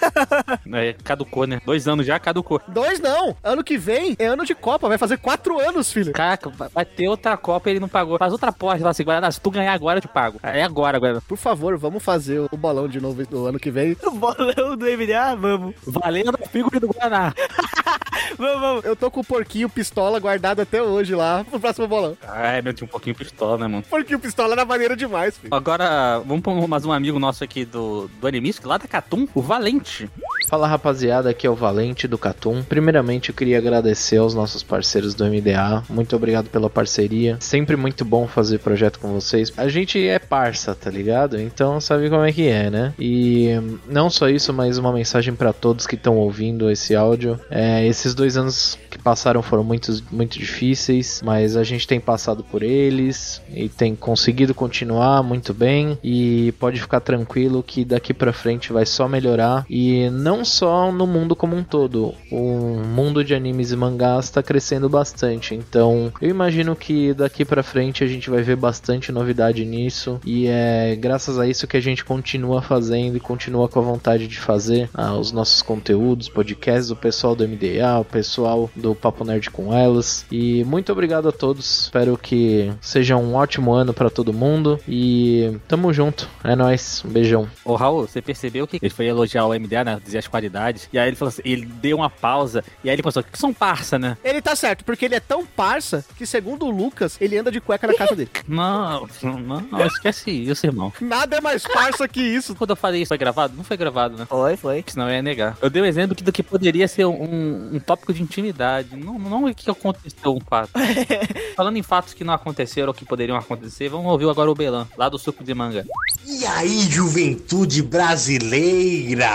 é, 0.73 0.93
caducou, 1.05 1.47
né? 1.47 1.61
Dois 1.65 1.87
anos 1.89 2.07
já 2.07 2.19
caducou. 2.19 2.44
Dois 2.69 3.01
não. 3.01 3.37
Ano 3.43 3.65
que 3.65 3.77
vem 3.77 4.17
é 4.19 4.27
ano 4.27 4.45
de 4.45 4.55
Copa. 4.55 4.89
Vai 4.89 4.99
fazer 4.99 5.19
quatro 5.19 5.59
anos, 5.59 5.93
filho. 5.93 6.13
Caraca, 6.13 6.51
vai 6.73 6.85
ter 6.85 7.09
outra 7.09 7.37
Copa 7.37 7.69
e 7.69 7.73
ele 7.73 7.81
não 7.81 7.89
pagou. 7.89 8.19
Faz 8.19 8.33
outra 8.33 8.53
porta. 8.53 8.79
Fala 8.79 8.91
assim, 8.91 9.05
Guaraná, 9.05 9.31
se 9.31 9.41
tu 9.41 9.51
ganhar 9.51 9.73
agora, 9.73 9.99
eu 9.99 10.03
te 10.03 10.09
pago. 10.09 10.39
É 10.43 10.63
agora, 10.63 10.99
Guaraná. 10.99 11.21
Por 11.27 11.39
favor, 11.39 11.77
vamos 11.77 12.03
fazer 12.03 12.41
o 12.51 12.57
bolão 12.57 12.89
de 12.89 13.01
novo 13.01 13.25
do 13.27 13.47
ano 13.47 13.59
que 13.59 13.71
vem. 13.71 13.97
O 14.05 14.11
bolão 14.11 14.77
do 14.77 14.85
MDA, 14.85 15.35
vamos. 15.37 15.75
Valendo 15.87 16.39
a 16.41 16.49
figura 16.49 16.79
do 16.79 16.89
Guaraná. 16.89 17.35
vamos, 18.39 18.61
vamos. 18.61 18.85
Eu 18.85 18.95
tô 18.95 19.11
com 19.11 19.21
o 19.21 19.25
porquinho 19.25 19.69
pistola 19.69 20.19
guardado 20.19 20.61
até 20.61 20.83
hoje 20.83 21.15
lá 21.15 21.45
pro 21.45 21.61
próximo 21.61 21.89
bolão. 21.89 22.17
Ah, 22.27 22.53
é, 22.53 22.63
meu, 22.63 22.73
tinha 22.73 22.87
um 22.87 22.91
pouquinho 22.91 23.17
pistola, 23.17 23.59
né, 23.59 23.67
mano? 23.67 23.83
Porquinho 23.83 24.19
pistola 24.19 24.55
era 24.55 24.65
maneiro 24.65 24.97
demais, 24.97 25.37
filho. 25.37 25.55
Agora, 25.55 26.21
vamos 26.21 26.43
pra 26.43 26.53
mais 26.69 26.85
um 26.85 26.93
amigo 26.93 27.19
nosso 27.19 27.43
aqui 27.43 27.65
do, 27.65 28.09
do 28.21 28.27
Animistic, 28.27 28.65
lá 28.67 28.79
da 28.79 28.87
Catum, 28.87 29.27
o 29.35 29.41
Valente. 29.41 30.11
Fala 30.47 30.69
rapaziada, 30.69 31.31
aqui 31.31 31.47
é 31.47 31.51
o 31.51 31.55
Valente 31.55 32.07
do 32.07 32.19
Catum. 32.19 32.63
Primeiramente 32.63 33.31
eu 33.31 33.35
queria 33.35 33.59
agradecer 33.59 34.19
aos 34.19 34.35
nossos 34.35 34.63
parceiros 34.63 35.15
do 35.15 35.25
MDA. 35.25 35.83
Muito 35.89 36.15
obrigado 36.15 36.49
pela 36.51 36.69
parceria. 36.69 37.37
Sempre 37.41 37.77
muito 37.77 38.05
bom 38.05 38.27
fazer 38.27 38.59
projeto 38.59 38.99
com 38.99 39.13
vocês. 39.13 39.53
A 39.57 39.69
gente 39.69 40.07
é 40.07 40.19
parça, 40.19 40.75
tá 40.75 40.91
ligado? 40.91 41.41
Então 41.41 41.81
sabe 41.81 42.11
como 42.11 42.25
é 42.25 42.33
que 42.33 42.47
é, 42.49 42.71
né? 42.71 42.95
E 42.99 43.49
não 43.89 44.11
só 44.11 44.29
isso, 44.29 44.53
mas 44.53 44.79
uma 44.79 44.93
mensagem 44.93 45.35
para 45.35 45.53
todos 45.53 45.87
que 45.87 45.95
estão 45.95 46.17
ouvindo 46.17 46.71
esse 46.71 46.95
áudio. 46.95 47.41
É, 47.51 47.87
esses 47.87 48.15
dois 48.15 48.37
anos 48.37 48.79
que 48.91 48.99
passaram 48.99 49.43
foram 49.43 49.65
muito, 49.65 49.93
muito 50.11 50.39
difíceis, 50.39 51.21
mas 51.25 51.57
a 51.57 51.65
gente 51.65 51.87
tem 51.87 51.99
passado 51.99 52.45
por 52.45 52.63
eles 52.63 53.41
e 53.53 53.69
tem 53.69 53.95
conseguido 53.97 54.55
continuar 54.55 55.23
muito 55.23 55.55
bem. 55.55 55.99
E 56.03 56.53
pode 56.59 56.81
ficar 56.81 57.01
tranquilo 57.01 57.63
que 57.63 57.85
daqui 57.85 58.13
para 58.13 58.33
frente 58.33 58.73
vai 58.73 58.85
só 58.87 59.09
melhorar. 59.09 59.65
E 59.69 60.09
não 60.11 60.34
só 60.43 60.91
no 60.91 61.07
mundo 61.07 61.37
como 61.37 61.55
um 61.55 61.63
todo. 61.63 62.15
O 62.33 62.81
mundo 62.83 63.23
de 63.23 63.35
animes 63.35 63.71
e 63.71 63.77
mangás 63.77 64.25
está 64.25 64.43
crescendo 64.43 64.89
bastante. 64.89 65.55
Então, 65.55 66.11
eu 66.19 66.31
imagino 66.31 66.75
que 66.75 67.13
daqui 67.13 67.45
para 67.45 67.63
frente 67.63 68.03
a 68.03 68.07
gente 68.07 68.31
vai 68.31 68.43
ver 68.43 68.57
bastante 68.57 69.13
novidade 69.13 69.67
nisso 69.67 70.19
e 70.25 70.47
é 70.47 70.97
graças 70.97 71.39
a 71.39 71.47
isso 71.47 71.67
que 71.67 71.77
a 71.77 71.81
gente 71.81 72.05
continua 72.05 72.63
fazendo 72.63 73.17
e 73.17 73.21
continua 73.21 73.69
com 73.69 73.81
a 73.81 73.83
vontade 73.83 74.27
de 74.27 74.39
fazer 74.39 74.89
ah, 74.95 75.15
os 75.15 75.33
nossos 75.33 75.61
conteúdos, 75.61 76.29
podcasts, 76.29 76.91
o 76.91 76.97
pessoal 76.97 77.35
do 77.35 77.47
MDA, 77.47 77.99
o 78.01 78.05
pessoal 78.05 78.71
do 78.75 78.95
Papo 78.95 79.25
Nerd 79.25 79.51
com 79.51 79.75
elas. 79.75 80.25
E 80.31 80.65
muito 80.65 80.91
obrigado 80.91 81.29
a 81.29 81.33
todos. 81.33 81.83
Espero 81.83 82.17
que 82.17 82.73
seja 82.81 83.17
um 83.17 83.35
ótimo 83.35 83.73
ano 83.73 83.93
para 83.93 84.09
todo 84.09 84.33
mundo 84.33 84.79
e 84.89 85.59
tamo 85.69 85.93
junto. 85.93 86.29
É 86.43 86.57
nóis. 86.57 87.03
Um 87.05 87.11
beijão. 87.11 87.49
Ô 87.65 87.75
Raul, 87.75 88.07
você 88.07 88.23
percebeu 88.23 88.67
que 88.67 88.79
ele 88.81 88.91
foi 88.91 89.07
elogiar 89.07 89.47
o 89.47 89.55
MDA, 89.55 89.85
né? 89.85 90.01
Dizer 90.03 90.19
as 90.25 90.29
qualidades. 90.29 90.89
E 90.93 90.99
aí 90.99 91.09
ele 91.09 91.17
falou 91.17 91.29
assim, 91.29 91.43
ele 91.45 91.67
deu 91.67 91.99
uma 91.99 92.11
pausa. 92.11 92.65
E 92.83 92.89
aí 92.89 92.95
ele 92.95 93.03
pensou, 93.03 93.23
que 93.23 93.39
são 93.39 93.53
parça, 93.53 93.99
né? 93.99 94.17
Ele 94.25 94.41
tá 94.41 94.57
certo, 94.57 94.85
porque 94.85 95.05
ele 95.05 95.15
é 95.15 95.21
tão 95.21 95.47
parça 95.47 96.05
que, 96.17 96.27
segundo 96.27 96.67
o 96.67 96.71
Lucas, 96.71 97.17
ele 97.21 97.39
anda 97.39 97.51
de 97.51 97.61
cueca 97.61 97.87
na 97.87 97.95
casa 97.95 98.17
dele. 98.17 98.31
Não, 98.47 99.07
não, 99.23 99.61
não, 99.61 99.87
esquece 99.87 100.31
isso, 100.31 100.67
irmão. 100.67 100.93
Nada 101.01 101.37
é 101.37 101.41
mais 101.41 101.67
parça 101.67 102.07
que 102.07 102.21
isso. 102.21 102.55
Quando 102.55 102.71
eu 102.71 102.77
falei 102.77 103.03
isso, 103.03 103.09
foi 103.09 103.19
gravado? 103.19 103.55
Não 103.57 103.65
foi 103.65 103.77
gravado, 103.77 104.17
né? 104.17 104.27
Foi, 104.27 104.57
foi. 104.57 104.85
Senão 104.87 105.09
eu 105.09 105.15
ia 105.15 105.23
negar. 105.23 105.57
Eu 105.61 105.69
dei 105.69 105.83
um 105.83 105.85
exemplo 105.85 106.15
do 106.15 106.33
que 106.33 106.43
poderia 106.43 106.87
ser 106.87 107.05
um, 107.05 107.75
um 107.75 107.81
tópico 107.81 108.13
de 108.13 108.23
intimidade. 108.23 108.97
Não, 108.97 109.19
não 109.19 109.45
o 109.45 109.55
que 109.55 109.71
aconteceu 109.71 110.35
um 110.35 110.41
fato. 110.41 110.71
Falando 111.57 111.77
em 111.77 111.83
fatos 111.83 112.15
que 112.15 112.25
não 112.25 112.35
aconteceram 112.35 112.89
ou 112.89 112.95
que 112.95 113.05
poderiam 113.05 113.37
acontecer, 113.37 113.89
vamos 113.89 114.11
ouvir 114.11 114.29
agora 114.29 114.51
o 114.51 114.55
Belan, 114.55 114.87
lá 114.97 115.09
do 115.09 115.19
suco 115.19 115.43
de 115.43 115.55
manga. 115.55 115.85
E 116.27 116.47
aí, 116.47 116.81
juventude 116.91 117.83
brasileira? 117.83 119.29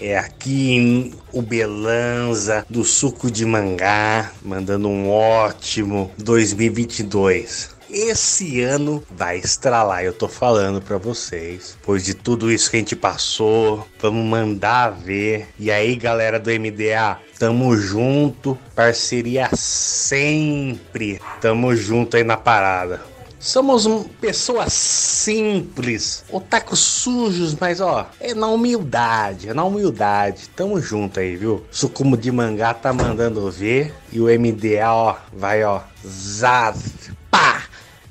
É 0.00 0.16
aqui 0.16 1.12
o 1.32 1.42
Belanza 1.42 2.64
do 2.70 2.84
Suco 2.84 3.28
de 3.30 3.44
Mangá, 3.44 4.30
mandando 4.42 4.88
um 4.88 5.10
ótimo 5.10 6.12
2022. 6.18 7.76
Esse 7.90 8.62
ano 8.62 9.02
vai 9.10 9.38
estralar, 9.38 10.04
eu 10.04 10.12
tô 10.12 10.28
falando 10.28 10.80
pra 10.80 10.98
vocês. 10.98 11.76
Pois 11.82 12.04
de 12.04 12.14
tudo 12.14 12.52
isso 12.52 12.70
que 12.70 12.76
a 12.76 12.80
gente 12.80 12.94
passou, 12.94 13.88
vamos 13.98 14.24
mandar 14.24 14.90
ver. 14.90 15.48
E 15.58 15.70
aí, 15.70 15.96
galera 15.96 16.38
do 16.38 16.50
MDA, 16.50 17.18
tamo 17.38 17.76
junto, 17.76 18.56
parceria 18.74 19.48
sempre. 19.54 21.20
Tamo 21.40 21.74
junto 21.74 22.16
aí 22.16 22.22
na 22.22 22.36
parada. 22.36 23.00
Somos 23.40 23.86
pessoas 24.20 24.72
simples, 24.72 26.24
otakus 26.30 26.80
sujos, 26.80 27.54
mas 27.54 27.80
ó, 27.80 28.10
é 28.18 28.34
na 28.34 28.48
humildade, 28.48 29.48
é 29.48 29.54
na 29.54 29.62
humildade. 29.62 30.48
Tamo 30.56 30.80
junto 30.80 31.20
aí, 31.20 31.36
viu? 31.36 31.64
Sucumo 31.70 32.16
de 32.16 32.32
mangá 32.32 32.74
tá 32.74 32.92
mandando 32.92 33.48
ver 33.48 33.94
e 34.10 34.20
o 34.20 34.24
MDA, 34.24 34.90
ó, 34.92 35.16
vai 35.32 35.62
ó, 35.62 35.82
zarpa, 36.04 37.62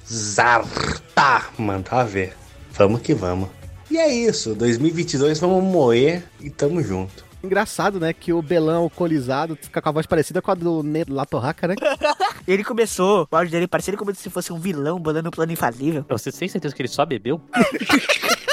zarta, 0.09 1.47
mandar 1.57 2.05
ver. 2.05 2.34
Vamos 2.71 3.01
que 3.01 3.13
vamos. 3.13 3.49
E 3.91 3.97
é 3.97 4.07
isso, 4.07 4.55
2022 4.55 5.39
vamos 5.39 5.63
moer 5.63 6.23
e 6.39 6.49
tamo 6.49 6.82
junto. 6.82 7.26
Engraçado, 7.43 7.99
né? 7.99 8.13
Que 8.13 8.33
o 8.33 8.41
Belão 8.41 8.83
alcoolizado 8.83 9.57
fica 9.61 9.81
com 9.81 9.89
a 9.89 9.91
voz 9.91 10.05
parecida 10.05 10.41
com 10.41 10.51
a 10.51 10.55
do 10.55 10.83
Ned 10.83 11.11
Latorraca, 11.11 11.67
né? 11.67 11.75
ele 12.47 12.63
começou, 12.63 13.27
o 13.29 13.35
áudio 13.35 13.51
dele 13.51 13.67
parecia 13.67 13.95
como 13.95 14.13
se 14.13 14.29
fosse 14.29 14.51
um 14.51 14.59
vilão 14.59 14.99
bolando 14.99 15.29
um 15.29 15.31
plano 15.31 15.51
infalível. 15.51 16.05
Você 16.09 16.31
tem 16.31 16.47
certeza 16.47 16.75
que 16.75 16.81
ele 16.81 16.89
só 16.89 17.05
bebeu? 17.05 17.41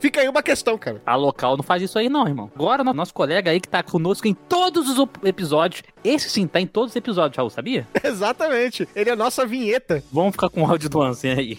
Fica 0.00 0.20
aí 0.20 0.28
uma 0.28 0.42
questão, 0.42 0.78
cara. 0.78 1.02
A 1.04 1.16
local 1.16 1.56
não 1.56 1.64
faz 1.64 1.82
isso 1.82 1.98
aí, 1.98 2.08
não, 2.08 2.26
irmão. 2.26 2.50
Agora, 2.54 2.84
nosso 2.84 3.12
colega 3.12 3.50
aí 3.50 3.60
que 3.60 3.68
tá 3.68 3.82
conosco 3.82 4.28
em 4.28 4.34
todos 4.34 4.88
os 4.88 5.08
episódios. 5.24 5.82
Esse 6.04 6.30
sim, 6.30 6.46
tá 6.46 6.60
em 6.60 6.66
todos 6.66 6.92
os 6.92 6.96
episódios, 6.96 7.36
Raul, 7.36 7.50
sabia? 7.50 7.86
Exatamente. 8.02 8.88
Ele 8.94 9.10
é 9.10 9.12
a 9.12 9.16
nossa 9.16 9.44
vinheta. 9.44 10.02
Vamos 10.12 10.32
ficar 10.32 10.50
com 10.50 10.62
o 10.62 10.70
áudio 10.70 10.88
do 10.88 11.02
Ansem 11.02 11.32
aí. 11.32 11.58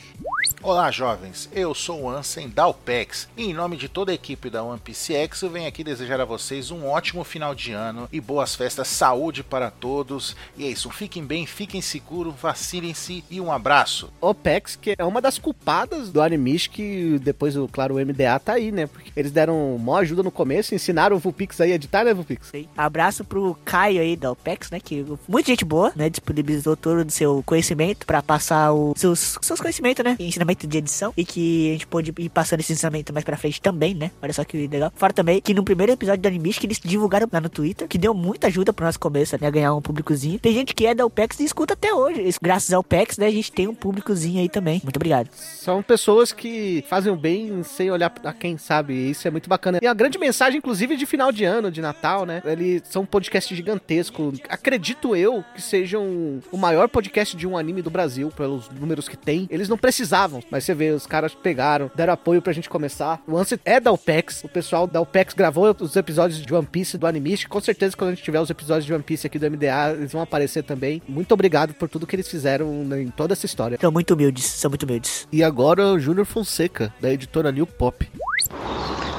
Olá, 0.61 0.91
jovens. 0.91 1.49
Eu 1.53 1.73
sou 1.73 2.01
o 2.01 2.09
Ansem 2.09 2.49
da 2.49 2.67
UPEX 2.67 3.29
e, 3.37 3.45
em 3.45 3.53
nome 3.53 3.77
de 3.77 3.87
toda 3.87 4.11
a 4.11 4.13
equipe 4.13 4.49
da 4.49 4.61
One 4.61 4.77
Piece 4.77 5.15
X, 5.15 5.41
eu 5.41 5.49
venho 5.49 5.69
aqui 5.69 5.85
desejar 5.85 6.19
a 6.19 6.25
vocês 6.25 6.69
um 6.69 6.85
ótimo 6.85 7.23
final 7.23 7.55
de 7.55 7.71
ano 7.71 8.09
e 8.11 8.19
boas 8.19 8.55
festas, 8.55 8.89
saúde 8.89 9.41
para 9.41 9.71
todos. 9.71 10.35
E 10.57 10.65
é 10.65 10.67
isso, 10.67 10.89
fiquem 10.89 11.23
bem, 11.23 11.45
fiquem 11.45 11.81
seguros, 11.81 12.35
vacinem-se 12.35 13.23
e 13.31 13.39
um 13.39 13.49
abraço. 13.49 14.11
OPEX, 14.19 14.75
que 14.75 14.95
é 14.97 15.05
uma 15.05 15.21
das 15.21 15.39
culpadas 15.39 16.09
do 16.09 16.21
Animish, 16.21 16.67
que 16.67 17.17
depois, 17.19 17.55
claro, 17.71 17.95
o 17.95 18.05
MDA 18.05 18.37
tá 18.37 18.53
aí, 18.53 18.69
né? 18.69 18.85
Porque 18.85 19.13
eles 19.15 19.31
deram 19.31 19.77
maior 19.77 19.99
ajuda 19.99 20.23
no 20.23 20.31
começo, 20.31 20.75
ensinaram 20.75 21.15
o 21.15 21.19
Vulpix 21.19 21.61
aí 21.61 21.71
a 21.71 21.75
editar, 21.75 22.03
né, 22.03 22.13
Vulpix? 22.13 22.47
Sim. 22.47 22.67
Abraço 22.75 23.23
pro 23.23 23.57
Caio 23.63 24.01
aí 24.01 24.17
da 24.17 24.29
OPEX, 24.33 24.69
né? 24.71 24.81
Que 24.81 25.05
muita 25.25 25.51
gente 25.51 25.63
boa, 25.63 25.93
né? 25.95 26.09
Disponibilizou 26.09 26.75
todo 26.75 27.07
o 27.07 27.09
seu 27.09 27.41
conhecimento 27.45 28.05
para 28.05 28.21
passar 28.21 28.73
os 28.73 28.99
seus, 28.99 29.37
seus 29.41 29.61
conhecimentos, 29.61 30.03
né? 30.03 30.17
Ensinamento 30.19 30.48
de 30.55 30.77
edição 30.77 31.13
e 31.15 31.25
que 31.25 31.69
a 31.69 31.71
gente 31.73 31.87
pode 31.87 32.13
ir 32.17 32.29
passando 32.29 32.59
esse 32.59 32.73
ensinamento 32.73 33.13
mais 33.13 33.23
pra 33.23 33.37
frente 33.37 33.61
também, 33.61 33.93
né? 33.93 34.11
Olha 34.21 34.33
só 34.33 34.43
que 34.43 34.67
legal. 34.67 34.91
Fora 34.95 35.13
também 35.13 35.41
que 35.41 35.53
no 35.53 35.63
primeiro 35.63 35.91
episódio 35.91 36.21
do 36.21 36.27
Animes 36.27 36.57
que 36.57 36.65
eles 36.65 36.79
divulgaram 36.79 37.27
lá 37.31 37.41
no 37.41 37.49
Twitter, 37.49 37.87
que 37.87 37.97
deu 37.97 38.13
muita 38.13 38.47
ajuda 38.47 38.73
pro 38.73 38.85
nosso 38.85 38.99
começo, 38.99 39.37
né? 39.39 39.51
Ganhar 39.51 39.73
um 39.73 39.81
públicozinho. 39.81 40.39
Tem 40.39 40.53
gente 40.53 40.73
que 40.73 40.85
é 40.85 40.93
da 40.93 41.05
OPEX 41.05 41.39
e 41.39 41.43
escuta 41.43 41.73
até 41.73 41.93
hoje. 41.93 42.29
Graças 42.41 42.73
ao 42.73 42.81
OPEX, 42.81 43.17
né? 43.17 43.27
A 43.27 43.31
gente 43.31 43.51
tem 43.51 43.67
um 43.67 43.75
públicozinho 43.75 44.39
aí 44.39 44.49
também. 44.49 44.81
Muito 44.83 44.97
obrigado. 44.97 45.29
São 45.33 45.81
pessoas 45.81 46.31
que 46.31 46.83
fazem 46.87 47.11
o 47.11 47.15
bem 47.15 47.63
sem 47.63 47.91
olhar 47.91 48.13
a 48.23 48.33
quem 48.33 48.57
sabe. 48.57 48.93
Isso 49.09 49.27
é 49.27 49.31
muito 49.31 49.49
bacana. 49.49 49.79
E 49.81 49.87
a 49.87 49.93
grande 49.93 50.17
mensagem, 50.17 50.57
inclusive, 50.57 50.95
de 50.95 51.05
final 51.05 51.31
de 51.31 51.43
ano, 51.43 51.71
de 51.71 51.81
Natal, 51.81 52.25
né? 52.25 52.41
Eles 52.45 52.83
são 52.89 53.03
um 53.03 53.05
podcast 53.05 53.53
gigantesco. 53.55 54.33
Acredito 54.49 55.15
eu 55.15 55.43
que 55.53 55.61
sejam 55.61 56.39
o 56.51 56.57
maior 56.57 56.87
podcast 56.87 57.35
de 57.35 57.47
um 57.47 57.57
anime 57.57 57.81
do 57.81 57.89
Brasil, 57.89 58.31
pelos 58.35 58.69
números 58.69 59.07
que 59.07 59.17
tem. 59.17 59.47
Eles 59.49 59.69
não 59.69 59.77
precisavam, 59.77 60.38
mas 60.49 60.63
você 60.63 60.73
vê, 60.73 60.91
os 60.91 61.05
caras 61.05 61.33
pegaram, 61.33 61.91
deram 61.95 62.13
apoio 62.13 62.41
pra 62.41 62.53
gente 62.53 62.69
começar. 62.69 63.21
O 63.27 63.37
Ansem 63.37 63.59
é 63.65 63.79
da 63.79 63.91
OPEX, 63.91 64.43
o 64.43 64.49
pessoal 64.49 64.87
da 64.87 65.01
OPEX 65.01 65.33
gravou 65.33 65.75
os 65.79 65.95
episódios 65.95 66.41
de 66.41 66.53
One 66.53 66.65
Piece 66.65 66.97
do 66.97 67.07
Animist. 67.07 67.47
Com 67.47 67.59
certeza, 67.59 67.95
quando 67.95 68.11
a 68.11 68.13
gente 68.13 68.23
tiver 68.23 68.39
os 68.39 68.49
episódios 68.49 68.85
de 68.85 68.93
One 68.93 69.03
Piece 69.03 69.27
aqui 69.27 69.39
do 69.39 69.49
MDA, 69.49 69.93
eles 69.97 70.11
vão 70.11 70.21
aparecer 70.21 70.63
também. 70.63 71.01
Muito 71.07 71.33
obrigado 71.33 71.73
por 71.73 71.89
tudo 71.89 72.07
que 72.07 72.15
eles 72.15 72.27
fizeram 72.27 72.67
em 72.99 73.09
toda 73.09 73.33
essa 73.33 73.45
história. 73.45 73.77
São 73.79 73.91
muito 73.91 74.13
humildes, 74.13 74.45
são 74.45 74.69
muito 74.69 74.83
humildes. 74.83 75.27
E 75.31 75.43
agora 75.43 75.87
o 75.87 75.99
Júnior 75.99 76.25
Fonseca, 76.25 76.93
da 76.99 77.11
editora 77.11 77.51
New 77.51 77.65
Pop. 77.65 78.07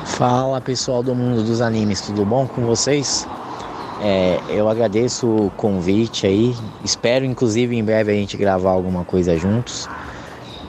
Fala 0.07 0.61
pessoal 0.61 1.03
do 1.03 1.15
mundo 1.15 1.43
dos 1.43 1.61
animes, 1.61 2.01
tudo 2.01 2.25
bom 2.25 2.47
com 2.47 2.67
vocês? 2.67 3.27
É, 4.03 4.41
eu 4.49 4.69
agradeço 4.69 5.27
o 5.27 5.51
convite 5.51 6.27
aí. 6.27 6.55
Espero, 6.85 7.25
inclusive, 7.25 7.77
em 7.77 7.85
breve 7.85 8.11
a 8.11 8.15
gente 8.15 8.37
gravar 8.37 8.71
alguma 8.71 9.05
coisa 9.05 9.37
juntos. 9.37 9.89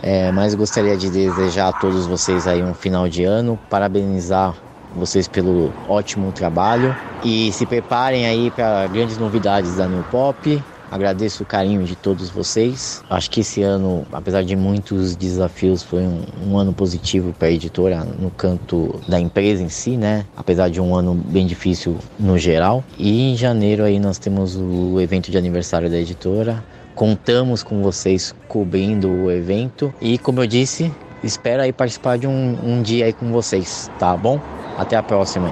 É, 0.01 0.31
mas 0.31 0.55
gostaria 0.55 0.97
de 0.97 1.09
desejar 1.09 1.69
a 1.69 1.73
todos 1.73 2.07
vocês 2.07 2.47
aí 2.47 2.63
um 2.63 2.73
final 2.73 3.07
de 3.07 3.23
ano, 3.23 3.59
parabenizar 3.69 4.55
vocês 4.95 5.27
pelo 5.27 5.71
ótimo 5.87 6.31
trabalho 6.31 6.95
e 7.23 7.51
se 7.53 7.65
preparem 7.65 8.25
aí 8.25 8.51
para 8.51 8.87
grandes 8.87 9.17
novidades 9.17 9.75
da 9.75 9.87
New 9.87 10.03
Pop. 10.11 10.61
Agradeço 10.91 11.43
o 11.43 11.45
carinho 11.45 11.85
de 11.85 11.95
todos 11.95 12.29
vocês. 12.29 13.01
Acho 13.09 13.31
que 13.31 13.39
esse 13.39 13.61
ano, 13.61 14.05
apesar 14.11 14.43
de 14.43 14.57
muitos 14.57 15.15
desafios, 15.15 15.81
foi 15.81 16.01
um, 16.01 16.23
um 16.45 16.57
ano 16.57 16.73
positivo 16.73 17.31
para 17.31 17.47
a 17.47 17.51
editora 17.51 18.03
no 18.03 18.29
canto 18.29 18.99
da 19.07 19.17
empresa 19.17 19.63
em 19.63 19.69
si, 19.69 19.95
né? 19.95 20.25
Apesar 20.35 20.69
de 20.69 20.81
um 20.81 20.93
ano 20.93 21.15
bem 21.15 21.47
difícil 21.47 21.95
no 22.19 22.37
geral. 22.37 22.83
E 22.97 23.31
em 23.31 23.37
janeiro 23.37 23.85
aí 23.85 24.01
nós 24.01 24.17
temos 24.17 24.57
o 24.57 24.99
evento 24.99 25.31
de 25.31 25.37
aniversário 25.37 25.89
da 25.89 25.97
editora. 25.97 26.61
Contamos 26.95 27.63
com 27.63 27.81
vocês 27.81 28.35
cobrindo 28.47 29.09
o 29.09 29.31
evento 29.31 29.93
e, 30.01 30.17
como 30.17 30.41
eu 30.41 30.47
disse, 30.47 30.91
espero 31.23 31.61
aí 31.63 31.71
participar 31.71 32.17
de 32.17 32.27
um, 32.27 32.57
um 32.63 32.81
dia 32.81 33.05
aí 33.05 33.13
com 33.13 33.31
vocês, 33.31 33.89
tá 33.97 34.15
bom? 34.15 34.39
Até 34.77 34.95
a 34.95 35.03
próxima. 35.03 35.49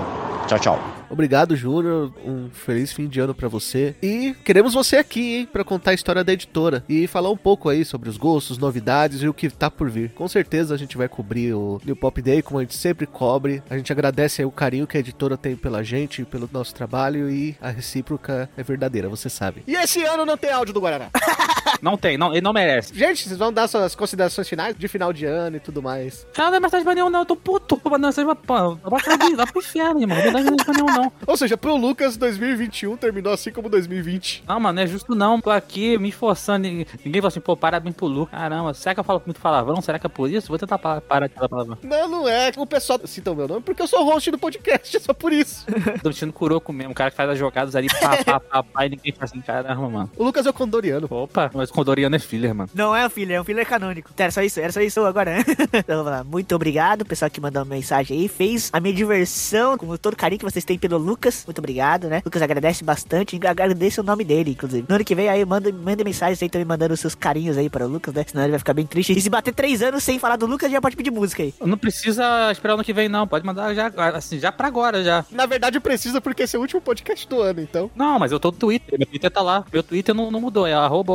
Tchau, 0.47 0.59
tchau. 0.59 0.98
Obrigado, 1.09 1.55
Júnior. 1.55 2.11
Um 2.25 2.49
feliz 2.49 2.91
fim 2.91 3.07
de 3.07 3.19
ano 3.19 3.33
pra 3.33 3.47
você. 3.47 3.95
E 4.01 4.35
queremos 4.43 4.73
você 4.73 4.97
aqui, 4.97 5.37
hein, 5.37 5.49
pra 5.51 5.63
contar 5.63 5.91
a 5.91 5.93
história 5.93 6.23
da 6.23 6.33
editora 6.33 6.83
e 6.87 7.07
falar 7.07 7.29
um 7.31 7.37
pouco 7.37 7.69
aí 7.69 7.83
sobre 7.83 8.09
os 8.09 8.17
gostos, 8.17 8.57
novidades 8.57 9.21
e 9.21 9.27
o 9.27 9.33
que 9.33 9.49
tá 9.49 9.69
por 9.69 9.89
vir. 9.89 10.11
Com 10.11 10.27
certeza 10.27 10.73
a 10.75 10.77
gente 10.77 10.97
vai 10.97 11.07
cobrir 11.07 11.53
o 11.53 11.81
New 11.83 11.95
Pop 11.95 12.21
Day, 12.21 12.41
como 12.41 12.59
a 12.59 12.63
gente 12.63 12.75
sempre 12.75 13.05
cobre. 13.05 13.63
A 13.69 13.77
gente 13.77 13.91
agradece 13.91 14.43
o 14.43 14.51
carinho 14.51 14.87
que 14.87 14.97
a 14.97 14.99
editora 14.99 15.37
tem 15.37 15.55
pela 15.55 15.83
gente, 15.83 16.25
pelo 16.25 16.49
nosso 16.51 16.73
trabalho 16.73 17.29
e 17.29 17.55
a 17.61 17.69
recíproca 17.69 18.49
é 18.55 18.63
verdadeira, 18.63 19.09
você 19.09 19.29
sabe. 19.29 19.63
E 19.67 19.75
esse 19.75 20.03
ano 20.03 20.25
não 20.25 20.37
tem 20.37 20.51
áudio 20.51 20.73
do 20.73 20.81
Guaraná. 20.81 21.09
Não 21.81 21.97
tem, 21.97 22.17
não, 22.17 22.31
ele 22.31 22.41
não 22.41 22.53
merece. 22.53 22.93
Gente, 22.97 23.27
vocês 23.27 23.37
vão 23.37 23.51
dar 23.51 23.67
suas 23.67 23.95
considerações 23.95 24.47
finais 24.47 24.75
de 24.77 24.87
final 24.87 25.11
de 25.13 25.25
ano 25.25 25.57
e 25.57 25.59
tudo 25.59 25.81
mais. 25.81 26.25
Cara, 26.33 26.49
não 26.51 26.57
é 26.57 26.59
mensagem 26.59 26.83
pra 26.83 26.95
nenhum, 26.95 27.09
não. 27.09 27.19
Eu 27.21 27.25
tô 27.25 27.35
puto. 27.35 27.79
Não, 27.99 28.11
você 28.11 28.23
vai, 28.23 28.35
pô, 28.35 28.75
vai, 28.75 29.01
pra- 29.01 29.47
pro 29.47 29.59
inferno, 29.61 30.01
irmão. 30.01 30.17
Não 30.17 30.23
é 30.23 30.31
mensagem 30.31 30.55
pra 30.57 30.73
nenhum, 30.73 30.85
não. 30.87 31.11
Ou 31.27 31.37
seja, 31.37 31.57
pro 31.57 31.75
Lucas, 31.75 32.17
2021 32.17 32.95
terminou 32.97 33.33
assim 33.33 33.51
como 33.51 33.69
2020. 33.69 34.43
Não, 34.47 34.59
mano, 34.59 34.75
não 34.75 34.83
é 34.83 34.87
justo 34.87 35.15
não. 35.15 35.39
Tô 35.41 35.49
aqui 35.49 35.97
me 35.97 36.09
esforçando. 36.09 36.59
Ninguém 36.67 36.85
ninguém 37.05 37.21
fala 37.21 37.27
assim, 37.29 37.39
pô, 37.39 37.55
parabéns 37.55 37.95
pro 37.95 38.07
Lu. 38.07 38.25
Caramba, 38.27 38.73
será 38.73 38.93
que 38.93 38.99
eu 38.99 39.03
falo 39.03 39.21
muito 39.25 39.39
palavrão? 39.41 39.81
Será 39.81 39.97
que 39.99 40.05
é 40.05 40.09
por 40.09 40.29
isso? 40.29 40.47
Vou 40.47 40.57
tentar 40.57 40.77
pa- 40.77 41.01
parar 41.01 41.27
de 41.27 41.33
falar 41.33 41.49
palavrão. 41.49 41.77
Não, 41.83 42.07
não 42.07 42.27
é. 42.29 42.51
O 42.57 42.65
pessoal 42.65 42.99
cita 43.05 43.31
o 43.31 43.35
meu 43.35 43.47
nome 43.47 43.61
porque 43.61 43.81
eu 43.81 43.87
sou 43.87 44.03
host 44.03 44.29
do 44.31 44.37
podcast, 44.37 44.95
é 44.97 44.99
só 44.99 45.13
por 45.13 45.31
isso. 45.33 45.65
Tô 46.03 46.09
vestindo 46.09 46.31
Kuroko 46.33 46.71
mesmo, 46.73 46.91
o 46.91 46.95
cara 46.95 47.09
que 47.11 47.17
faz 47.17 47.29
as 47.29 47.37
jogadas 47.37 47.75
ali, 47.75 47.87
pá, 47.99 48.23
pá, 48.23 48.39
pá, 48.39 48.63
pá, 48.63 48.85
e 48.85 48.89
ninguém 48.89 49.11
faz 49.13 49.31
assim, 49.31 49.41
caramba, 49.41 49.89
mano. 49.89 50.11
O 50.17 50.23
Lucas 50.23 50.45
é 50.45 50.49
o 50.49 50.53
Condoriano. 50.53 51.07
Opa, 51.09 51.49
mas 51.59 51.69
o 51.69 51.73
Condoriano 51.73 52.15
é 52.15 52.19
filler, 52.19 52.53
mano. 52.55 52.69
Não 52.73 52.95
é 52.95 53.05
um 53.05 53.09
filler, 53.09 53.37
é 53.37 53.41
um 53.41 53.43
filler 53.43 53.67
canônico. 53.67 54.09
Então, 54.13 54.23
era 54.23 54.31
só 54.31 54.41
isso, 54.41 54.59
era 54.59 54.71
só 54.71 54.81
isso 54.81 55.05
agora. 55.05 55.35
né? 55.35 55.43
então 55.73 55.97
vamos 56.03 56.11
lá. 56.11 56.23
Muito 56.23 56.55
obrigado, 56.55 57.05
pessoal 57.05 57.29
que 57.29 57.41
mandou 57.41 57.63
uma 57.63 57.75
mensagem 57.75 58.17
aí. 58.17 58.27
Fez 58.27 58.69
a 58.71 58.79
minha 58.79 58.93
diversão 58.93 59.77
com 59.77 59.95
todo 59.97 60.13
o 60.13 60.17
carinho 60.17 60.39
que 60.39 60.45
vocês 60.45 60.63
têm 60.65 60.77
pelo 60.77 60.97
Lucas. 60.97 61.43
Muito 61.45 61.59
obrigado, 61.59 62.07
né? 62.07 62.21
Lucas 62.25 62.41
agradece 62.41 62.83
bastante. 62.83 63.39
Agradeço 63.45 64.01
o 64.01 64.03
nome 64.03 64.23
dele, 64.23 64.51
inclusive. 64.51 64.85
No 64.87 64.95
ano 64.95 65.03
que 65.03 65.15
vem 65.15 65.29
aí, 65.29 65.43
manda, 65.45 65.71
manda 65.71 66.03
mensagens 66.03 66.41
aí 66.41 66.49
também 66.49 66.65
mandando 66.65 66.93
os 66.93 66.99
seus 66.99 67.15
carinhos 67.15 67.57
aí 67.57 67.69
para 67.69 67.85
o 67.85 67.89
Lucas, 67.89 68.13
né? 68.13 68.23
Senão 68.25 68.43
ele 68.43 68.51
vai 68.51 68.59
ficar 68.59 68.73
bem 68.73 68.85
triste. 68.85 69.17
E 69.17 69.21
se 69.21 69.29
bater 69.29 69.53
três 69.53 69.81
anos 69.81 70.03
sem 70.03 70.17
falar 70.19 70.37
do 70.37 70.45
Lucas, 70.45 70.71
já 70.71 70.81
pode 70.81 70.95
pedir 70.95 71.11
música 71.11 71.43
aí. 71.43 71.53
Não 71.61 71.77
precisa 71.77 72.51
esperar 72.51 72.73
o 72.73 72.75
ano 72.75 72.83
que 72.83 72.93
vem, 72.93 73.09
não. 73.09 73.27
Pode 73.27 73.45
mandar 73.45 73.73
já, 73.73 73.91
assim, 74.15 74.39
já 74.39 74.51
pra 74.51 74.67
agora, 74.67 75.03
já. 75.03 75.25
Na 75.31 75.45
verdade, 75.45 75.79
precisa 75.79 76.21
porque 76.21 76.43
esse 76.43 76.55
é 76.55 76.59
o 76.59 76.61
último 76.61 76.81
podcast 76.81 77.27
do 77.27 77.41
ano, 77.41 77.61
então. 77.61 77.89
Não, 77.95 78.19
mas 78.19 78.31
eu 78.31 78.39
tô 78.39 78.51
no 78.51 78.57
Twitter. 78.57 78.97
Meu 78.97 79.07
Twitter 79.07 79.31
tá 79.31 79.41
lá. 79.41 79.65
Meu 79.71 79.83
Twitter 79.83 80.15
não, 80.15 80.31
não 80.31 80.41
mudou. 80.41 80.65
É 80.65 80.73
arroba 80.73 81.13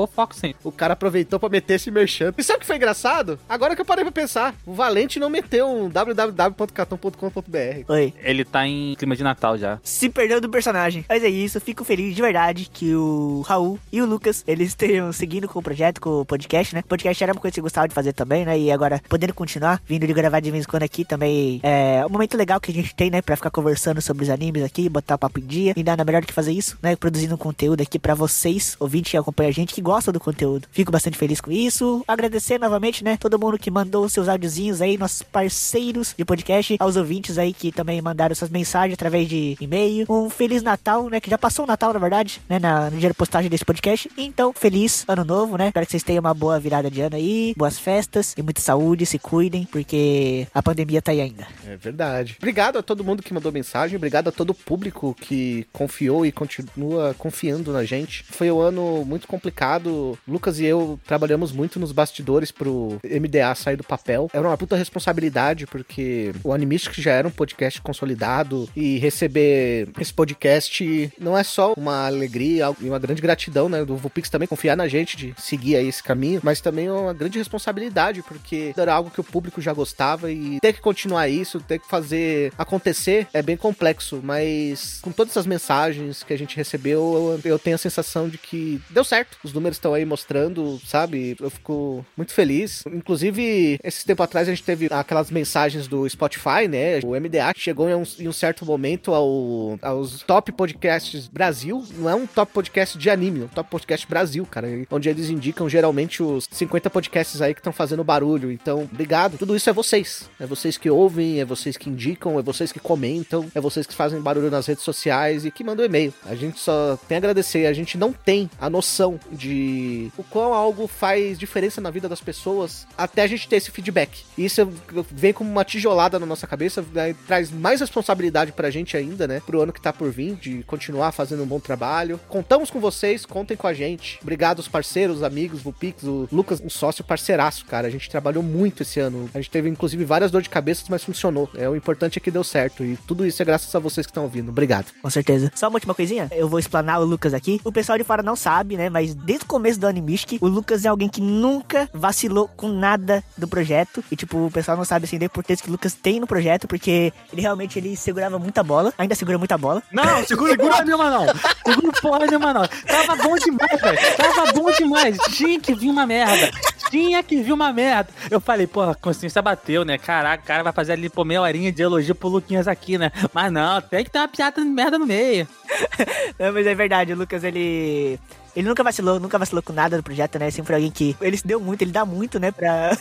o 0.63 0.73
cara 0.73 0.93
aproveitou 0.95 1.39
pra 1.39 1.49
meter 1.49 1.75
esse 1.75 1.91
merchan. 1.91 2.33
E 2.37 2.43
sabe 2.43 2.59
o 2.59 2.61
que 2.61 2.67
foi 2.67 2.77
engraçado? 2.77 3.39
Agora 3.49 3.75
que 3.75 3.81
eu 3.81 3.85
parei 3.85 4.05
pra 4.05 4.13
pensar, 4.13 4.55
o 4.67 4.73
Valente 4.73 5.19
não 5.21 5.29
meteu 5.31 5.69
um 5.69 5.89
www.cartão.com.br. 5.89 7.85
Oi. 7.89 8.15
Ele 8.23 8.45
tá 8.45 8.67
em 8.67 8.95
clima 8.97 9.17
de 9.17 9.23
Natal 9.23 9.57
já. 9.59 9.79
se 9.83 10.09
perdeu 10.09 10.41
do 10.41 10.49
personagem. 10.49 11.05
Mas 11.09 11.23
é 11.23 11.29
isso, 11.29 11.61
fico 11.61 11.85
feliz 11.85 12.15
de 12.15 12.23
verdade 12.23 12.69
que 12.73 12.95
o 12.95 13.43
Raul 13.47 13.79
e 13.93 14.01
o 14.01 14.07
Lucas, 14.07 14.43
eles 14.47 14.69
estejam 14.69 15.13
seguindo 15.13 15.49
com 15.49 15.59
o 15.59 15.63
projeto, 15.63 16.01
com 16.01 16.21
o 16.21 16.25
podcast, 16.25 16.75
né? 16.75 16.81
O 16.85 16.89
podcast 16.89 17.23
era 17.23 17.33
uma 17.33 17.41
coisa 17.41 17.53
que 17.55 17.61
eu 17.61 17.65
gostava 17.65 17.89
de 17.89 17.95
fazer 17.95 18.13
também, 18.13 18.45
né? 18.45 18.59
E 18.59 18.71
agora, 18.71 19.01
podendo 19.09 19.35
continuar, 19.35 19.81
vindo 19.87 20.07
de 20.07 20.13
gravar 20.13 20.41
de 20.41 20.51
vez 20.51 20.65
em 20.65 20.69
quando 20.69 20.83
aqui 20.83 21.05
também, 21.05 21.61
é 21.63 22.05
um 22.07 22.09
momento 22.09 22.37
legal 22.37 22.61
que 22.61 22.71
a 22.71 22.75
gente 22.75 22.95
tem, 22.95 23.11
né? 23.11 23.21
Pra 23.23 23.37
ficar 23.37 23.51
conversando 23.51 24.01
sobre 24.01 24.25
os 24.25 24.31
animes 24.31 24.63
aqui, 24.63 24.89
botar 24.89 25.17
o 25.17 25.19
papo 25.19 25.39
em 25.41 25.47
dia. 25.47 25.73
E 25.77 25.83
nada 25.83 26.05
melhor 26.05 26.21
do 26.23 26.27
que 26.27 26.33
fazer 26.33 26.53
isso, 26.53 26.79
né? 26.83 26.97
Produzindo 26.97 27.35
um 27.35 27.39
conteúdo 27.39 27.83
aqui 27.83 27.99
pra 27.99 28.15
vocês, 28.15 28.77
ouvintes 28.79 29.11
que 29.11 29.17
acompanham 29.17 29.51
a 29.51 29.53
gente, 29.53 29.75
que 29.75 29.81
gostam 29.81 30.13
do 30.15 30.21
conteúdo. 30.21 30.67
Fico 30.71 30.91
bastante 30.91 31.19
feliz 31.19 31.41
com 31.41 31.51
isso. 31.51 32.03
Agradecer 32.09 32.59
novamente, 32.59 33.05
né? 33.05 33.17
Todo 33.19 33.39
mundo 33.39 33.59
que 33.59 33.71
mandou 33.71 34.09
seus 34.09 34.29
áudiozinhos 34.29 34.81
aí, 34.81 34.97
nossos 34.97 35.23
parceiros 35.23 36.15
de 36.17 36.25
podcast, 36.25 36.77
aos 36.81 36.97
ouvintes 36.97 37.39
aí 37.39 37.53
que 37.53 37.71
também 37.71 38.01
mandaram 38.01 38.35
suas 38.35 38.51
mensagens 38.51 38.95
através 38.95 39.29
de 39.29 39.57
e-mail. 39.61 40.07
Um 40.09 40.31
Feliz 40.31 40.63
Natal, 40.63 41.09
né? 41.09 41.21
Que 41.21 41.31
já 41.31 41.39
passou 41.39 41.65
o 41.65 41.69
Natal, 41.69 41.93
na 41.93 41.99
verdade, 41.99 42.41
né? 42.49 42.59
Na, 42.59 42.91
no 42.91 42.99
dia 42.99 43.09
da 43.09 43.15
postagem 43.15 43.51
desse 43.51 43.65
podcast. 43.65 44.11
Então, 44.17 44.53
feliz 44.53 45.05
ano 45.09 45.25
novo, 45.25 45.57
né? 45.57 45.69
Espero 45.69 45.87
que 45.87 45.93
vocês 45.93 46.03
tenham 46.03 46.21
uma 46.21 46.35
boa 46.35 46.59
virada 46.59 46.91
de 46.91 47.01
ano 47.01 47.17
aí, 47.17 47.55
boas 47.57 47.79
festas 47.79 48.35
e 48.37 48.43
muita 48.43 48.61
saúde, 48.61 49.07
se 49.07 49.19
cuidem, 49.19 49.65
porque 49.71 50.47
a 50.55 50.63
pandemia 50.63 51.03
tá 51.03 51.13
aí 51.13 51.21
ainda. 51.21 51.47
É 51.67 51.77
verdade. 51.77 52.37
Obrigado 52.39 52.79
a 52.79 52.83
todo 52.83 53.05
mundo 53.05 53.23
que 53.23 53.35
mandou 53.35 53.53
mensagem, 53.53 53.97
obrigado 53.97 54.29
a 54.29 54.33
todo 54.33 54.51
o 54.51 54.55
público 54.55 55.15
que 55.21 55.67
confiou 55.73 56.25
e 56.25 56.33
continua 56.33 57.15
confiando 57.19 57.73
na 57.73 57.85
gente. 57.85 58.25
Foi 58.31 58.51
um 58.51 58.61
ano 58.61 59.05
muito 59.05 59.27
complicado. 59.27 60.04
Lucas 60.27 60.61
e 60.61 60.65
eu 60.65 60.99
trabalhamos 61.07 61.53
muito 61.53 61.79
nos 61.79 61.93
bastidores 61.93 62.51
pro 62.51 62.99
MDA 63.05 63.55
sair 63.55 63.77
do 63.77 63.85
papel. 63.85 64.31
Era 64.33 64.47
uma 64.47 64.57
puta 64.57 64.77
responsabilidade, 64.77 65.67
porque 65.67 66.33
o 66.43 66.53
Animistic 66.53 66.95
já 67.01 67.13
era 67.13 67.29
um 67.29 67.31
podcast 67.31 67.81
consolidado 67.81 68.69
e 68.77 68.99
receber 68.99 69.89
esse 69.99 70.13
podcast 70.13 71.13
não 71.19 71.37
é 71.37 71.43
só 71.43 71.75
uma 71.77 72.07
alegria 72.07 72.75
e 72.81 72.89
uma 72.89 72.99
grande 72.99 73.23
gratidão, 73.23 73.69
né? 73.69 73.85
Do 73.85 73.97
Vupix 73.97 74.29
também 74.29 74.49
confiar 74.49 74.77
na 74.77 74.89
gente 74.89 75.17
de 75.17 75.35
seguir 75.39 75.77
aí 75.77 75.89
esse 75.89 76.03
caminho, 76.03 76.41
mas 76.43 76.61
também 76.61 76.87
é 76.87 76.93
uma 76.93 77.15
grande 77.15 77.39
responsabilidade, 77.39 78.23
porque 78.23 78.73
era 78.77 78.95
algo 78.95 79.11
que 79.11 79.21
o 79.21 79.25
público 79.25 79.61
já 79.61 79.73
gostava 79.73 80.31
e 80.31 80.59
ter 80.61 80.73
que 80.73 80.81
continuar 80.81 81.29
isso, 81.29 81.61
ter 81.61 81.79
que 81.79 81.89
fazer 81.89 82.53
acontecer 82.59 83.27
é 83.33 83.43
bem 83.43 83.57
complexo, 83.57 84.21
mas 84.23 84.99
com 85.03 85.13
todas 85.13 85.33
essas 85.33 85.47
mensagens 85.47 86.23
que 86.23 86.33
a 86.33 86.39
gente 86.39 86.57
recebeu, 86.57 87.41
eu, 87.45 87.53
eu 87.53 87.59
tenho 87.59 87.77
a 87.77 87.79
sensação 87.79 88.29
de 88.29 88.39
que 88.39 88.81
deu 88.91 89.05
certo. 89.05 89.39
Os 89.43 89.53
números 89.53 89.77
estão 89.77 89.94
aí 89.95 90.05
mostrando, 90.05 90.81
sabe? 90.87 91.37
Eu 91.41 91.51
fico 91.51 92.05
muito 92.17 92.33
feliz. 92.33 92.85
Inclusive, 92.87 93.79
esse 93.83 94.05
tempo 94.05 94.23
atrás 94.23 94.49
a 94.49 94.51
gente 94.51 94.63
teve 94.63 94.89
aquelas 94.91 95.31
mensagens 95.31 95.87
do 95.87 96.09
Spotify, 96.09 96.69
né? 96.69 97.01
O 97.05 97.11
MDA 97.11 97.53
chegou 97.57 97.89
em 97.89 97.95
um, 97.95 98.03
em 98.19 98.29
um 98.29 98.33
certo 98.33 98.65
momento 98.65 99.15
ao, 99.15 99.79
aos 99.83 100.23
top 100.23 100.53
podcasts 100.53 101.29
Brasil. 101.29 101.85
Não 101.99 102.09
é 102.09 102.15
um 102.15 102.27
top 102.27 102.53
podcast 102.53 102.99
de 102.99 103.11
anime, 103.11 103.43
é 103.43 103.45
um 103.45 103.49
top 103.49 103.71
podcast 103.71 104.07
Brasil, 104.07 104.47
cara. 104.47 104.69
Onde 104.91 105.09
eles 105.09 105.31
indicam 105.31 105.69
geralmente 105.69 106.23
os 106.23 106.49
50 106.51 106.91
podcasts 106.91 107.41
aí 107.41 107.55
que 107.55 107.61
estão 107.61 107.73
fazendo 107.73 108.05
barulho. 108.05 108.51
Então, 108.51 108.89
obrigado. 108.91 109.39
Tudo 109.39 109.57
isso 109.57 109.71
é 109.71 109.73
vocês. 109.73 110.29
É 110.39 110.47
vocês 110.47 110.77
que 110.77 110.91
ouvem, 110.91 111.41
é 111.41 111.45
vocês 111.45 111.77
que 111.77 111.89
indicam, 111.89 112.39
é 112.39 112.43
vocês 112.43 112.73
que 112.73 112.81
comentam, 112.81 113.51
é 113.55 113.61
vocês 113.61 113.87
que 113.87 113.95
fazem 113.95 114.21
barulho 114.21 114.51
nas 114.51 114.67
redes 114.67 114.85
sociais 114.85 115.45
e 115.45 115.51
que 115.51 115.65
mandam 115.65 115.85
e-mail. 115.85 116.13
A 116.25 116.35
gente 116.35 116.59
só 116.59 116.99
tem 117.09 117.17
a 117.17 117.19
agradecer. 117.19 117.67
A 117.67 117.73
gente 117.73 117.97
não 117.97 118.13
tem 118.13 118.51
a 118.61 118.69
noção 118.69 119.19
de 119.33 119.84
o 120.17 120.25
quão 120.25 120.53
algo 120.53 120.87
faz 120.87 121.39
diferença 121.39 121.81
na 121.81 121.91
vida 121.91 122.09
das 122.09 122.21
pessoas 122.21 122.87
até 122.97 123.23
a 123.23 123.27
gente 123.27 123.49
ter 123.49 123.57
esse 123.57 123.71
feedback. 123.71 124.25
E 124.37 124.45
isso 124.45 124.69
vem 125.11 125.33
como 125.33 125.51
uma 125.51 125.65
tijolada 125.65 126.19
na 126.19 126.27
nossa 126.27 126.47
cabeça, 126.47 126.85
né, 126.93 127.15
traz 127.27 127.51
mais 127.51 127.81
responsabilidade 127.81 128.53
pra 128.53 128.71
gente 128.71 128.97
ainda, 128.97 129.27
né? 129.27 129.41
Pro 129.45 129.63
ano 129.63 129.73
que 129.73 129.81
tá 129.81 129.93
por 129.93 130.11
vir, 130.11 130.37
de 130.37 130.63
continuar 130.65 131.13
fazendo 131.13 131.43
um 131.43 131.47
bom 131.47 131.61
trabalho. 131.61 132.21
Contamos 132.29 132.71
com 132.71 132.81
vocês, 132.81 133.25
contem 133.27 133.57
com 133.57 133.67
a 133.67 133.75
gente. 133.75 134.19
Obrigado 134.23 134.59
aos 134.59 134.69
parceiros, 134.69 135.23
amigos, 135.23 135.63
Vupix, 135.63 136.03
o 136.05 136.29
Lucas, 136.33 136.61
um 136.61 136.71
sócio 136.71 137.05
parceiraço, 137.05 137.65
cara. 137.65 137.87
A 137.87 137.91
gente 137.91 138.09
trabalhou 138.09 138.43
muito 138.43 138.83
esse 138.83 139.01
ano. 139.01 139.29
A 139.35 139.39
gente 139.39 139.51
teve, 139.51 139.69
inclusive, 139.69 140.05
várias 140.05 140.31
dores 140.31 140.45
de 140.45 140.51
cabeça, 140.51 140.85
mas 140.89 141.05
funcionou. 141.05 141.49
É, 141.55 141.69
o 141.69 141.77
importante 141.77 142.19
é 142.19 142.21
que 142.21 142.31
deu 142.31 142.45
certo. 142.45 142.85
E 142.85 142.97
tudo 143.07 143.27
isso 143.27 143.41
é 143.43 143.45
graças 143.45 143.75
a 143.75 143.79
vocês 143.79 144.07
que 144.07 144.11
estão 144.11 144.25
ouvindo. 144.25 144.51
Obrigado. 144.51 144.87
Com 145.01 145.11
certeza. 145.11 145.51
Só 145.55 145.69
uma 145.69 145.77
última 145.77 145.95
coisinha, 145.95 146.29
eu 146.33 146.49
vou 146.49 146.59
explanar 146.59 147.01
o 147.01 147.05
Lucas 147.05 147.35
aqui. 147.35 147.61
O 147.65 147.73
pessoal 147.73 147.99
de 147.99 148.05
fora 148.05 148.23
não 148.23 148.37
sabe, 148.37 148.77
né? 148.77 148.89
Mas 148.89 149.15
desde 149.15 149.45
o 149.45 149.49
começo 149.49 149.74
do 149.79 149.87
Animistic, 149.87 150.43
o 150.43 150.49
Lucas 150.49 150.85
é 150.85 150.89
alguém 150.89 151.09
que 151.09 151.21
nunca 151.21 151.89
vacilou 151.93 152.49
com 152.49 152.69
nada 152.69 153.23
do 153.37 153.49
projeto. 153.49 154.05
E, 154.11 154.17
tipo, 154.17 154.47
o 154.47 154.51
pessoal 154.51 154.77
não 154.77 154.85
sabe, 154.85 155.05
assim, 155.05 155.19
da 155.19 155.27
importância 155.27 155.63
que 155.63 155.69
o 155.69 155.73
Lucas 155.73 155.95
tem 155.95 156.21
no 156.21 156.27
projeto, 156.27 156.67
porque 156.67 157.13
ele 157.33 157.43
realmente 157.43 157.79
ele 157.79 157.97
segurava 157.97 158.39
muita 158.39 158.63
bola, 158.63 158.93
ainda 158.99 159.15
segura 159.15 159.39
muita 159.39 159.57
bola. 159.59 159.83
Não, 159.93 160.25
segura 160.25 160.57
porra 160.59 160.85
nenhuma 160.85 161.11
não. 161.11 161.27
Segura 161.65 162.01
porra 162.01 162.27
nenhuma 162.27 162.53
não. 162.53 162.67
Tava 162.87 163.17
bom 163.23 163.37
demais, 163.37 163.81
velho. 163.81 164.17
Tava 164.17 164.53
bom 164.53 164.71
demais. 164.71 165.19
Tinha 165.33 165.61
que 165.61 165.75
vir 165.75 165.91
uma 165.91 166.07
merda. 166.07 166.51
Tinha 166.91 167.23
que 167.23 167.43
vir 167.43 167.53
uma 167.53 167.73
merda. 167.73 168.11
Eu 168.31 168.41
falei, 168.41 168.67
porra, 168.67 168.93
a 168.93 168.95
consciência 168.95 169.43
bateu, 169.43 169.85
né? 169.85 169.99
Caraca, 169.99 170.43
o 170.43 170.47
cara 170.47 170.63
vai 170.63 170.73
fazer 170.73 170.93
ali, 170.93 171.09
pô, 171.09 171.25
meia 171.25 171.43
horinha 171.43 171.73
de 171.73 171.83
elogio 171.83 172.15
pro 172.15 172.29
Luquinhas 172.29 172.69
aqui, 172.69 172.99
né? 172.99 173.11
Mas 173.33 173.53
não, 173.53 173.81
tem 173.81 174.05
que 174.05 174.11
ter 174.11 174.19
uma 174.19 174.29
piada 174.29 174.63
de 174.63 174.69
merda 174.69 174.99
no 174.99 175.07
meio. 175.07 175.49
Não, 176.39 176.53
mas 176.53 176.67
é 176.67 176.75
verdade, 176.75 177.13
o 177.13 177.17
Lucas, 177.17 177.45
ele. 177.45 178.19
Ele 178.57 178.69
nunca 178.69 178.85
vacilou, 178.85 179.19
nunca 179.19 179.39
vacilou 179.39 179.63
com 179.63 179.73
nada 179.73 179.97
do 179.97 180.03
projeto, 180.03 180.39
né? 180.39 180.51
Sempre 180.51 180.67
foi 180.69 180.75
alguém 180.77 180.91
que. 180.91 181.17
Ele 181.21 181.37
se 181.37 181.47
deu 181.47 181.61
muito, 181.61 181.83
ele 181.83 181.91
dá 181.91 182.05
muito, 182.05 182.39
né? 182.39 182.51
Pra. 182.51 182.97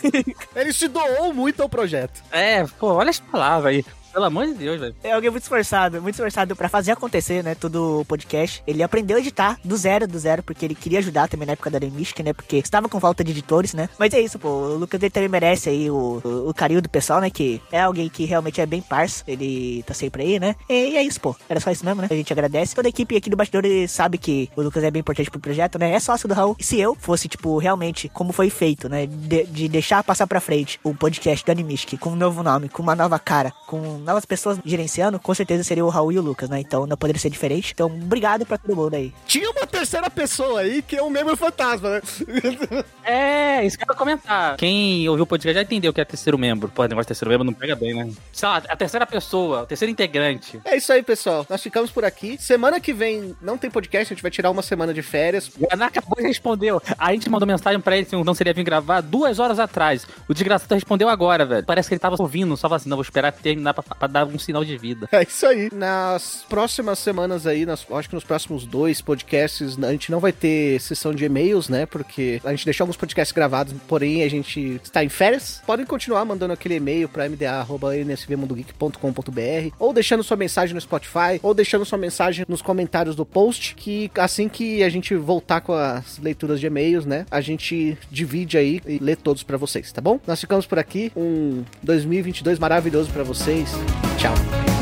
ele 0.56 0.72
se 0.72 0.88
doou 0.88 1.32
muito 1.32 1.62
ao 1.62 1.68
projeto. 1.68 2.22
É, 2.32 2.64
pô, 2.78 2.94
olha 2.94 3.10
as 3.10 3.20
palavras 3.20 3.74
aí. 3.74 3.84
Pelo 4.14 4.26
amor 4.26 4.46
de 4.46 4.54
Deus, 4.54 4.78
velho. 4.80 4.94
É 5.02 5.10
alguém 5.10 5.28
muito 5.28 5.42
esforçado, 5.42 6.00
muito 6.00 6.14
esforçado 6.14 6.54
pra 6.54 6.68
fazer 6.68 6.92
acontecer, 6.92 7.42
né? 7.42 7.56
Todo 7.56 8.00
o 8.00 8.04
podcast. 8.04 8.62
Ele 8.64 8.80
aprendeu 8.80 9.16
a 9.16 9.20
editar 9.20 9.58
do 9.64 9.76
zero, 9.76 10.06
do 10.06 10.16
zero, 10.16 10.40
porque 10.40 10.64
ele 10.64 10.76
queria 10.76 11.00
ajudar 11.00 11.28
também 11.28 11.46
na 11.46 11.54
época 11.54 11.68
da 11.68 11.80
Mística, 11.80 12.22
né? 12.22 12.32
Porque 12.32 12.56
estava 12.56 12.88
com 12.88 13.00
falta 13.00 13.24
de 13.24 13.32
editores, 13.32 13.74
né? 13.74 13.88
Mas 13.98 14.14
é 14.14 14.20
isso, 14.20 14.38
pô. 14.38 14.48
O 14.48 14.76
Lucas 14.76 15.02
ele 15.02 15.10
também 15.10 15.28
merece 15.28 15.68
aí 15.68 15.90
o, 15.90 16.22
o, 16.24 16.48
o 16.48 16.54
carinho 16.54 16.80
do 16.80 16.88
pessoal, 16.88 17.20
né? 17.20 17.28
Que 17.28 17.60
é 17.72 17.80
alguém 17.80 18.08
que 18.08 18.24
realmente 18.24 18.60
é 18.60 18.66
bem 18.66 18.80
parça. 18.80 19.24
Ele 19.26 19.82
tá 19.82 19.92
sempre 19.92 20.22
aí, 20.22 20.38
né? 20.38 20.54
E, 20.68 20.96
é 20.96 21.02
isso, 21.02 21.20
pô. 21.20 21.34
Era 21.48 21.58
só 21.58 21.72
isso 21.72 21.84
mesmo, 21.84 22.00
né? 22.00 22.06
A 22.08 22.14
gente 22.14 22.32
agradece. 22.32 22.72
Toda 22.72 22.86
a 22.86 22.90
equipe 22.90 23.16
aqui 23.16 23.28
do 23.28 23.36
bastidor 23.36 23.64
sabe 23.88 24.16
que 24.16 24.48
o 24.54 24.62
Lucas 24.62 24.84
é 24.84 24.92
bem 24.92 25.00
importante 25.00 25.28
pro 25.28 25.40
projeto, 25.40 25.76
né? 25.76 25.92
É 25.92 25.98
sócio 25.98 26.28
do 26.28 26.34
Raul. 26.34 26.54
E 26.56 26.62
se 26.62 26.78
eu 26.78 26.94
fosse, 26.94 27.26
tipo, 27.26 27.58
realmente, 27.58 28.08
como 28.08 28.32
foi 28.32 28.48
feito, 28.48 28.88
né? 28.88 29.06
De, 29.06 29.44
de 29.44 29.68
deixar 29.68 30.04
passar 30.04 30.28
pra 30.28 30.40
frente 30.40 30.78
o 30.84 30.94
podcast 30.94 31.44
do 31.44 31.50
Animistic 31.50 31.98
com 31.98 32.10
um 32.10 32.16
novo 32.16 32.44
nome, 32.44 32.68
com 32.68 32.80
uma 32.80 32.94
nova 32.94 33.18
cara, 33.18 33.52
com 33.66 34.03
novas 34.04 34.24
pessoas 34.24 34.58
gerenciando, 34.64 35.18
com 35.18 35.34
certeza 35.34 35.64
seria 35.64 35.84
o 35.84 35.88
Raul 35.88 36.12
e 36.12 36.18
o 36.18 36.22
Lucas, 36.22 36.48
né? 36.48 36.60
Então 36.60 36.86
não 36.86 36.96
poderia 36.96 37.20
ser 37.20 37.30
diferente. 37.30 37.72
Então, 37.72 37.86
obrigado 37.86 38.46
pra 38.46 38.58
todo 38.58 38.76
mundo 38.76 38.94
aí. 38.94 39.12
Tinha 39.26 39.50
uma 39.50 39.66
terceira 39.66 40.08
pessoa 40.10 40.60
aí 40.60 40.82
que 40.82 40.96
é 40.96 41.02
um 41.02 41.10
membro 41.10 41.36
fantasma, 41.36 41.90
né? 41.90 42.02
É, 43.06 43.64
isso 43.66 43.76
que 43.76 43.84
eu 43.84 43.88
ia 43.90 43.94
comentar. 43.94 44.56
Quem 44.56 45.06
ouviu 45.08 45.24
o 45.24 45.26
podcast 45.26 45.54
já 45.54 45.62
entendeu 45.62 45.92
que 45.92 46.00
é 46.00 46.04
terceiro 46.04 46.38
membro. 46.38 46.68
Pô, 46.68 46.82
negócio 46.84 47.02
de 47.02 47.08
terceiro 47.08 47.30
membro 47.30 47.44
não 47.44 47.52
pega 47.52 47.76
bem, 47.76 47.92
né? 47.92 48.10
Sei 48.32 48.48
lá, 48.48 48.62
a 48.66 48.76
terceira 48.76 49.06
pessoa, 49.06 49.62
o 49.62 49.66
terceiro 49.66 49.92
integrante. 49.92 50.58
É 50.64 50.76
isso 50.76 50.90
aí, 50.90 51.02
pessoal. 51.02 51.46
Nós 51.48 51.62
ficamos 51.62 51.90
por 51.90 52.04
aqui. 52.04 52.38
Semana 52.40 52.80
que 52.80 52.94
vem 52.94 53.36
não 53.42 53.58
tem 53.58 53.70
podcast, 53.70 54.12
a 54.12 54.14
gente 54.14 54.22
vai 54.22 54.30
tirar 54.30 54.50
uma 54.50 54.62
semana 54.62 54.94
de 54.94 55.02
férias. 55.02 55.48
O 55.48 55.60
Guaraná 55.60 55.86
acabou 55.86 56.16
e 56.18 56.22
respondeu. 56.22 56.80
A 56.98 57.12
gente 57.12 57.28
mandou 57.28 57.46
mensagem 57.46 57.80
pra 57.80 57.96
ele 57.96 58.06
se 58.06 58.16
não 58.16 58.34
seria 58.34 58.54
vir 58.54 58.64
gravar 58.64 59.02
duas 59.02 59.38
horas 59.38 59.58
atrás. 59.58 60.06
O 60.28 60.32
desgraçado 60.32 60.74
respondeu 60.74 61.08
agora, 61.08 61.44
velho. 61.44 61.64
Parece 61.64 61.88
que 61.88 61.94
ele 61.94 62.00
tava 62.00 62.16
ouvindo, 62.18 62.56
só 62.56 62.72
assim, 62.72 62.88
não, 62.88 62.96
vou 62.96 63.02
esperar 63.02 63.32
terminar 63.32 63.74
pra, 63.74 63.82
pra 63.98 64.08
dar 64.08 64.26
um 64.26 64.38
sinal 64.38 64.64
de 64.64 64.76
vida. 64.76 65.08
É 65.12 65.22
isso 65.22 65.46
aí. 65.46 65.70
Nas 65.72 66.44
próximas 66.48 66.98
semanas 66.98 67.46
aí, 67.46 67.64
nas, 67.64 67.86
acho 67.90 68.08
que 68.08 68.14
nos 68.14 68.24
próximos 68.24 68.66
dois 68.66 69.00
podcasts, 69.00 69.78
a 69.82 69.92
gente 69.92 70.10
não 70.10 70.20
vai 70.20 70.32
ter 70.32 70.80
sessão 70.80 71.14
de 71.14 71.24
e-mails, 71.24 71.68
né? 71.68 71.86
Porque 71.86 72.40
a 72.44 72.50
gente 72.50 72.64
deixou 72.64 72.84
alguns 72.84 72.96
podcasts 72.96 73.32
gravados, 73.32 73.72
porém 73.86 74.22
a 74.22 74.28
gente 74.28 74.80
está 74.82 75.04
em 75.04 75.08
férias. 75.08 75.62
Podem 75.66 75.86
continuar 75.86 76.24
mandando 76.24 76.52
aquele 76.52 76.74
e-mail 76.74 77.08
para 77.08 77.28
mda.nsvmundogeek.com.br 77.28 79.74
ou 79.78 79.92
deixando 79.92 80.24
sua 80.24 80.36
mensagem 80.36 80.74
no 80.74 80.80
Spotify 80.80 81.38
ou 81.42 81.54
deixando 81.54 81.84
sua 81.84 81.98
mensagem 81.98 82.44
nos 82.48 82.62
comentários 82.62 83.14
do 83.14 83.24
post, 83.24 83.74
que 83.74 84.10
assim 84.16 84.48
que 84.48 84.82
a 84.82 84.88
gente 84.88 85.14
voltar 85.14 85.60
com 85.60 85.72
as 85.72 86.18
leituras 86.18 86.58
de 86.60 86.66
e-mails, 86.66 87.06
né? 87.06 87.26
A 87.30 87.40
gente 87.40 87.96
divide 88.10 88.58
aí 88.58 88.80
e 88.86 88.98
lê 88.98 89.16
todos 89.16 89.42
para 89.42 89.56
vocês, 89.56 89.90
tá 89.92 90.00
bom? 90.00 90.20
Nós 90.26 90.40
ficamos 90.40 90.66
por 90.66 90.78
aqui. 90.78 91.12
Um 91.16 91.64
2022 91.82 92.58
maravilhoso 92.58 93.10
para 93.10 93.22
vocês. 93.22 93.70
Tchau. 94.18 94.73